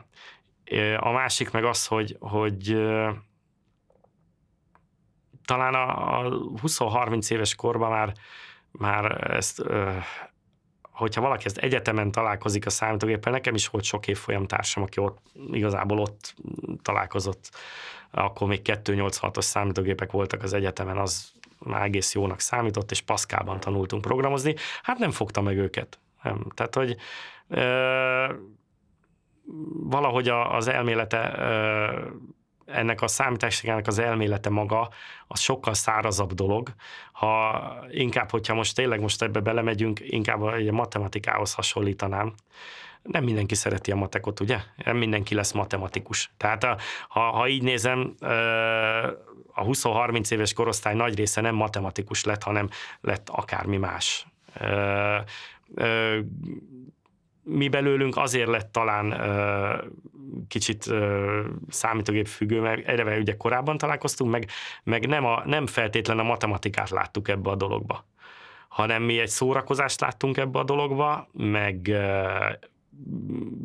[0.98, 2.76] A másik meg az, hogy, hogy
[5.44, 6.22] talán a
[6.62, 8.12] 20-30 éves korban már,
[8.70, 9.62] már ezt,
[10.82, 15.18] hogyha valaki ezt egyetemen találkozik a számítógéppel, nekem is volt sok évfolyam társam, aki ott,
[15.50, 16.34] igazából ott
[16.82, 17.50] találkozott,
[18.10, 24.02] akkor még 286-os számítógépek voltak az egyetemen, az már egész jónak számított, és Pascalban tanultunk
[24.02, 24.54] programozni.
[24.82, 25.98] Hát nem fogta meg őket.
[26.22, 26.46] Nem.
[26.54, 26.96] Tehát, hogy
[29.72, 31.18] valahogy az elmélete
[32.66, 34.88] ennek a számítástechnikának az elmélete maga,
[35.26, 36.68] az sokkal szárazabb dolog.
[37.12, 42.34] Ha inkább, hogyha most tényleg most ebbe belemegyünk, inkább a matematikához hasonlítanám
[43.02, 44.58] nem mindenki szereti a matekot, ugye?
[44.84, 46.30] Nem mindenki lesz matematikus.
[46.36, 46.76] Tehát a,
[47.08, 48.14] ha, ha így nézem,
[49.52, 52.68] a 20-30 éves korosztály nagy része nem matematikus lett, hanem
[53.00, 54.26] lett akármi más
[57.44, 59.76] mi belőlünk azért lett talán ö,
[60.48, 64.48] kicsit ö, számítógép függő, mert erre ugye korábban találkoztunk, meg,
[64.82, 68.06] meg nem, a, nem feltétlen a matematikát láttuk ebbe a dologba,
[68.68, 71.90] hanem mi egy szórakozást láttunk ebbe a dologba, meg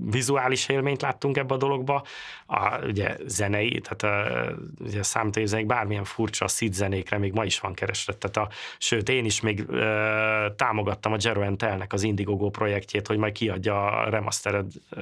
[0.10, 2.04] vizuális élményt láttunk ebbe a dologba,
[2.46, 7.74] a, ugye zenei, tehát a, ugye a bármilyen furcsa szid zenékre még ma is van
[7.74, 8.18] kereslet.
[8.18, 13.18] Tehát a, sőt, én is még ö, támogattam a Jero Telnek az Indiegogo projektjét, hogy
[13.18, 15.00] majd kiadja a remastered ö,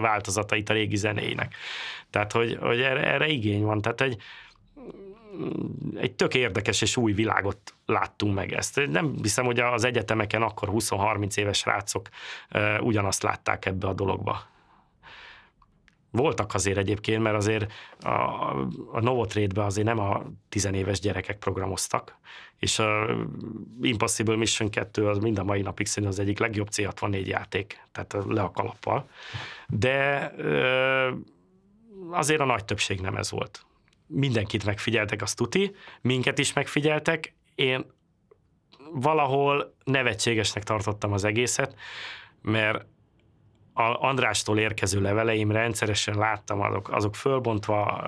[0.00, 1.54] változatait a régi zenéinek.
[2.10, 3.80] Tehát, hogy, hogy erre, erre igény van.
[3.80, 4.16] Tehát egy,
[5.96, 8.80] egy tök érdekes és új világot láttunk meg ezt.
[8.86, 12.08] Nem hiszem, hogy az egyetemeken akkor 20-30 éves rácok
[12.80, 14.52] ugyanazt látták ebbe a dologba.
[16.10, 18.10] Voltak azért egyébként, mert azért a,
[18.92, 22.16] a Novotrade-be azért nem a tizenéves gyerekek programoztak,
[22.58, 23.06] és a
[23.82, 28.16] Impossible Mission 2 az mind a mai napig szerintem az egyik legjobb C64 játék, tehát
[28.28, 29.08] le a kalappal.
[29.68, 30.32] De
[32.10, 33.64] azért a nagy többség nem ez volt
[34.06, 37.92] mindenkit megfigyeltek, azt tuti, minket is megfigyeltek, én
[38.92, 41.74] valahol nevetségesnek tartottam az egészet,
[42.42, 42.86] mert
[43.76, 48.06] Andrástól érkező leveleim rendszeresen láttam, azok, azok fölbontva,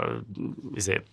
[0.74, 1.06] ezért,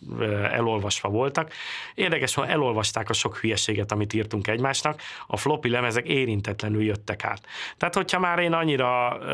[0.52, 1.52] elolvasva voltak.
[1.96, 7.42] Érdekes, hogy elolvasták a sok hülyeséget, amit írtunk egymásnak, a floppy lemezek érintetlenül jöttek át.
[7.78, 9.26] Tehát, hogyha már én annyira uh,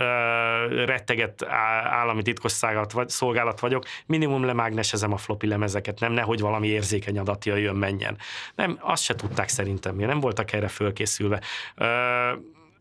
[0.85, 1.45] retteget
[1.83, 7.45] állami titkosszolgálat vagy, szolgálat vagyok, minimum lemágnesezem a floppy lemezeket, nem nehogy valami érzékeny adat
[7.45, 8.17] jön, menjen.
[8.55, 11.41] Nem, azt se tudták szerintem, mi nem voltak erre fölkészülve.
[11.77, 11.87] Uh,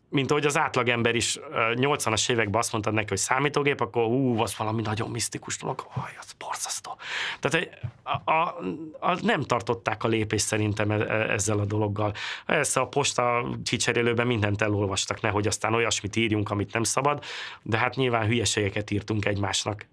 [0.09, 4.57] mint ahogy az átlagember is 80-as években azt mondtad neki, hogy számítógép, akkor hú, az
[4.57, 6.97] valami nagyon misztikus dolog, aj, az borzasztó.
[7.39, 7.69] Tehát
[8.03, 8.57] a, a,
[8.99, 12.13] a, nem tartották a lépést szerintem e, e, ezzel a dologgal.
[12.45, 17.23] Ezt a posta csicserélőben mindent elolvastak, nehogy aztán olyasmit írjunk, amit nem szabad,
[17.61, 19.85] de hát nyilván hülyeségeket írtunk egymásnak.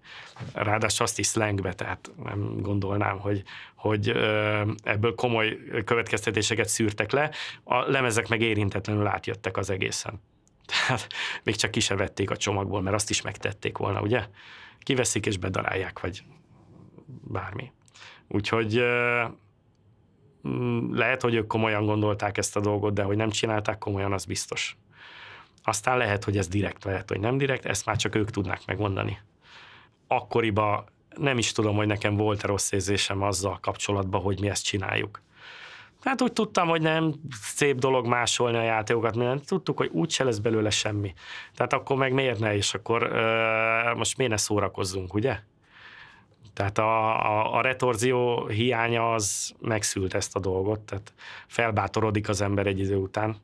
[0.53, 3.43] Ráadásul azt is slangbe, tehát nem gondolnám, hogy,
[3.77, 4.09] hogy
[4.83, 7.31] ebből komoly következtetéseket szűrtek le,
[7.63, 10.21] a lemezek meg érintetlenül átjöttek az egészen.
[10.65, 11.07] Tehát
[11.43, 14.25] még csak ki a csomagból, mert azt is megtették volna, ugye?
[14.79, 16.23] Kiveszik és bedarálják, vagy
[17.05, 17.71] bármi.
[18.27, 18.83] Úgyhogy
[20.47, 24.25] mm, lehet, hogy ők komolyan gondolták ezt a dolgot, de hogy nem csinálták komolyan, az
[24.25, 24.77] biztos.
[25.63, 29.19] Aztán lehet, hogy ez direkt, lehet, hogy nem direkt, ezt már csak ők tudnák megmondani.
[30.07, 30.85] Akkoriban
[31.17, 35.21] nem is tudom, hogy nekem volt-e rossz érzésem azzal kapcsolatban, hogy mi ezt csináljuk.
[36.01, 40.37] Hát úgy tudtam, hogy nem szép dolog másolni a játékokat, mert tudtuk, hogy úgyse lesz
[40.37, 41.13] belőle semmi.
[41.55, 45.39] Tehát akkor meg miért ne, és akkor ö, most miért ne szórakozzunk, ugye?
[46.53, 51.13] Tehát a, a, a retorzió hiánya az megszült ezt a dolgot, tehát
[51.47, 53.35] felbátorodik az ember egy idő után.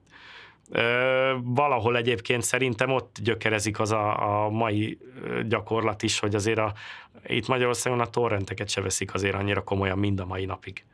[0.76, 4.98] Ö, valahol egyébként szerintem ott gyökerezik az a, a mai
[5.48, 6.74] gyakorlat is, hogy azért a,
[7.26, 10.86] itt Magyarországon a torrenteket se veszik azért annyira komolyan mind a mai napig.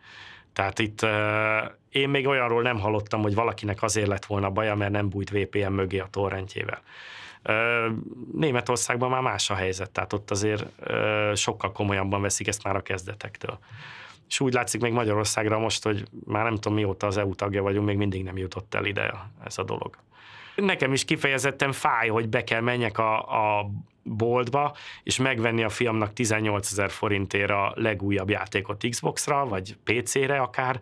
[0.53, 1.57] Tehát itt ö,
[1.89, 5.71] én még olyanról nem hallottam, hogy valakinek azért lett volna baja, mert nem bújt VPN
[5.71, 6.81] mögé a torrentjével.
[8.33, 10.65] Németországban már más a helyzet, tehát ott azért
[11.35, 13.59] sokkal komolyabban veszik ezt már a kezdetektől
[14.29, 17.85] és úgy látszik még Magyarországra most, hogy már nem tudom mióta az EU tagja vagyunk,
[17.85, 19.13] még mindig nem jutott el ide
[19.45, 19.97] ez a dolog.
[20.55, 23.17] Nekem is kifejezetten fáj, hogy be kell menjek a,
[23.59, 23.69] a
[24.03, 30.79] boltba, és megvenni a fiamnak 18 ezer forintért a legújabb játékot Xbox-ra, vagy PC-re akár,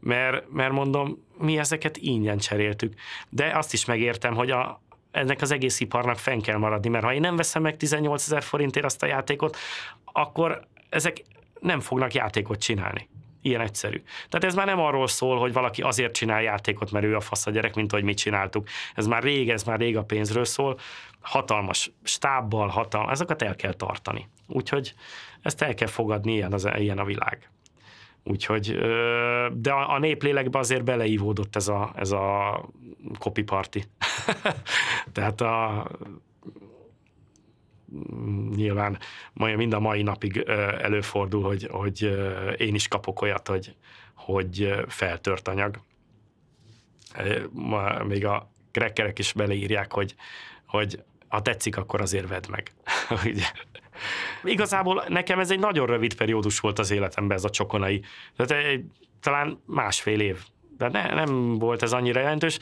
[0.00, 2.94] mert, mert mondom, mi ezeket ingyen cseréltük.
[3.28, 7.14] De azt is megértem, hogy a, ennek az egész iparnak fenn kell maradni, mert ha
[7.14, 9.56] én nem veszem meg 18 ezer forintért azt a játékot,
[10.04, 11.22] akkor ezek
[11.60, 13.08] nem fognak játékot csinálni.
[13.42, 14.02] Ilyen egyszerű.
[14.28, 17.46] Tehát ez már nem arról szól, hogy valaki azért csinál játékot, mert ő a fasz
[17.46, 18.68] a gyerek, mint hogy mit csináltuk.
[18.94, 20.78] Ez már rég, ez már rég a pénzről szól.
[21.20, 24.28] Hatalmas stábbal, hatalmas, ezeket el kell tartani.
[24.46, 24.94] Úgyhogy
[25.42, 27.50] ezt el kell fogadni, ilyen, az, ilyen a világ.
[28.24, 28.78] Úgyhogy,
[29.52, 32.60] de a néplélekbe azért beleívódott ez a, ez a
[33.18, 33.78] copy party.
[35.12, 35.86] Tehát a,
[38.56, 38.98] nyilván
[39.32, 40.38] mind a mai napig
[40.80, 42.18] előfordul, hogy, hogy
[42.56, 43.74] én is kapok olyat, hogy,
[44.14, 45.80] hogy feltört anyag.
[48.04, 50.14] Még a krekkerek is beleírják, hogy,
[50.66, 52.72] hogy ha tetszik, akkor azért vedd meg.
[54.44, 58.02] Igazából nekem ez egy nagyon rövid periódus volt az életemben ez a csokonai.
[58.36, 58.84] Tehát egy,
[59.20, 60.38] talán másfél év.
[60.76, 62.58] De ne, nem volt ez annyira jelentős.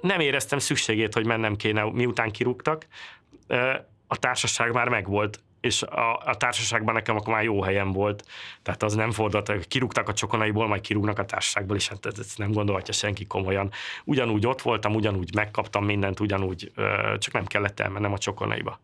[0.00, 2.86] Nem éreztem szükségét, hogy mennem kéne, miután kirúgtak.
[4.12, 8.24] A társaság már megvolt és a, a társaságban nekem akkor már jó helyem volt,
[8.62, 12.52] tehát az nem fordult, kirúgtak a csokonaiból, majd kirúgnak a társaságból, és hát ezt nem
[12.52, 13.70] gondolhatja senki komolyan.
[14.04, 16.72] Ugyanúgy ott voltam, ugyanúgy megkaptam mindent, ugyanúgy,
[17.18, 18.80] csak nem kellett elmennem a csokonaiba.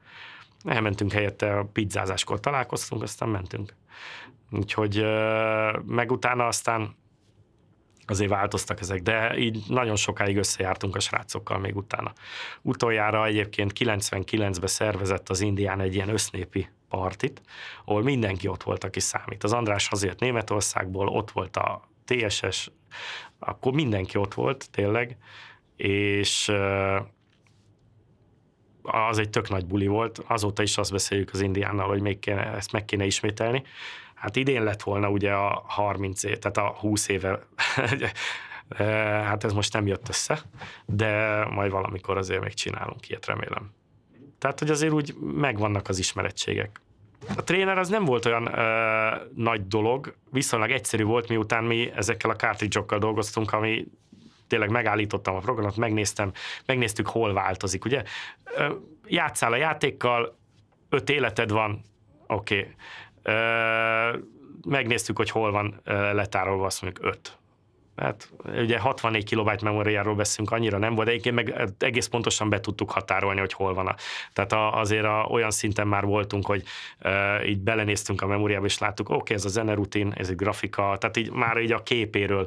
[0.65, 3.75] Elmentünk helyette, a pizzázáskor találkoztunk, aztán mentünk.
[4.51, 5.05] Úgyhogy
[5.87, 6.97] meg utána aztán
[8.11, 12.13] azért változtak ezek, de így nagyon sokáig összejártunk a srácokkal még utána.
[12.63, 17.41] Utoljára egyébként 99-ben szervezett az Indián egy ilyen össznépi partit,
[17.85, 19.45] ahol mindenki ott volt, aki számít.
[19.45, 22.71] Az András azért Németországból, ott volt a TSS,
[23.39, 25.17] akkor mindenki ott volt tényleg,
[25.77, 26.53] és
[28.83, 30.19] az egy tök nagy buli volt.
[30.27, 33.63] Azóta is azt beszéljük az Indiánnal, hogy még kéne, ezt meg kéne ismételni.
[34.17, 37.39] Hát idén lett volna ugye a 30 év, tehát a 20 éve,
[39.29, 40.41] hát ez most nem jött össze,
[40.87, 43.71] de majd valamikor azért még csinálunk ilyet, remélem.
[44.39, 46.81] Tehát, hogy azért úgy megvannak az ismerettségek.
[47.37, 52.31] A tréner az nem volt olyan ö, nagy dolog, viszonylag egyszerű volt, miután mi ezekkel
[52.31, 53.87] a cartridge dolgoztunk, ami
[54.47, 56.33] tényleg megállítottam a programot, megnéztem,
[56.67, 58.03] megnéztük, hol változik, ugye?
[59.07, 60.37] Játszál a játékkal,
[60.89, 61.83] öt életed van,
[62.27, 62.59] oké.
[62.59, 62.75] Okay
[64.69, 65.81] megnéztük, hogy hol van
[66.13, 67.39] letárolva, azt mondjuk 5.
[67.97, 72.61] Hát ugye 64 kilobájt memóriáról beszélünk, annyira nem volt, de egyébként meg egész pontosan be
[72.61, 73.87] tudtuk határolni, hogy hol van.
[73.87, 73.95] A,
[74.33, 76.63] tehát a, azért a, olyan szinten már voltunk, hogy
[76.99, 80.97] e, így belenéztünk a memóriába, és láttuk, oké, okay, ez a zenerutin, ez egy grafika,
[81.01, 82.47] tehát így már így a képéről,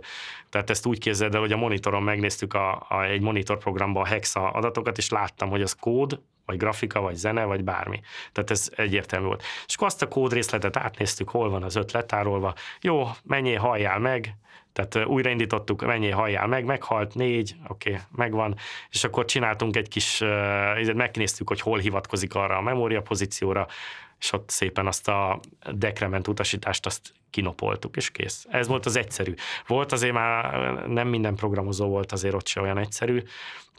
[0.50, 4.50] tehát ezt úgy képzeld el, hogy a monitoron megnéztük a, a, egy monitorprogramban a hexa
[4.50, 8.00] adatokat, és láttam, hogy az kód, vagy grafika, vagy zene, vagy bármi.
[8.32, 9.44] Tehát ez egyértelmű volt.
[9.68, 12.54] És akkor azt a kódrészletet átnéztük, hol van az öt letárolva.
[12.82, 14.36] Jó, menjél, halljál meg,
[14.74, 18.56] tehát újraindítottuk, menjél, halljál meg, meghalt, négy, oké, okay, megvan,
[18.90, 20.24] és akkor csináltunk egy kis,
[20.94, 23.68] megnéztük, hogy hol hivatkozik arra a memória pozícióra,
[24.20, 25.40] és ott szépen azt a
[25.72, 28.46] dekrement utasítást azt kinopoltuk, és kész.
[28.50, 29.34] Ez volt az egyszerű.
[29.68, 30.54] Volt azért már
[30.88, 33.24] nem minden programozó volt azért ott se olyan egyszerű,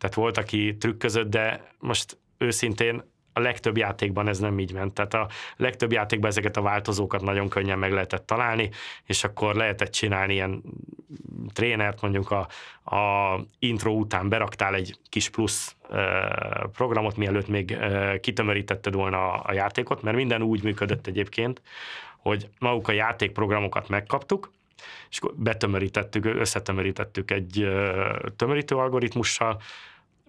[0.01, 3.03] tehát volt, aki trükközött, de most őszintén
[3.33, 4.95] a legtöbb játékban ez nem így ment.
[4.95, 8.71] Tehát a legtöbb játékban ezeket a változókat nagyon könnyen meg lehetett találni,
[9.05, 10.63] és akkor lehetett csinálni ilyen
[11.53, 12.49] trénert, mondjuk a,
[12.97, 15.77] a intro után beraktál egy kis plusz
[16.73, 17.79] programot, mielőtt még
[18.21, 21.63] kitömörítetted volna a, játékot, mert minden úgy működött egyébként,
[22.19, 24.51] hogy maguk a játékprogramokat megkaptuk,
[25.11, 27.69] és betömörítettük, összetömörítettük egy
[28.37, 29.61] tömörítő algoritmussal,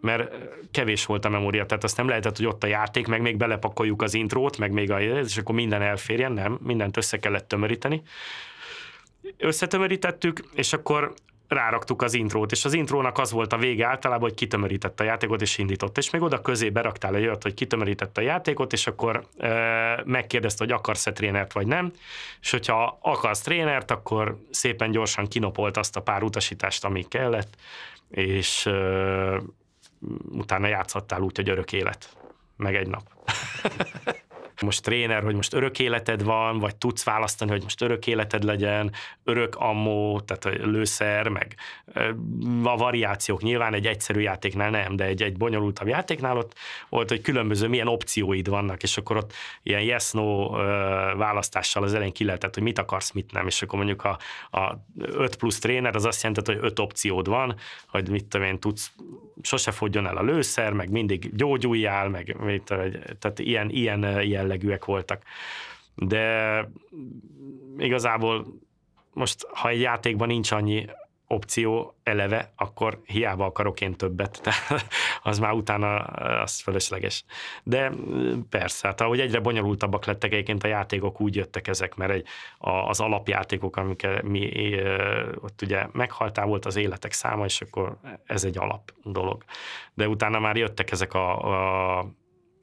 [0.02, 0.34] mert
[0.72, 4.02] kevés volt a memória, tehát azt nem lehetett, hogy ott a játék, meg még belepakoljuk
[4.02, 8.02] az intrót, meg még a, és akkor minden elférjen, nem, mindent össze kellett tömöríteni.
[9.38, 11.14] Összetömörítettük, és akkor
[11.54, 15.42] ráraktuk az intrót, és az intrónak az volt a vége általában, hogy kitömörítette a játékot,
[15.42, 15.98] és indított.
[15.98, 20.64] És még oda közé beraktál egy olyat, hogy kitömörítette a játékot, és akkor e, megkérdezte,
[20.64, 21.92] hogy akarsz-e trénert, vagy nem.
[22.42, 27.56] És hogyha akarsz trénert, akkor szépen gyorsan kinopolt azt a pár utasítást, ami kellett,
[28.10, 28.72] és e,
[30.30, 32.18] utána játszhattál úgy, hogy örök élet,
[32.58, 33.04] meg egy nap.
[34.62, 38.92] most tréner, hogy most örök életed van, vagy tudsz választani, hogy most örök életed legyen,
[39.24, 41.56] örök ammó, tehát a lőszer, meg
[42.64, 43.42] a variációk.
[43.42, 46.54] Nyilván egy egyszerű játéknál nem, de egy, egy bonyolultabb játéknál ott
[46.90, 49.34] volt, hogy különböző milyen opcióid vannak, és akkor ott
[49.64, 50.50] ilyen yes-no
[51.18, 54.18] választással az elején ki lehetett, hogy mit akarsz, mit nem, és akkor mondjuk a,
[54.58, 57.56] a 5 plusz tréner az azt jelenti, hogy 5 opciód van,
[57.88, 58.92] hogy mit tudom én, tudsz,
[59.42, 62.64] sose fogjon el a lőszer, meg mindig gyógyuljál, meg mit,
[63.20, 65.24] tehát ilyen, ilyen, ilyen jellegűek voltak.
[65.96, 66.68] De
[67.78, 68.46] igazából
[69.14, 70.86] most, ha egy játékban nincs annyi
[71.28, 74.86] opció eleve, akkor hiába akarok én többet, tehát
[75.24, 75.98] az már utána
[76.42, 77.24] az fölösleges.
[77.64, 77.92] De
[78.50, 83.00] persze, hát ahogy egyre bonyolultabbak lettek egyébként a játékok, úgy jöttek ezek, mert egy, az
[83.00, 84.76] alapjátékok, amik mi
[85.36, 89.44] ott ugye meghaltál volt az életek száma, és akkor ez egy alap dolog.
[89.94, 92.06] De utána már jöttek ezek a, a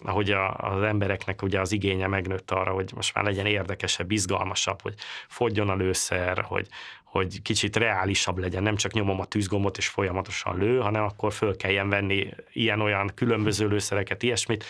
[0.05, 4.83] ahogy a, az embereknek ugye az igénye megnőtt arra, hogy most már legyen érdekesebb, izgalmasabb,
[4.83, 4.95] hogy
[5.29, 6.69] fogjon a lőszer, hogy,
[7.05, 11.57] hogy kicsit reálisabb legyen, nem csak nyomom a tűzgombot és folyamatosan lő, hanem akkor föl
[11.57, 14.65] kelljen venni ilyen-olyan különböző lőszereket, ilyesmit.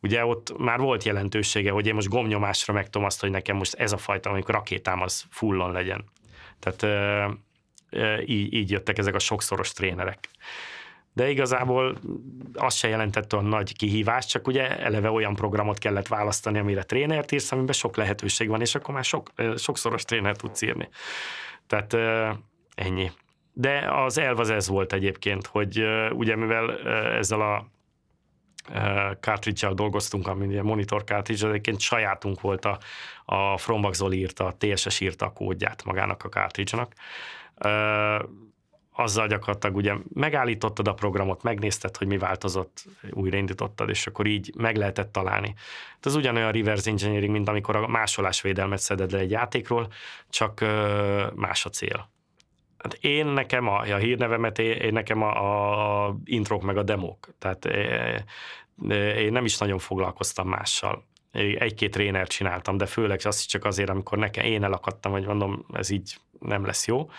[0.00, 3.92] Ugye ott már volt jelentősége, hogy én most gomnyomásra megtom azt, hogy nekem most ez
[3.92, 6.04] a fajta, amikor rakétám az fullon legyen.
[6.58, 6.86] Tehát
[8.26, 10.28] így, így jöttek ezek a sokszoros trénerek.
[11.14, 11.98] De igazából
[12.54, 17.32] az se jelentett olyan nagy kihívást, csak ugye eleve olyan programot kellett választani, amire trénert
[17.32, 20.88] írsz, amiben sok lehetőség van, és akkor már sok, sokszoros tréner tudsz írni.
[21.66, 21.96] Tehát
[22.74, 23.10] ennyi.
[23.52, 26.78] De az elv az ez volt egyébként, hogy ugye mivel
[27.18, 27.66] ezzel a
[29.20, 32.78] cartridge dolgoztunk, ami ugye monitor cartridge, egyébként sajátunk volt a,
[33.24, 36.92] a Frombach Zoli írta, a TSS írta a kódját magának a cartridge-nak
[38.96, 44.76] azzal gyakorlatilag ugye megállítottad a programot, megnézted, hogy mi változott, újraindítottad, és akkor így meg
[44.76, 45.54] lehetett találni.
[46.00, 49.92] Ez ugyanolyan reverse engineering, mint amikor a másolásvédelmet szeded le egy játékról,
[50.30, 50.64] csak
[51.34, 52.10] más a cél.
[52.78, 57.28] Hát én nekem a, a hírnevemet, én nekem a, a introk meg a demók.
[57.38, 57.64] Tehát
[59.16, 61.04] én nem is nagyon foglalkoztam mással.
[61.58, 65.90] Egy-két trénert csináltam, de főleg azt csak azért, amikor nekem én elakadtam, hogy mondom, ez
[65.90, 67.10] így nem lesz jó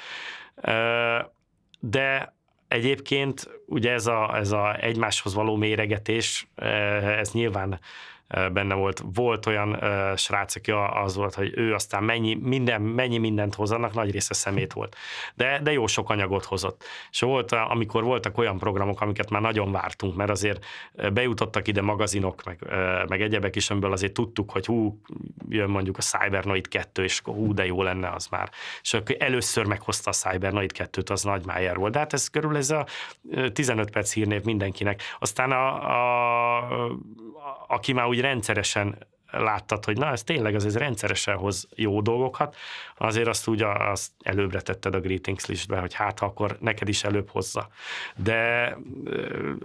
[1.90, 2.34] de
[2.68, 7.80] egyébként ugye ez a, ez a egymáshoz való méregetés, eh, ez nyilván
[8.28, 9.04] benne volt.
[9.14, 10.72] Volt olyan uh, srác, aki
[11.04, 14.96] az volt, hogy ő aztán mennyi, minden, mennyi mindent hozzanak, nagy része szemét volt.
[15.36, 16.84] De, de jó sok anyagot hozott.
[17.12, 20.66] És volt, amikor voltak olyan programok, amiket már nagyon vártunk, mert azért
[21.14, 22.60] bejutottak ide magazinok, meg,
[23.08, 25.02] meg egyebek is, amiből azért tudtuk, hogy hú,
[25.50, 28.50] jön mondjuk a Cybernoid 2, és hú, de jó lenne az már.
[28.82, 31.94] És akkor először meghozta a Cybernoid 2-t, az nagy májer volt.
[31.94, 32.86] De hát ez körül ez a
[33.54, 35.02] 15 perc hírnév mindenkinek.
[35.20, 35.74] Aztán a,
[36.56, 36.98] a
[37.68, 38.98] aki már úgy rendszeresen
[39.32, 42.56] láttad, hogy na, ez tényleg az ez rendszeresen hoz jó dolgokat,
[42.98, 47.30] azért azt úgy azt előbbre tetted a greetings listbe, hogy hát akkor neked is előbb
[47.30, 47.68] hozza.
[48.16, 48.78] De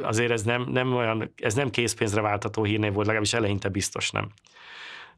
[0.02, 4.28] azért ez nem, nem olyan, ez nem készpénzre váltató hírnév volt, legalábbis eleinte biztos nem.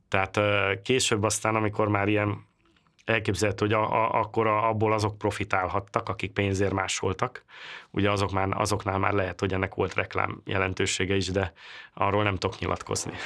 [0.09, 0.41] Tehát
[0.83, 2.47] később aztán, amikor már ilyen
[3.05, 7.45] elképzelhető, hogy a, a, akkor a, abból azok profitálhattak, akik pénzért másoltak.
[7.91, 11.53] Ugye azok már, azoknál már lehet, hogy ennek volt reklám jelentősége is, de
[11.95, 13.13] arról nem tudok nyilatkozni.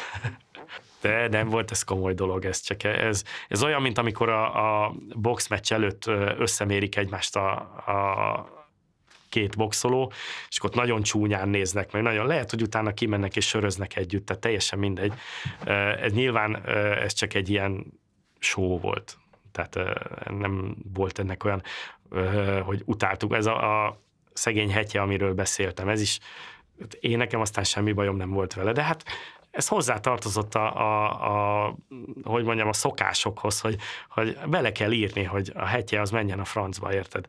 [1.00, 4.94] De nem volt ez komoly dolog, ez csak ez, ez olyan, mint amikor a, a
[5.14, 6.06] boxmeccs előtt
[6.38, 7.52] összemérik egymást a,
[7.86, 8.56] a
[9.28, 10.12] két boxoló,
[10.48, 14.42] és ott nagyon csúnyán néznek, meg nagyon lehet, hogy utána kimennek és söröznek együtt, tehát
[14.42, 15.12] teljesen mindegy.
[16.00, 16.66] Ez nyilván
[17.02, 17.86] ez csak egy ilyen
[18.38, 19.18] show volt
[19.56, 20.00] tehát
[20.30, 21.62] nem volt ennek olyan,
[22.62, 23.34] hogy utáltuk.
[23.34, 24.00] Ez a, a
[24.32, 26.18] szegény hetje, amiről beszéltem, ez is,
[27.00, 29.04] én nekem aztán semmi bajom nem volt vele, de hát
[29.56, 31.74] ez hozzá tartozott a, a, a,
[32.22, 33.76] hogy mondjam, a szokásokhoz, hogy,
[34.08, 37.26] hogy bele kell írni, hogy a hetje az menjen a francba, érted?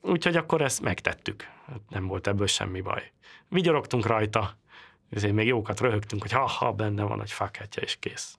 [0.00, 1.48] Úgyhogy akkor ezt megtettük.
[1.88, 3.12] Nem volt ebből semmi baj.
[3.48, 4.58] Vigyorogtunk rajta,
[5.10, 8.38] ezért még jókat röhögtünk, hogy ha-ha, benne van, hogy faketje, és kész.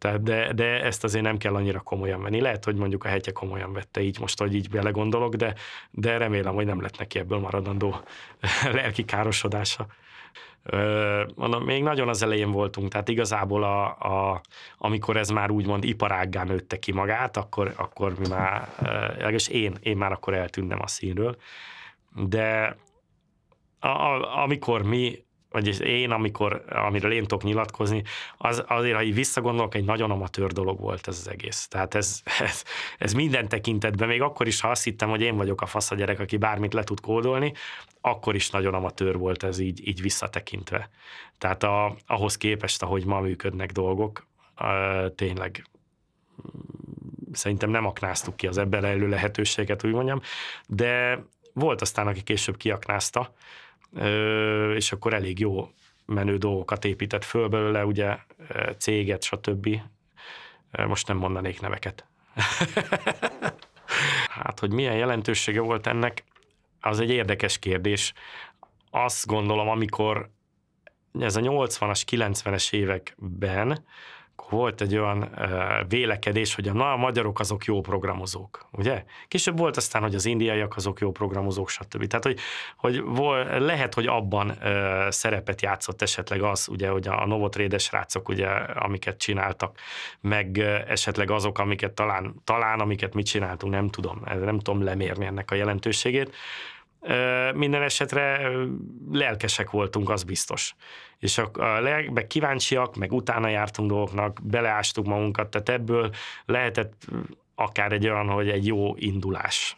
[0.00, 2.40] Tehát de, de ezt azért nem kell annyira komolyan venni.
[2.40, 5.54] Lehet, hogy mondjuk a hetje komolyan vette így most, hogy így belegondolok, de,
[5.90, 8.00] de remélem, hogy nem lett neki ebből maradandó
[8.72, 9.86] lelki károsodása.
[11.34, 14.40] Mondom, még nagyon az elején voltunk, tehát igazából a, a,
[14.78, 19.96] amikor ez már úgymond iparággá nőtte ki magát, akkor, akkor mi már, legalábbis én, én
[19.96, 21.36] már akkor eltűnnem a színről.
[22.14, 22.76] De
[23.78, 28.02] a, a, amikor mi vagyis én, amikor, amiről én tudok nyilatkozni,
[28.36, 31.68] az, azért, ha így visszagondolok, egy nagyon amatőr dolog volt ez az egész.
[31.68, 32.64] Tehát ez, ez,
[32.98, 35.94] ez minden tekintetben, még akkor is, ha azt hittem, hogy én vagyok a fasz a
[35.94, 37.52] gyerek, aki bármit le tud kódolni,
[38.00, 40.90] akkor is nagyon amatőr volt ez így, így visszatekintve.
[41.38, 44.26] Tehát a, ahhoz képest, ahogy ma működnek dolgok,
[45.14, 45.64] tényleg
[47.32, 50.20] szerintem nem aknáztuk ki az ebben elő lehetőséget, úgy mondjam,
[50.66, 51.22] de
[51.52, 53.34] volt aztán, aki később kiaknázta,
[54.74, 55.68] és akkor elég jó
[56.06, 58.18] menő dolgokat épített föl belőle, ugye
[58.78, 59.80] céget, stb.
[60.86, 62.04] Most nem mondanék neveket.
[64.40, 66.24] hát, hogy milyen jelentősége volt ennek,
[66.80, 68.12] az egy érdekes kérdés.
[68.90, 70.30] Azt gondolom, amikor
[71.20, 73.84] ez a 80-as, 90-es években
[74.48, 75.30] volt egy olyan
[75.88, 79.04] vélekedés, hogy a, na, a magyarok azok jó programozók, ugye?
[79.28, 82.06] Később volt aztán, hogy az indiaiak azok jó programozók, stb.
[82.06, 82.38] Tehát, hogy,
[82.76, 84.56] hogy vol, lehet, hogy abban uh,
[85.08, 89.78] szerepet játszott esetleg az, ugye, hogy a, a novotrédes rácok, ugye, amiket csináltak,
[90.20, 90.58] meg
[90.88, 95.54] esetleg azok, amiket talán, talán, amiket mi csináltunk, nem tudom, nem tudom lemérni ennek a
[95.54, 96.34] jelentőségét,
[97.54, 98.50] minden esetre
[99.12, 100.74] lelkesek voltunk, az biztos.
[101.18, 101.80] És a, a
[102.12, 106.10] meg kíváncsiak, meg utána jártunk dolgoknak, beleástuk magunkat, tehát ebből
[106.44, 107.06] lehetett
[107.60, 109.76] akár egy olyan, hogy egy jó indulás,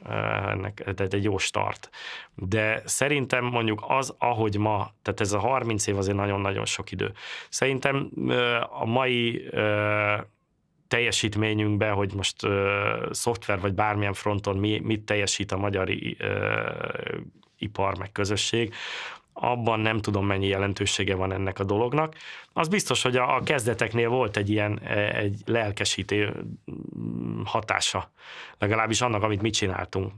[0.48, 1.90] ennek, tehát egy jó start.
[2.34, 7.12] De szerintem mondjuk az, ahogy ma, tehát ez a 30 év azért nagyon-nagyon sok idő.
[7.48, 8.10] Szerintem
[8.70, 9.48] a mai
[10.92, 16.60] teljesítményünkbe, hogy most ö, szoftver vagy bármilyen fronton mi, mit teljesít a magyar ö,
[17.58, 18.74] ipar meg közösség,
[19.32, 22.14] abban nem tudom, mennyi jelentősége van ennek a dolognak.
[22.52, 26.44] Az biztos, hogy a, a kezdeteknél volt egy ilyen e, egy lelkesítő
[27.44, 28.10] hatása,
[28.58, 30.12] legalábbis annak, amit mi csináltunk.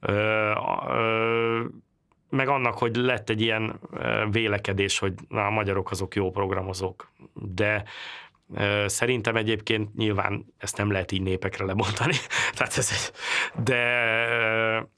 [0.00, 0.12] Ö,
[0.88, 1.64] ö,
[2.30, 3.80] meg annak, hogy lett egy ilyen
[4.30, 7.84] vélekedés, hogy na, a magyarok azok jó programozók, de
[8.86, 12.14] Szerintem egyébként nyilván ezt nem lehet így népekre lebontani,
[12.56, 13.12] Tehát ez,
[13.64, 14.88] de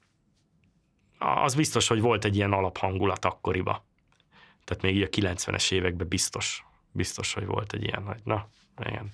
[1.17, 3.85] az biztos, hogy volt egy ilyen alaphangulat akkoriba.
[4.63, 8.47] Tehát még így a 90-es években biztos, biztos, hogy volt egy ilyen, hogy na,
[8.85, 9.13] igen.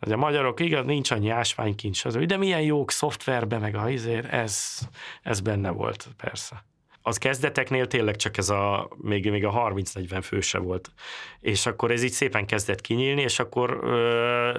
[0.00, 4.32] Az a magyarok, igaz, nincs annyi ásványkincs, az, de milyen jók szoftverbe, meg a izért,
[4.32, 4.78] ez,
[5.22, 6.64] ez benne volt, persze.
[7.06, 10.92] Az kezdeteknél tényleg csak ez a, még, még a 30-40 főse volt.
[11.40, 14.56] És akkor ez így szépen kezdett kinyílni, és akkor ö,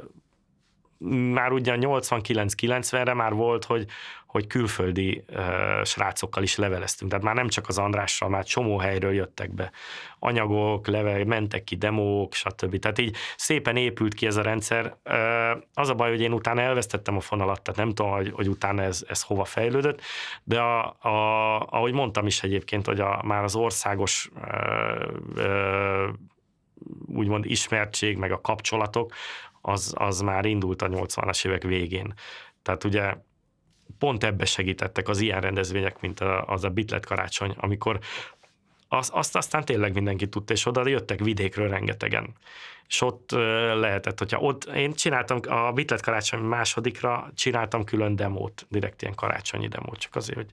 [1.34, 3.86] már ugye 89-90-re már volt, hogy,
[4.28, 7.12] hogy külföldi uh, srácokkal is leveleztünk.
[7.12, 9.72] Tehát már nem csak az Andrással, már csomó helyről jöttek be
[10.20, 12.80] anyagok, level, mentek ki demók, stb.
[12.80, 14.96] Tehát így szépen épült ki ez a rendszer.
[15.06, 18.48] Uh, az a baj, hogy én utána elvesztettem a fonalat, tehát nem tudom, hogy, hogy
[18.48, 20.02] utána ez, ez hova fejlődött,
[20.44, 26.10] de a, a, ahogy mondtam is egyébként, hogy a, már az országos uh, uh,
[27.08, 29.14] úgymond ismertség, meg a kapcsolatok,
[29.66, 32.14] az, az már indult a 80-as évek végén.
[32.62, 33.16] Tehát ugye
[34.00, 38.00] pont ebbe segítettek az ilyen rendezvények, mint az a Bitlet karácsony, amikor
[38.88, 42.34] azt, azt aztán tényleg mindenki tudta, és oda jöttek vidékről rengetegen.
[42.88, 43.32] És ott
[43.76, 49.68] lehetett, hogyha ott, én csináltam a Bitlet karácsony másodikra, csináltam külön demót, direkt ilyen karácsonyi
[49.68, 50.50] demót, csak azért, hogy...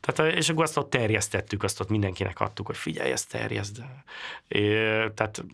[0.00, 3.84] Tehát, és akkor azt ott terjesztettük, azt ott mindenkinek adtuk, hogy figyelj, ezt terjeszd.
[4.48, 4.60] É,
[5.14, 5.44] tehát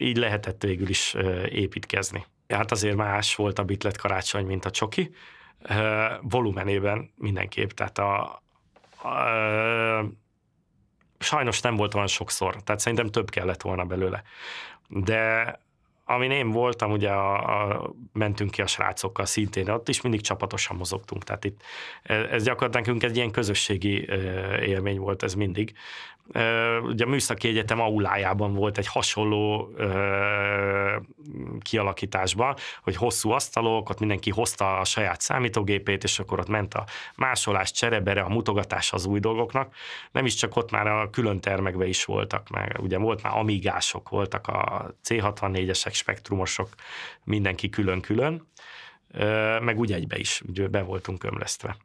[0.00, 1.14] így lehetett végül is
[1.48, 2.26] építkezni.
[2.48, 5.14] Hát azért más volt a Bitlet karácsony, mint a csoki,
[6.20, 8.42] volumenében mindenképp, tehát a,
[9.02, 10.06] a, a
[11.18, 14.22] sajnos nem volt olyan sokszor, tehát szerintem több kellett volna belőle.
[14.88, 15.58] De
[16.04, 20.76] amin én voltam, ugye a, a, mentünk ki a srácokkal szintén, ott is mindig csapatosan
[20.76, 21.62] mozogtunk, tehát itt
[22.02, 24.08] ez gyakorlatilag nekünk egy ilyen közösségi
[24.60, 25.74] élmény volt ez mindig,
[26.82, 29.70] ugye a Műszaki Egyetem aulájában volt egy hasonló
[31.60, 36.84] kialakításban, hogy hosszú asztalok, ott mindenki hozta a saját számítógépét, és akkor ott ment a
[37.16, 39.74] másolás, cserebere, a mutogatás az új dolgoknak.
[40.12, 44.08] Nem is csak ott már a külön termekben is voltak, meg ugye volt már amigások,
[44.08, 46.68] voltak a C64-esek, spektrumosok,
[47.24, 48.48] mindenki külön-külön,
[49.60, 51.76] meg úgy egybe is, ugye be voltunk ömlesztve.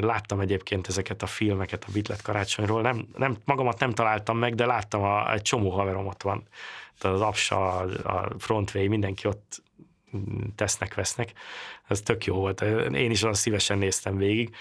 [0.00, 4.66] Láttam egyébként ezeket a filmeket a Bitlet karácsonyról, nem, nem, magamat nem találtam meg, de
[4.66, 6.48] láttam, a, egy csomó haverom ott van.
[6.98, 9.62] Tehát az Apsa, a Frontway, mindenki ott
[10.54, 11.32] tesznek, vesznek.
[11.88, 12.60] Ez tök jó volt.
[12.92, 14.54] Én is olyan szívesen néztem végig.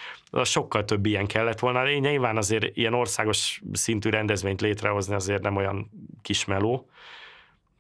[0.44, 1.90] Sokkal több ilyen kellett volna.
[1.90, 5.90] Én nyilván azért ilyen országos szintű rendezvényt létrehozni azért nem olyan
[6.22, 6.90] kis meló.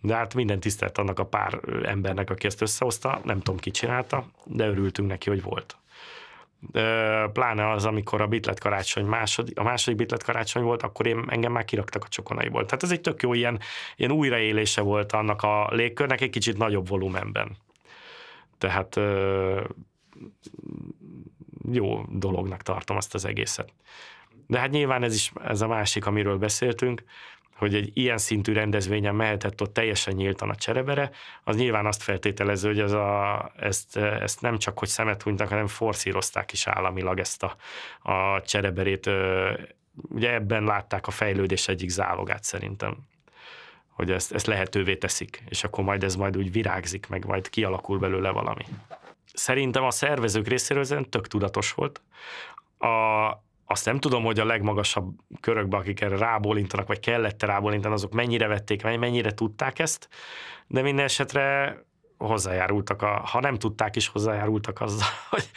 [0.02, 3.22] De hát minden tisztelt annak a pár embernek, aki ezt összehozta.
[3.24, 5.78] Nem tudom, ki csinálta, de örültünk neki, hogy volt
[7.34, 11.52] pláne az, amikor a Bitlet karácsony második, a második Bitlet karácsony volt, akkor én, engem
[11.52, 12.66] már kiraktak a csokonaiból.
[12.66, 13.60] Tehát ez egy tök jó ilyen,
[13.96, 17.58] ilyen újraélése volt annak a légkörnek egy kicsit nagyobb volumenben.
[18.58, 19.00] Tehát
[21.72, 23.74] jó dolognak tartom azt az egészet.
[24.48, 27.04] De hát nyilván ez is ez a másik, amiről beszéltünk,
[27.56, 31.12] hogy egy ilyen szintű rendezvényen mehetett ott teljesen nyíltan a cserebere,
[31.44, 35.68] az nyilván azt feltételező, hogy ez a, ezt, ezt nem csak hogy szemet hunytak, hanem
[35.68, 37.56] forszírozták is államilag ezt a,
[38.12, 39.10] a csereberét.
[40.10, 42.98] Ugye ebben látták a fejlődés egyik zálogát szerintem
[43.96, 48.00] hogy ezt, ezt lehetővé teszik, és akkor majd ez majd úgy virágzik, meg majd kialakul
[48.00, 48.66] belőle valami.
[49.34, 52.02] Szerintem a szervezők részéről ez tök tudatos volt.
[52.78, 52.88] A,
[53.66, 58.48] azt nem tudom, hogy a legmagasabb körökben, akik erre rábólintanak, vagy kellett rábólintani, azok mennyire
[58.48, 60.10] vették, mennyire tudták ezt,
[60.68, 61.78] de minden esetre
[62.18, 65.50] hozzájárultak, a, ha nem tudták is, hozzájárultak azzal, hogy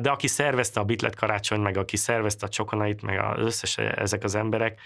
[0.00, 4.24] de aki szervezte a Bitlet karácsony, meg aki szervezte a csokonait, meg az összes ezek
[4.24, 4.80] az emberek,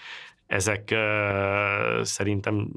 [0.47, 2.67] ezek uh, szerintem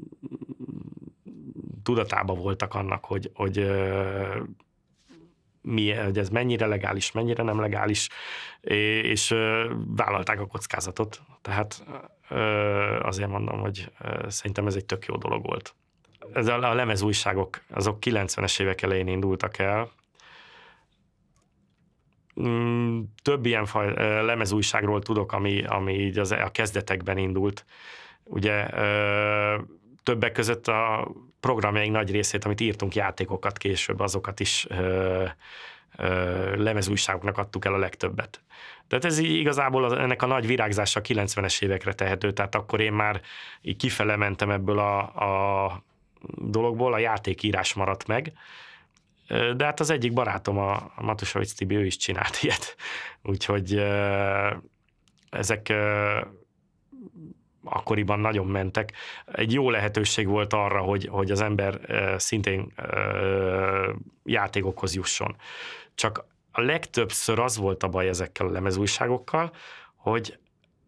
[1.83, 4.35] tudatában voltak annak, hogy, hogy uh,
[5.65, 8.09] mi, hogy ez mennyire legális, mennyire nem legális,
[9.01, 9.35] és
[9.87, 11.21] vállalták a kockázatot.
[11.41, 11.85] Tehát
[13.01, 13.91] azért mondom, hogy
[14.27, 15.75] szerintem ez egy tök jó dolog volt.
[16.33, 19.91] Ez a, lemezújságok, azok 90-es évek elején indultak el,
[22.41, 23.93] mm, több ilyen faj,
[24.23, 27.65] lemezújságról tudok, ami, ami így az, a kezdetekben indult.
[28.23, 28.67] Ugye
[30.05, 35.25] többek között a programjaink nagy részét, amit írtunk játékokat később, azokat is ö,
[36.55, 38.41] lemezújságoknak adtuk el a legtöbbet.
[38.87, 43.21] Tehát ez igazából az, ennek a nagy virágzása 90-es évekre tehető, tehát akkor én már
[43.61, 45.83] így kifele mentem ebből a, a
[46.37, 48.33] dologból, a játékírás maradt meg,
[49.27, 52.75] de hát az egyik barátom, a, a Matusovic Tibi, ő is csinált ilyet.
[53.23, 53.83] Úgyhogy
[55.29, 55.73] ezek
[57.65, 58.91] akkoriban nagyon mentek.
[59.25, 61.79] Egy jó lehetőség volt arra, hogy, hogy az ember
[62.17, 62.73] szintén
[64.23, 65.35] játékokhoz jusson.
[65.95, 69.51] Csak a legtöbbször az volt a baj ezekkel a lemezújságokkal,
[69.95, 70.37] hogy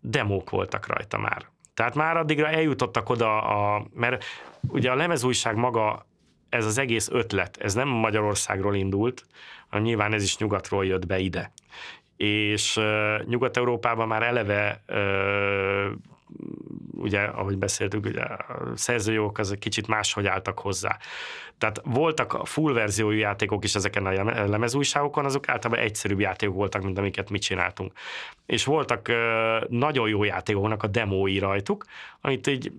[0.01, 1.45] demók voltak rajta már.
[1.73, 4.23] Tehát már addigra eljutottak oda, a, mert
[4.67, 6.05] ugye a lemezújság maga,
[6.49, 9.25] ez az egész ötlet, ez nem Magyarországról indult,
[9.67, 11.51] hanem nyilván ez is nyugatról jött be ide.
[12.17, 15.91] És uh, Nyugat-Európában már eleve uh,
[16.91, 20.97] ugye, ahogy beszéltük, ugye a szerzőjogok egy kicsit máshogy álltak hozzá.
[21.57, 26.83] Tehát voltak a full verziójú játékok is ezeken a lemezújságokon, azok általában egyszerűbb játékok voltak,
[26.83, 27.91] mint amiket mi csináltunk.
[28.45, 29.11] És voltak
[29.69, 31.85] nagyon jó játékoknak a demói rajtuk,
[32.21, 32.71] amit így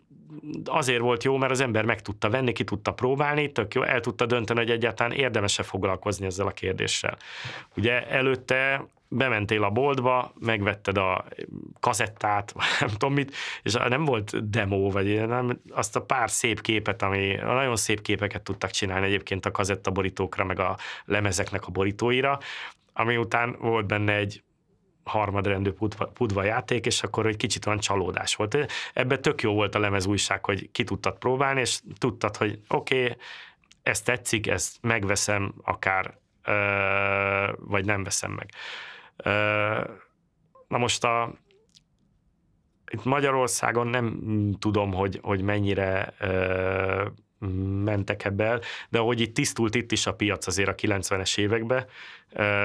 [0.64, 4.00] azért volt jó, mert az ember meg tudta venni, ki tudta próbálni, tök jó, el
[4.00, 7.16] tudta dönteni, hogy egyáltalán érdemese foglalkozni ezzel a kérdéssel.
[7.76, 11.24] Ugye előtte bementél a boltba, megvetted a
[11.80, 16.60] kazettát, vagy nem tudom mit, és nem volt demo, vagy nem, azt a pár szép
[16.60, 22.38] képet, ami nagyon szép képeket tudtak csinálni egyébként a kazettaborítókra, meg a lemezeknek a borítóira,
[22.92, 24.42] ami után volt benne egy
[25.04, 28.56] harmadrendű pudva, pudva játék, és akkor egy kicsit olyan csalódás volt.
[28.92, 33.02] Ebben tök jó volt a lemez újság, hogy ki tudtad próbálni, és tudtad, hogy oké,
[33.02, 33.16] okay,
[33.82, 36.18] ezt tetszik, ezt megveszem akár,
[37.56, 38.50] vagy nem veszem meg.
[40.68, 41.32] Na most a,
[42.90, 44.18] itt Magyarországon nem
[44.58, 46.14] tudom, hogy, hogy mennyire
[47.84, 51.86] mentek ebbe de ahogy itt tisztult itt is a piac azért a 90-es években,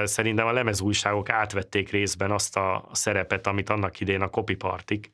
[0.04, 5.10] szerintem a lemezújságok átvették részben azt a szerepet, amit annak idén a copypartik,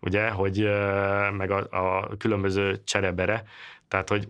[0.00, 0.58] ugye, hogy
[1.32, 3.44] meg a, a különböző cserebere,
[3.88, 4.28] tehát hogy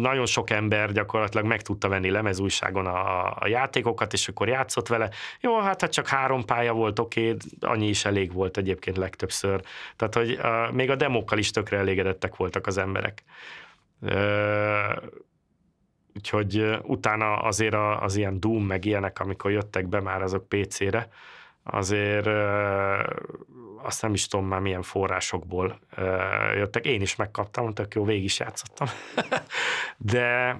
[0.00, 5.10] nagyon sok ember gyakorlatilag meg tudta venni lemezújságon a, a játékokat, és akkor játszott vele.
[5.40, 9.60] Jó, hát, hát csak három pálya volt, oké, annyi is elég volt egyébként legtöbbször.
[9.96, 13.22] Tehát, hogy a, még a demokkal is tökre elégedettek voltak az emberek.
[14.00, 14.92] Ö,
[16.14, 21.08] úgyhogy utána azért az ilyen Doom meg ilyenek, amikor jöttek be már azok PC-re,
[21.62, 22.28] azért
[23.86, 25.78] azt nem is tudom már milyen forrásokból
[26.54, 26.86] jöttek.
[26.86, 28.88] Én is megkaptam, tök jó, végig is játszottam.
[29.98, 30.58] De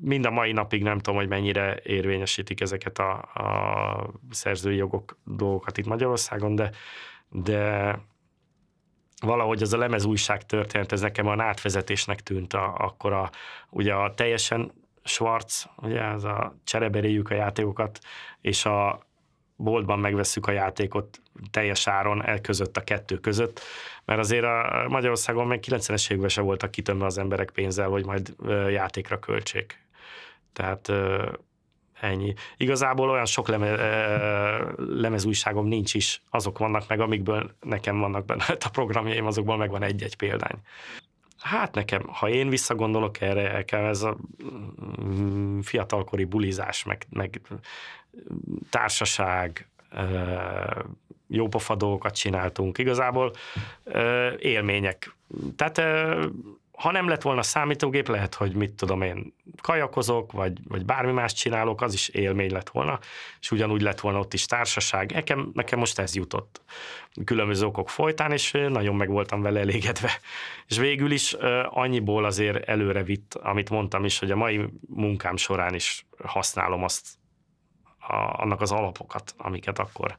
[0.00, 5.78] mind a mai napig nem tudom, hogy mennyire érvényesítik ezeket a, a szerzői jogok dolgokat
[5.78, 6.70] itt Magyarországon, de,
[7.28, 7.98] de
[9.20, 13.30] valahogy az a lemez újság történet, ez nekem a átvezetésnek tűnt a, akkor a,
[13.70, 14.72] ugye a teljesen
[15.04, 17.98] Schwarz, ugye ez a csereberéjük a játékokat,
[18.40, 19.08] és a
[19.62, 21.20] boltban megveszük a játékot
[21.50, 23.60] teljes áron el között a kettő között,
[24.04, 28.34] mert azért a Magyarországon meg 90-es években se voltak kitömve az emberek pénzzel, hogy majd
[28.70, 29.78] játékra költsék.
[30.52, 30.92] Tehát
[32.00, 32.34] ennyi.
[32.56, 33.74] Igazából olyan sok leme,
[34.76, 40.16] lemezújságom nincs is, azok vannak meg, amikből nekem vannak benne a programjaim, azokból megvan egy-egy
[40.16, 40.58] példány.
[41.40, 44.16] Hát nekem, ha én visszagondolok erre, nekem ez a
[45.02, 47.40] mm, fiatalkori bulizás, meg, meg
[48.70, 49.68] társaság,
[51.28, 52.78] jópofa dolgokat csináltunk.
[52.78, 53.32] Igazából
[54.38, 55.16] élmények.
[55.56, 55.80] Tehát
[56.80, 61.32] ha nem lett volna számítógép, lehet, hogy mit tudom én, kajakozok, vagy, vagy bármi más
[61.32, 62.98] csinálok, az is élmény lett volna,
[63.40, 65.12] és ugyanúgy lett volna ott is társaság.
[65.12, 66.62] Nekem, nekem most ez jutott
[67.24, 70.10] különböző okok folytán, és nagyon meg voltam vele elégedve.
[70.66, 71.32] És végül is
[71.64, 77.06] annyiból azért előre vitt, amit mondtam is, hogy a mai munkám során is használom azt,
[77.98, 80.18] a, annak az alapokat, amiket akkor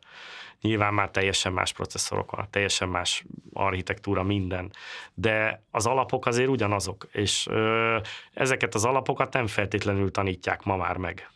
[0.61, 4.71] Nyilván már teljesen más processzorok van, teljesen más architektúra, minden,
[5.13, 7.97] de az alapok azért ugyanazok, és ö,
[8.33, 11.29] ezeket az alapokat nem feltétlenül tanítják ma már meg.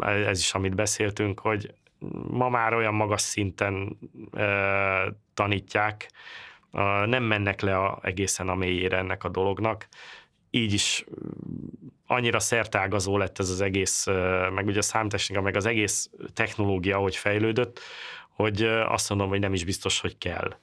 [0.00, 1.74] Ez is, amit beszéltünk, hogy
[2.30, 3.98] ma már olyan magas szinten
[4.30, 6.10] ö, tanítják,
[6.72, 9.88] ö, nem mennek le a, egészen a mélyére ennek a dolognak,
[10.50, 11.04] így is
[12.10, 14.06] annyira szertágazó lett ez az egész,
[14.54, 17.80] meg ugye a számtechnika, meg az egész technológia, hogy fejlődött,
[18.28, 20.56] hogy azt mondom, hogy nem is biztos, hogy kell.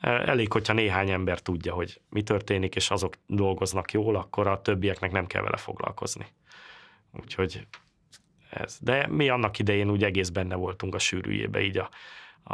[0.00, 5.12] Elég, hogyha néhány ember tudja, hogy mi történik, és azok dolgoznak jól, akkor a többieknek
[5.12, 6.26] nem kell vele foglalkozni.
[7.12, 7.66] Úgyhogy
[8.50, 8.78] ez.
[8.80, 11.88] De mi annak idején úgy egész benne voltunk a sűrűjébe, így a,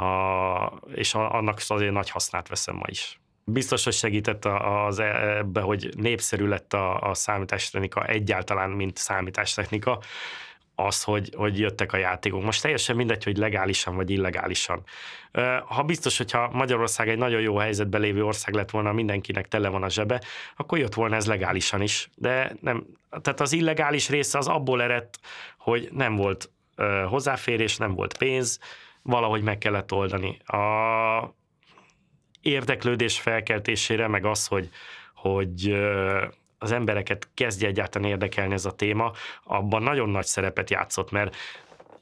[0.00, 3.20] a, és a, annak azért nagy hasznát veszem ma is.
[3.52, 9.98] Biztos, hogy segített az e, ebbe, hogy népszerű lett a, a számítástechnika egyáltalán, mint számítástechnika,
[10.86, 12.42] az, hogy, hogy jöttek a játékok.
[12.42, 14.82] Most teljesen mindegy, hogy legálisan vagy illegálisan.
[15.64, 19.82] Ha biztos, hogyha Magyarország egy nagyon jó helyzetben lévő ország lett volna, mindenkinek tele van
[19.82, 20.22] a zsebe,
[20.56, 22.10] akkor jött volna ez legálisan is.
[22.14, 22.86] De nem,
[23.22, 25.18] tehát az illegális része az abból eredt,
[25.58, 26.50] hogy nem volt
[27.08, 28.58] hozzáférés, nem volt pénz,
[29.02, 30.36] valahogy meg kellett oldani.
[30.44, 31.38] A
[32.42, 34.68] érdeklődés felkeltésére, meg az, hogy,
[35.14, 35.74] hogy
[36.58, 39.12] az embereket kezdje egyáltalán érdekelni ez a téma,
[39.44, 41.36] abban nagyon nagy szerepet játszott, mert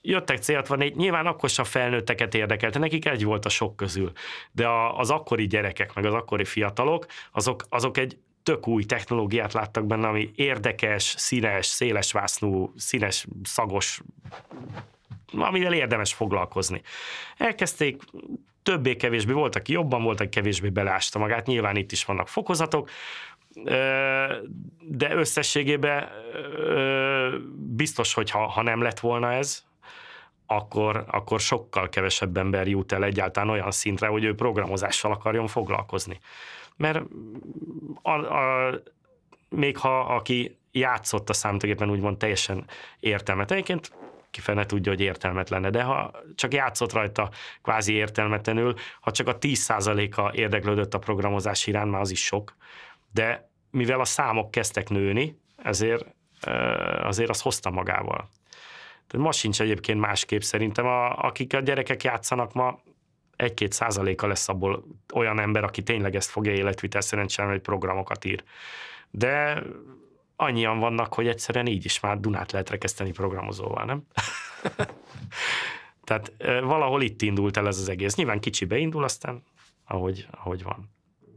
[0.02, 4.12] jöttek C64, nyilván akkor sem felnőtteket érdekelte, nekik egy volt a sok közül,
[4.52, 9.52] de a, az akkori gyerekek, meg az akkori fiatalok, azok, azok egy tök új technológiát
[9.52, 14.00] láttak benne, ami érdekes, színes, széles vásznú, színes, szagos,
[15.32, 16.82] amivel érdemes foglalkozni.
[17.36, 18.02] Elkezdték
[18.68, 22.90] többé-kevésbé, volt, aki jobban, volt, aki kevésbé belásta magát, nyilván itt is vannak fokozatok,
[24.80, 26.08] de összességében
[27.54, 29.64] biztos, hogy ha, ha nem lett volna ez,
[30.46, 36.18] akkor, akkor sokkal kevesebb ember jut el egyáltalán olyan szintre, hogy ő programozással akarjon foglalkozni.
[36.76, 37.02] Mert
[38.02, 38.70] a, a,
[39.48, 42.64] még ha aki játszott a számítógépen úgymond teljesen
[43.00, 43.50] értelmet.
[43.50, 43.92] Egyébként
[44.30, 47.30] kifene tudja, hogy értelmetlen, de ha csak játszott rajta
[47.62, 52.56] kvázi értelmetlenül, ha csak a 10%-a érdeklődött a programozás iránt, már az is sok,
[53.12, 56.06] de mivel a számok kezdtek nőni, ezért
[57.02, 58.28] azért az hozta magával.
[59.06, 62.80] Tehát ma sincs egyébként másképp szerintem, a, akik a gyerekek játszanak ma,
[63.36, 64.84] egy-két százaléka lesz abból
[65.14, 68.44] olyan ember, aki tényleg ezt fogja életvitelszerűen csinálni, hogy programokat ír.
[69.10, 69.62] De
[70.40, 74.06] annyian vannak, hogy egyszerűen így is már Dunát lehet rekeszteni programozóval, nem?
[76.04, 76.32] Tehát
[76.62, 78.14] valahol itt indult el ez az egész.
[78.14, 79.42] Nyilván kicsi beindul, aztán
[79.84, 80.90] ahogy, ahogy van.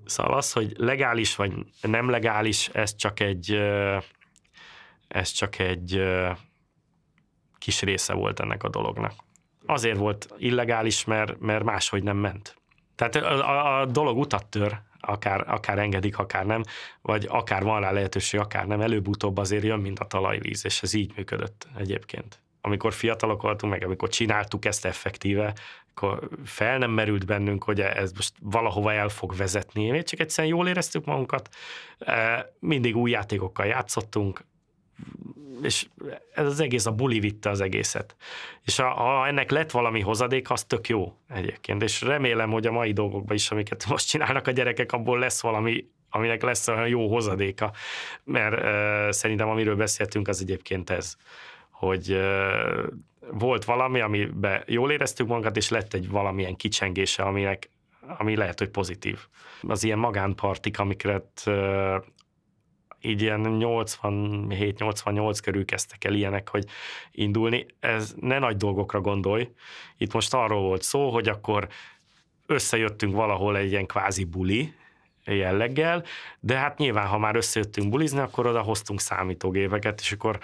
[0.06, 3.52] Szóval az, hogy legális vagy nem legális, ez csak egy,
[5.08, 6.02] ez csak egy
[7.58, 9.14] kis része volt ennek a dolognak.
[9.66, 12.56] Azért volt illegális, mert, mert máshogy nem ment.
[12.96, 16.64] Tehát a, a dolog utat tör, akár, akár engedik, akár nem,
[17.02, 20.94] vagy akár van rá lehetőség, akár nem, előbb-utóbb azért jön, mint a talajvíz, és ez
[20.94, 22.40] így működött egyébként.
[22.62, 25.54] Amikor fiatalok voltunk, meg amikor csináltuk ezt effektíve,
[25.94, 29.90] akkor fel nem merült bennünk, hogy ez most valahova el fog vezetni.
[29.90, 31.50] Mi csak egyszerűen jól éreztük magunkat,
[32.00, 34.46] e, mindig új játékokkal játszottunk,
[35.64, 35.88] és
[36.34, 38.16] ez az egész, a buli vitte az egészet.
[38.66, 42.72] És ha, ha ennek lett valami hozadék, az tök jó egyébként, és remélem, hogy a
[42.72, 47.08] mai dolgokban is, amiket most csinálnak a gyerekek, abból lesz valami, aminek lesz olyan jó
[47.08, 47.72] hozadéka,
[48.24, 51.16] mert uh, szerintem amiről beszéltünk, az egyébként ez,
[51.70, 52.84] hogy uh,
[53.32, 57.70] volt valami, amiben jól éreztük magunkat, és lett egy valamilyen kicsengése, aminek,
[58.18, 59.20] ami lehet, hogy pozitív.
[59.68, 61.44] Az ilyen magánpartik, amiket
[63.02, 66.66] így ilyen 87-88 körül kezdtek el ilyenek, hogy
[67.12, 67.66] indulni.
[67.80, 69.50] Ez ne nagy dolgokra gondolj.
[69.98, 71.68] Itt most arról volt szó, hogy akkor
[72.46, 74.74] összejöttünk valahol egy ilyen kvázi buli,
[75.26, 76.04] jelleggel,
[76.40, 80.40] de hát nyilván, ha már összejöttünk bulizni, akkor oda hoztunk számítógépeket, és akkor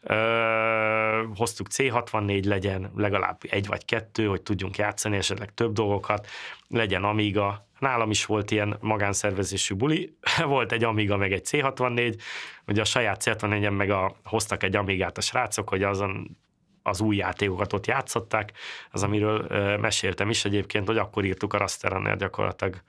[0.00, 6.26] ö, hoztuk C64 legyen legalább egy vagy kettő, hogy tudjunk játszani esetleg több dolgokat,
[6.68, 12.20] legyen Amiga, Nálam is volt ilyen magánszervezésű buli, volt egy Amiga, meg egy C64,
[12.66, 16.36] ugye a saját C64-en meg a, hoztak egy Amigát a srácok, hogy azon
[16.82, 18.52] az új játékokat ott játszották,
[18.90, 19.46] az amiről
[19.76, 22.82] meséltem is egyébként, hogy akkor írtuk a Rasterunner gyakorlatilag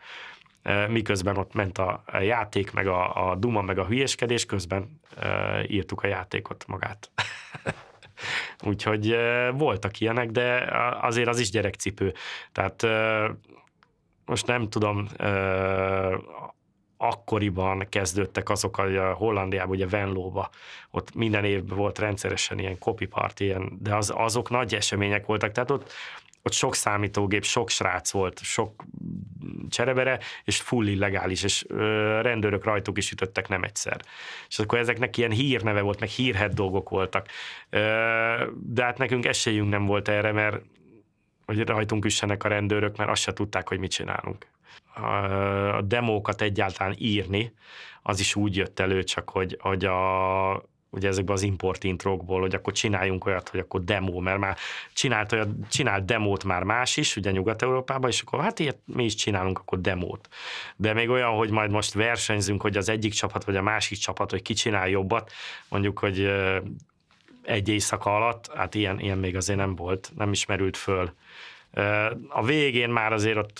[0.89, 4.99] miközben ott ment a játék, meg a, a duma, meg a hülyéskedés, közben
[5.67, 7.11] írtuk a játékot magát.
[8.69, 9.15] Úgyhogy
[9.53, 10.69] voltak ilyenek, de
[11.01, 12.13] azért az is gyerekcipő.
[12.51, 12.87] Tehát
[14.31, 15.07] most nem tudom,
[16.97, 20.49] akkoriban kezdődtek azok, hogy a Hollandiában, ugye Venlóba,
[20.91, 25.51] ott minden évben volt rendszeresen ilyen copy party, ilyen, de az, azok nagy események voltak,
[25.51, 25.91] tehát ott,
[26.41, 28.83] ott sok számítógép, sok srác volt, sok
[29.69, 34.01] cserebere, és full illegális, és ö, rendőrök rajtuk is ütöttek nem egyszer.
[34.47, 37.27] És akkor ezeknek ilyen hírneve volt, meg hírhet dolgok voltak.
[37.69, 37.79] Ö,
[38.55, 40.61] de hát nekünk esélyünk nem volt erre, mert
[41.55, 44.47] hogy rajtunk üssenek a rendőrök, mert azt se tudták, hogy mit csinálunk.
[45.75, 47.53] A demókat egyáltalán írni,
[48.01, 52.55] az is úgy jött elő, csak hogy, hogy a, ugye ezekben az import introkból, hogy
[52.55, 54.57] akkor csináljunk olyat, hogy akkor demo, mert már
[54.93, 59.15] csinált, olyat, csinált demót már más is, ugye Nyugat-Európában, és akkor hát ilyet mi is
[59.15, 60.27] csinálunk akkor demót.
[60.75, 64.31] De még olyan, hogy majd most versenyzünk, hogy az egyik csapat vagy a másik csapat,
[64.31, 65.31] hogy ki csinál jobbat,
[65.69, 66.31] mondjuk, hogy
[67.43, 71.13] egy éjszaka alatt, hát ilyen, ilyen még azért nem volt, nem ismerült föl
[72.29, 73.57] A végén már azért ott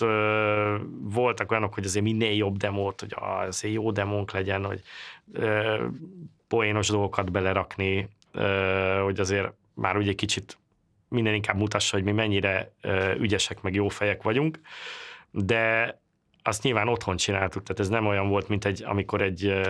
[1.00, 3.14] voltak olyanok, hogy azért minél jobb demót, hogy
[3.46, 4.82] azért jó demónk legyen, hogy
[6.48, 8.08] poénos dolgokat belerakni,
[9.02, 10.58] hogy azért már ugye kicsit
[11.08, 12.72] minden inkább mutassa, hogy mi mennyire
[13.18, 14.60] ügyesek, meg jó fejek vagyunk,
[15.30, 16.00] de
[16.42, 19.60] azt nyilván otthon csináltuk, tehát ez nem olyan volt, mint egy, amikor egy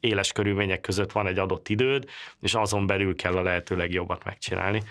[0.00, 2.04] éles körülmények között van egy adott időd,
[2.40, 4.82] és azon belül kell a lehető legjobbat megcsinálni.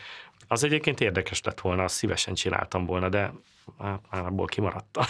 [0.47, 3.33] Az egyébként érdekes lett volna, azt szívesen csináltam volna, de
[3.77, 5.03] már abból kimaradtam.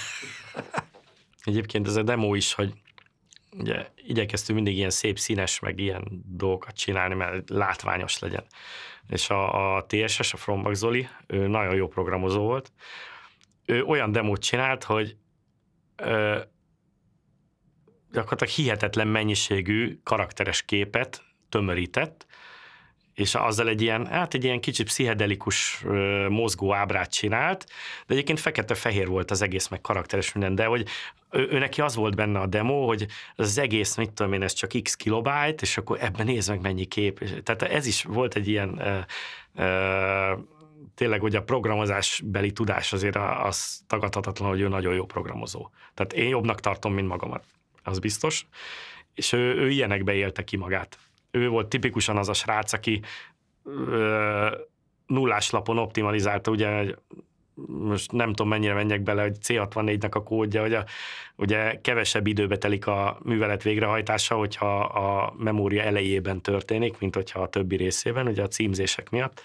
[1.43, 2.73] egyébként ez a demo is, hogy
[3.57, 8.43] ugye igyekeztünk mindig ilyen szép színes, meg ilyen dolgokat csinálni, mert látványos legyen.
[9.09, 12.71] És a, a TSS, a Frombak Zoli, ő nagyon jó programozó volt,
[13.65, 15.17] ő olyan demót csinált, hogy
[15.95, 16.39] ö,
[18.11, 22.25] gyakorlatilag hihetetlen mennyiségű karakteres képet tömörített,
[23.15, 25.85] és azzal egy ilyen, hát egy ilyen kicsit pszichedelikus
[26.29, 27.65] mozgó ábrát csinált,
[28.07, 30.87] de egyébként fekete-fehér volt az egész, meg karakteres minden, de hogy
[31.31, 33.05] ő, ő neki az volt benne a demo, hogy
[33.35, 36.85] az egész, mit tudom én, ez csak x kilobájt, és akkor ebben nézd meg mennyi
[36.85, 37.43] kép.
[37.43, 38.99] Tehát ez is volt egy ilyen ö,
[39.63, 40.33] ö,
[40.95, 45.69] tényleg, hogy a programozás beli tudás azért az tagadhatatlan, hogy ő nagyon jó programozó.
[45.93, 47.43] Tehát én jobbnak tartom, mint magamat,
[47.83, 48.47] az biztos.
[49.13, 50.97] És ő, ő ilyenekbe élte ki magát
[51.35, 53.01] ő volt tipikusan az a srác, aki
[53.63, 54.55] ö,
[55.05, 56.85] nullás lapon optimalizálta, ugye
[57.67, 60.85] most nem tudom mennyire menjek bele, hogy C64-nek a kódja, hogy a,
[61.35, 67.49] ugye kevesebb időbe telik a művelet végrehajtása, hogyha a memória elejében történik, mint hogyha a
[67.49, 69.41] többi részében, ugye a címzések miatt,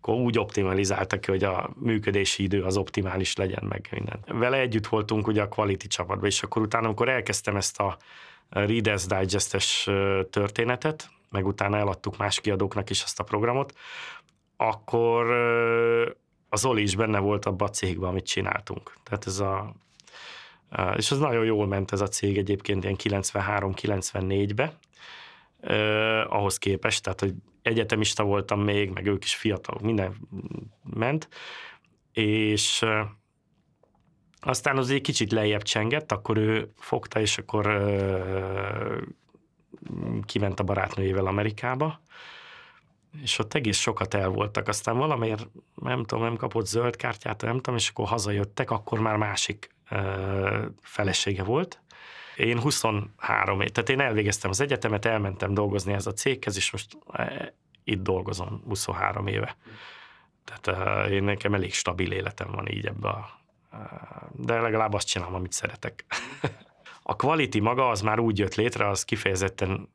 [0.00, 4.18] akkor úgy optimalizálta ki, hogy a működési idő az optimális legyen meg minden.
[4.26, 7.96] Vele együtt voltunk ugye a Quality csapatban, és akkor utána, amikor elkezdtem ezt a
[8.50, 9.90] Reader's Digest-es
[10.30, 13.72] történetet, meg utána eladtuk más kiadóknak is ezt a programot,
[14.56, 15.30] akkor
[16.48, 18.92] az Oli is benne volt abban a cégben, amit csináltunk.
[19.02, 19.74] Tehát ez a,
[20.96, 24.78] és az nagyon jól ment ez a cég egyébként ilyen 93-94-be,
[25.60, 30.16] eh, ahhoz képest, tehát hogy egyetemista voltam még, meg ők is fiatalok, minden
[30.82, 31.28] ment,
[32.12, 32.84] és
[34.40, 37.66] aztán az egy kicsit lejjebb csengett, akkor ő fogta, és akkor
[40.24, 42.00] kiment a barátnőjével Amerikába,
[43.22, 44.68] és ott egész sokat el voltak.
[44.68, 49.16] Aztán valamiért, nem tudom, nem kapott zöld kártyát, nem tudom, és akkor hazajöttek, akkor már
[49.16, 51.80] másik ö, felesége volt.
[52.36, 56.98] Én 23 év, tehát én elvégeztem az egyetemet, elmentem dolgozni ez a céghez, és most
[57.12, 57.54] e,
[57.84, 59.56] itt dolgozom 23 éve.
[60.44, 63.40] Tehát én nekem elég stabil életem van így ebbe a,
[64.30, 66.04] de legalább azt csinálom, amit szeretek.
[67.06, 69.88] A quality maga az már úgy jött létre, az kifejezetten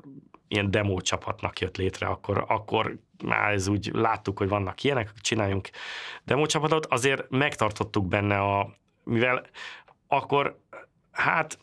[0.47, 5.69] ilyen demo csapatnak jött létre, akkor, akkor már ez úgy láttuk, hogy vannak ilyenek, csináljunk
[6.23, 9.45] demo csapatot, azért megtartottuk benne a, mivel
[10.07, 10.59] akkor
[11.11, 11.59] hát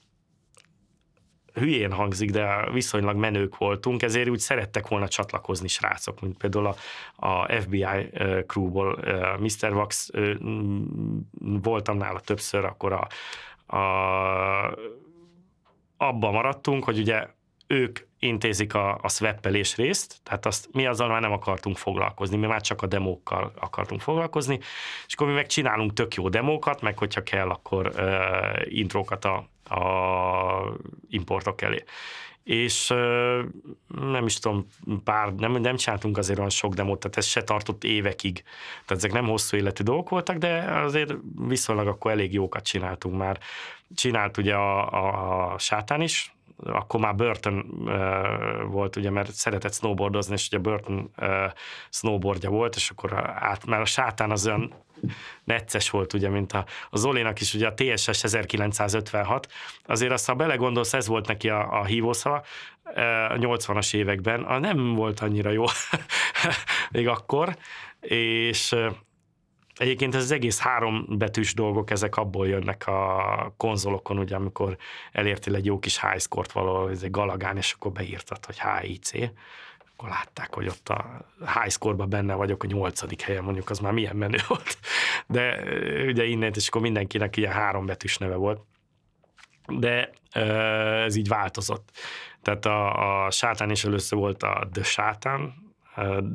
[1.53, 6.77] hülyén hangzik, de viszonylag menők voltunk, ezért úgy szerettek volna csatlakozni srácok, mint például a,
[7.27, 7.87] a FBI
[8.47, 8.99] crewból
[9.39, 9.73] Mr.
[9.73, 10.11] Wax,
[11.41, 13.07] voltam nála többször, akkor a,
[13.77, 14.79] a
[15.97, 17.27] abban maradtunk, hogy ugye
[17.67, 22.47] ők intézik a, a swappelés részt, tehát azt mi azzal már nem akartunk foglalkozni, mi
[22.47, 24.59] már csak a demókkal akartunk foglalkozni,
[25.07, 29.49] és akkor mi meg csinálunk tök jó demókat, meg hogyha kell, akkor uh, intrókat a,
[29.75, 30.77] a
[31.09, 31.85] importok elé.
[32.47, 32.89] És
[33.87, 34.67] nem is tudom,
[35.05, 38.43] pár, nem, nem csináltunk azért olyan sok demót, tehát ez se tartott évekig.
[38.85, 41.15] Tehát ezek nem hosszú életű dolgok voltak, de azért
[41.49, 43.39] viszonylag akkor elég jókat csináltunk már
[43.95, 47.85] csinált ugye a, a, a sátán is, akkor már Burton
[48.71, 51.11] volt, ugye, mert szeretett snowboardozni, és ugye Burton
[51.91, 54.75] snowboardja volt, és akkor át, mert a sátán az olyan
[55.45, 59.53] necces volt, ugye, mint a, a Zolinak is, ugye a TSS 1956,
[59.87, 62.43] azért azt, ha belegondolsz, ez volt neki a, a hívószava,
[63.29, 65.65] a 80-as években, a nem volt annyira jó
[66.91, 67.57] még akkor,
[68.01, 68.77] és
[69.77, 74.77] Egyébként ez az egész három betűs dolgok, ezek abból jönnek a konzolokon, ugye, amikor
[75.13, 79.13] elértél egy jó kis high score-t valahol, ez egy galagán, és akkor beírtad, hogy HIC,
[79.93, 83.93] akkor látták, hogy ott a high score benne vagyok, a nyolcadik helyen mondjuk, az már
[83.93, 84.79] milyen menő volt.
[85.27, 85.63] De
[86.07, 88.61] ugye innen, és akkor mindenkinek ilyen három betűs neve volt.
[89.67, 90.11] De
[91.05, 91.91] ez így változott.
[92.43, 95.55] Tehát a, a sátán is először volt a The Sátán,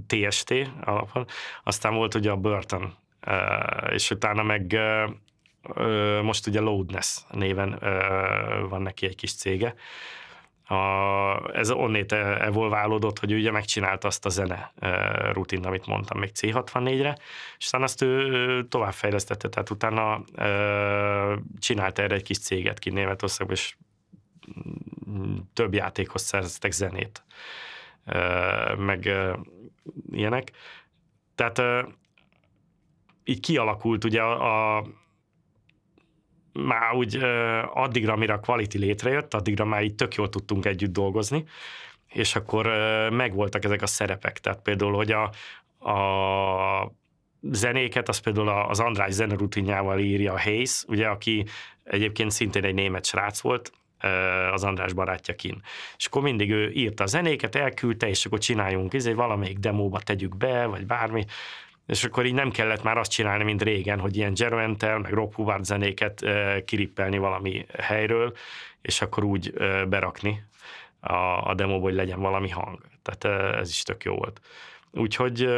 [0.07, 0.53] TST
[0.83, 1.27] alapon,
[1.63, 2.93] aztán volt ugye a Burton
[3.89, 4.79] és utána meg
[6.21, 7.79] most ugye Loadness néven
[8.69, 9.75] van neki egy kis cége,
[10.71, 14.73] a, ez onnét evolválódott, hogy ő ugye megcsinálta azt a zene
[15.31, 17.17] rutin, amit mondtam még C64-re,
[17.57, 20.23] és aztán azt ő továbbfejlesztette, tehát utána
[21.59, 23.75] csinált erre egy kis céget ki Németországban, és
[25.53, 27.23] több játékhoz szereztek zenét,
[28.77, 29.09] meg
[30.11, 30.51] ilyenek.
[31.35, 31.61] Tehát
[33.23, 34.85] így kialakult ugye a, a
[36.53, 37.15] már úgy
[37.73, 41.43] addigra, amire a quality létrejött, addigra már így tök jól tudtunk együtt dolgozni,
[42.07, 42.65] és akkor
[43.11, 44.39] megvoltak ezek a szerepek.
[44.39, 45.23] Tehát például, hogy a,
[45.91, 46.91] a
[47.41, 51.45] zenéket, az például az András zenerutinjával írja a Hayes, ugye, aki
[51.83, 53.71] egyébként szintén egy német srác volt,
[54.51, 55.61] az András barátjakin.
[55.97, 60.37] És akkor mindig ő írta a zenéket, elküldte, és akkor csináljunk, ezért valamelyik demóba tegyük
[60.37, 61.25] be, vagy bármi,
[61.91, 65.33] és akkor így nem kellett már azt csinálni, mint régen, hogy ilyen Jeroentel, meg Rob
[65.33, 66.25] Hubbard zenéket
[66.65, 68.33] kirippelni valami helyről,
[68.81, 69.53] és akkor úgy
[69.87, 70.43] berakni
[70.99, 71.13] a,
[71.49, 72.79] a demóba, hogy legyen valami hang.
[73.01, 74.41] Tehát ez is tök jó volt.
[74.91, 75.49] Úgyhogy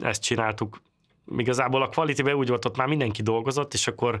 [0.00, 0.80] ezt csináltuk.
[1.36, 4.18] Igazából a quality úgy volt, ott már mindenki dolgozott, és akkor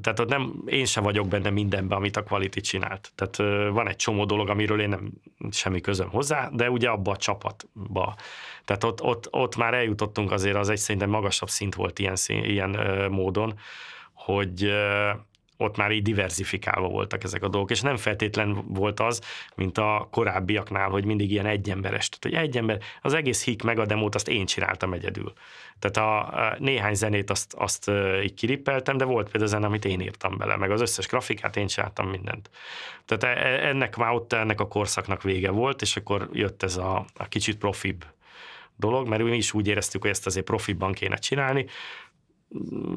[0.00, 3.12] tehát ott nem, én sem vagyok benne mindenben, amit a Quality csinált.
[3.14, 3.36] Tehát
[3.72, 5.10] van egy csomó dolog, amiről én nem
[5.50, 8.16] semmi közöm hozzá, de ugye abba a csapatba.
[8.64, 12.70] Tehát ott, ott, ott már eljutottunk azért, az egy szerintem magasabb szint volt ilyen, ilyen
[13.10, 13.58] módon,
[14.12, 14.72] hogy
[15.56, 19.20] ott már így diversifikálva voltak ezek a dolgok, és nem feltétlen volt az,
[19.54, 22.08] mint a korábbiaknál, hogy mindig ilyen egyemberes.
[22.08, 25.32] Tehát, hogy egy ember, az egész hik meg a demót, azt én csináltam egyedül.
[25.78, 27.90] Tehát a, a néhány zenét azt, azt
[28.22, 31.66] így kirippeltem, de volt például zene, amit én írtam bele, meg az összes grafikát én
[31.66, 32.50] csináltam mindent.
[33.04, 36.76] Tehát e, e, ennek már ott ennek a korszaknak vége volt, és akkor jött ez
[36.76, 38.04] a, a kicsit profibb
[38.76, 41.66] dolog, mert mi is úgy éreztük, hogy ezt azért profibban kéne csinálni,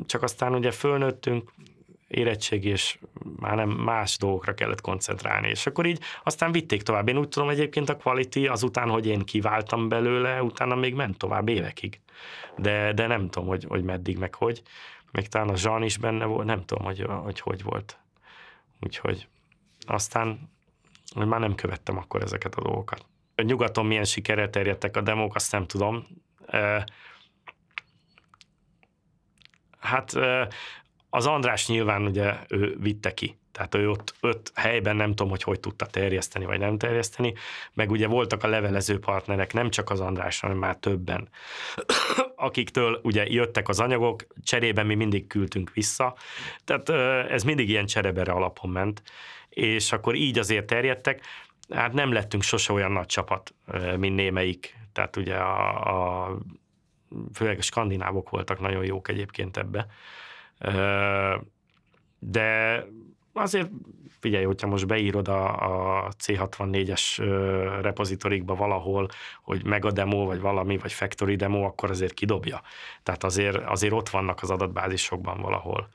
[0.06, 1.52] csak aztán ugye fölnőttünk,
[2.08, 3.00] érettség, és
[3.40, 5.48] már nem más dolgokra kellett koncentrálni.
[5.48, 7.08] És akkor így aztán vitték tovább.
[7.08, 11.48] Én úgy tudom egyébként a quality azután, hogy én kiváltam belőle, utána még ment tovább
[11.48, 12.00] évekig.
[12.58, 14.62] De, de nem tudom, hogy, hogy meddig, meg hogy.
[15.12, 18.00] Még talán a Jean is benne volt, nem tudom, hogy hogy, hogy volt.
[18.80, 19.28] Úgyhogy
[19.86, 20.50] aztán
[21.14, 23.06] hogy már nem követtem akkor ezeket a dolgokat.
[23.36, 26.08] A nyugaton milyen sikerrel terjedtek a demók, azt nem tudom.
[29.80, 30.14] Hát
[31.10, 35.44] az András nyilván ugye ő vitte ki, tehát ő ott öt helyben nem tudom, hogy
[35.44, 37.34] hogy tudta terjeszteni, vagy nem terjeszteni,
[37.74, 41.30] meg ugye voltak a levelező partnerek, nem csak az András, hanem már többen,
[42.36, 46.16] akiktől ugye jöttek az anyagok, cserében mi mindig küldtünk vissza,
[46.64, 46.90] tehát
[47.30, 49.02] ez mindig ilyen cserebere alapon ment,
[49.50, 51.22] és akkor így azért terjedtek,
[51.70, 53.54] hát nem lettünk sose olyan nagy csapat,
[53.98, 56.38] mint némelyik, tehát ugye a, a
[57.34, 59.88] főleg a skandinávok voltak nagyon jók egyébként ebbe,
[62.20, 62.84] de
[63.34, 63.70] azért
[64.20, 67.18] figyelj, hogyha most beírod a, a C64-es
[67.82, 69.08] repozitorikba valahol,
[69.44, 72.62] hogy mega demo, vagy valami, vagy factory demo, akkor azért kidobja.
[73.04, 75.90] Tehát azért, azért ott vannak az adatbázisokban valahol.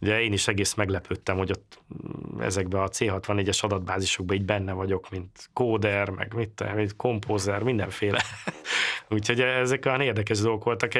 [0.00, 5.10] Ugye én is egész meglepődtem, hogy ott mm, ezekben a C64-es adatbázisokban így benne vagyok,
[5.10, 8.22] mint kóder, meg mit, mint kompózer, mindenféle.
[9.10, 10.92] Úgyhogy ezek olyan érdekes dolgok voltak.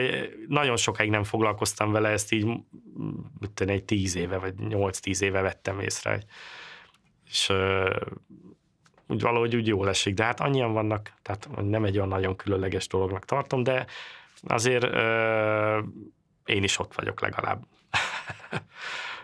[0.48, 2.46] Nagyon sokáig nem foglalkoztam vele, ezt így
[3.40, 6.22] mit egy tíz éve, vagy nyolc-tíz éve vettem észre.
[7.26, 7.52] És
[9.08, 12.86] úgy valahogy úgy jól esik, de hát annyian vannak, tehát nem egy olyan nagyon különleges
[12.86, 13.86] dolognak tartom, de
[14.42, 14.84] azért
[16.44, 17.64] én is ott vagyok legalább.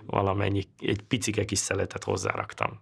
[0.07, 2.81] Valamennyi, egy picike kis szeletet hozzáraktam.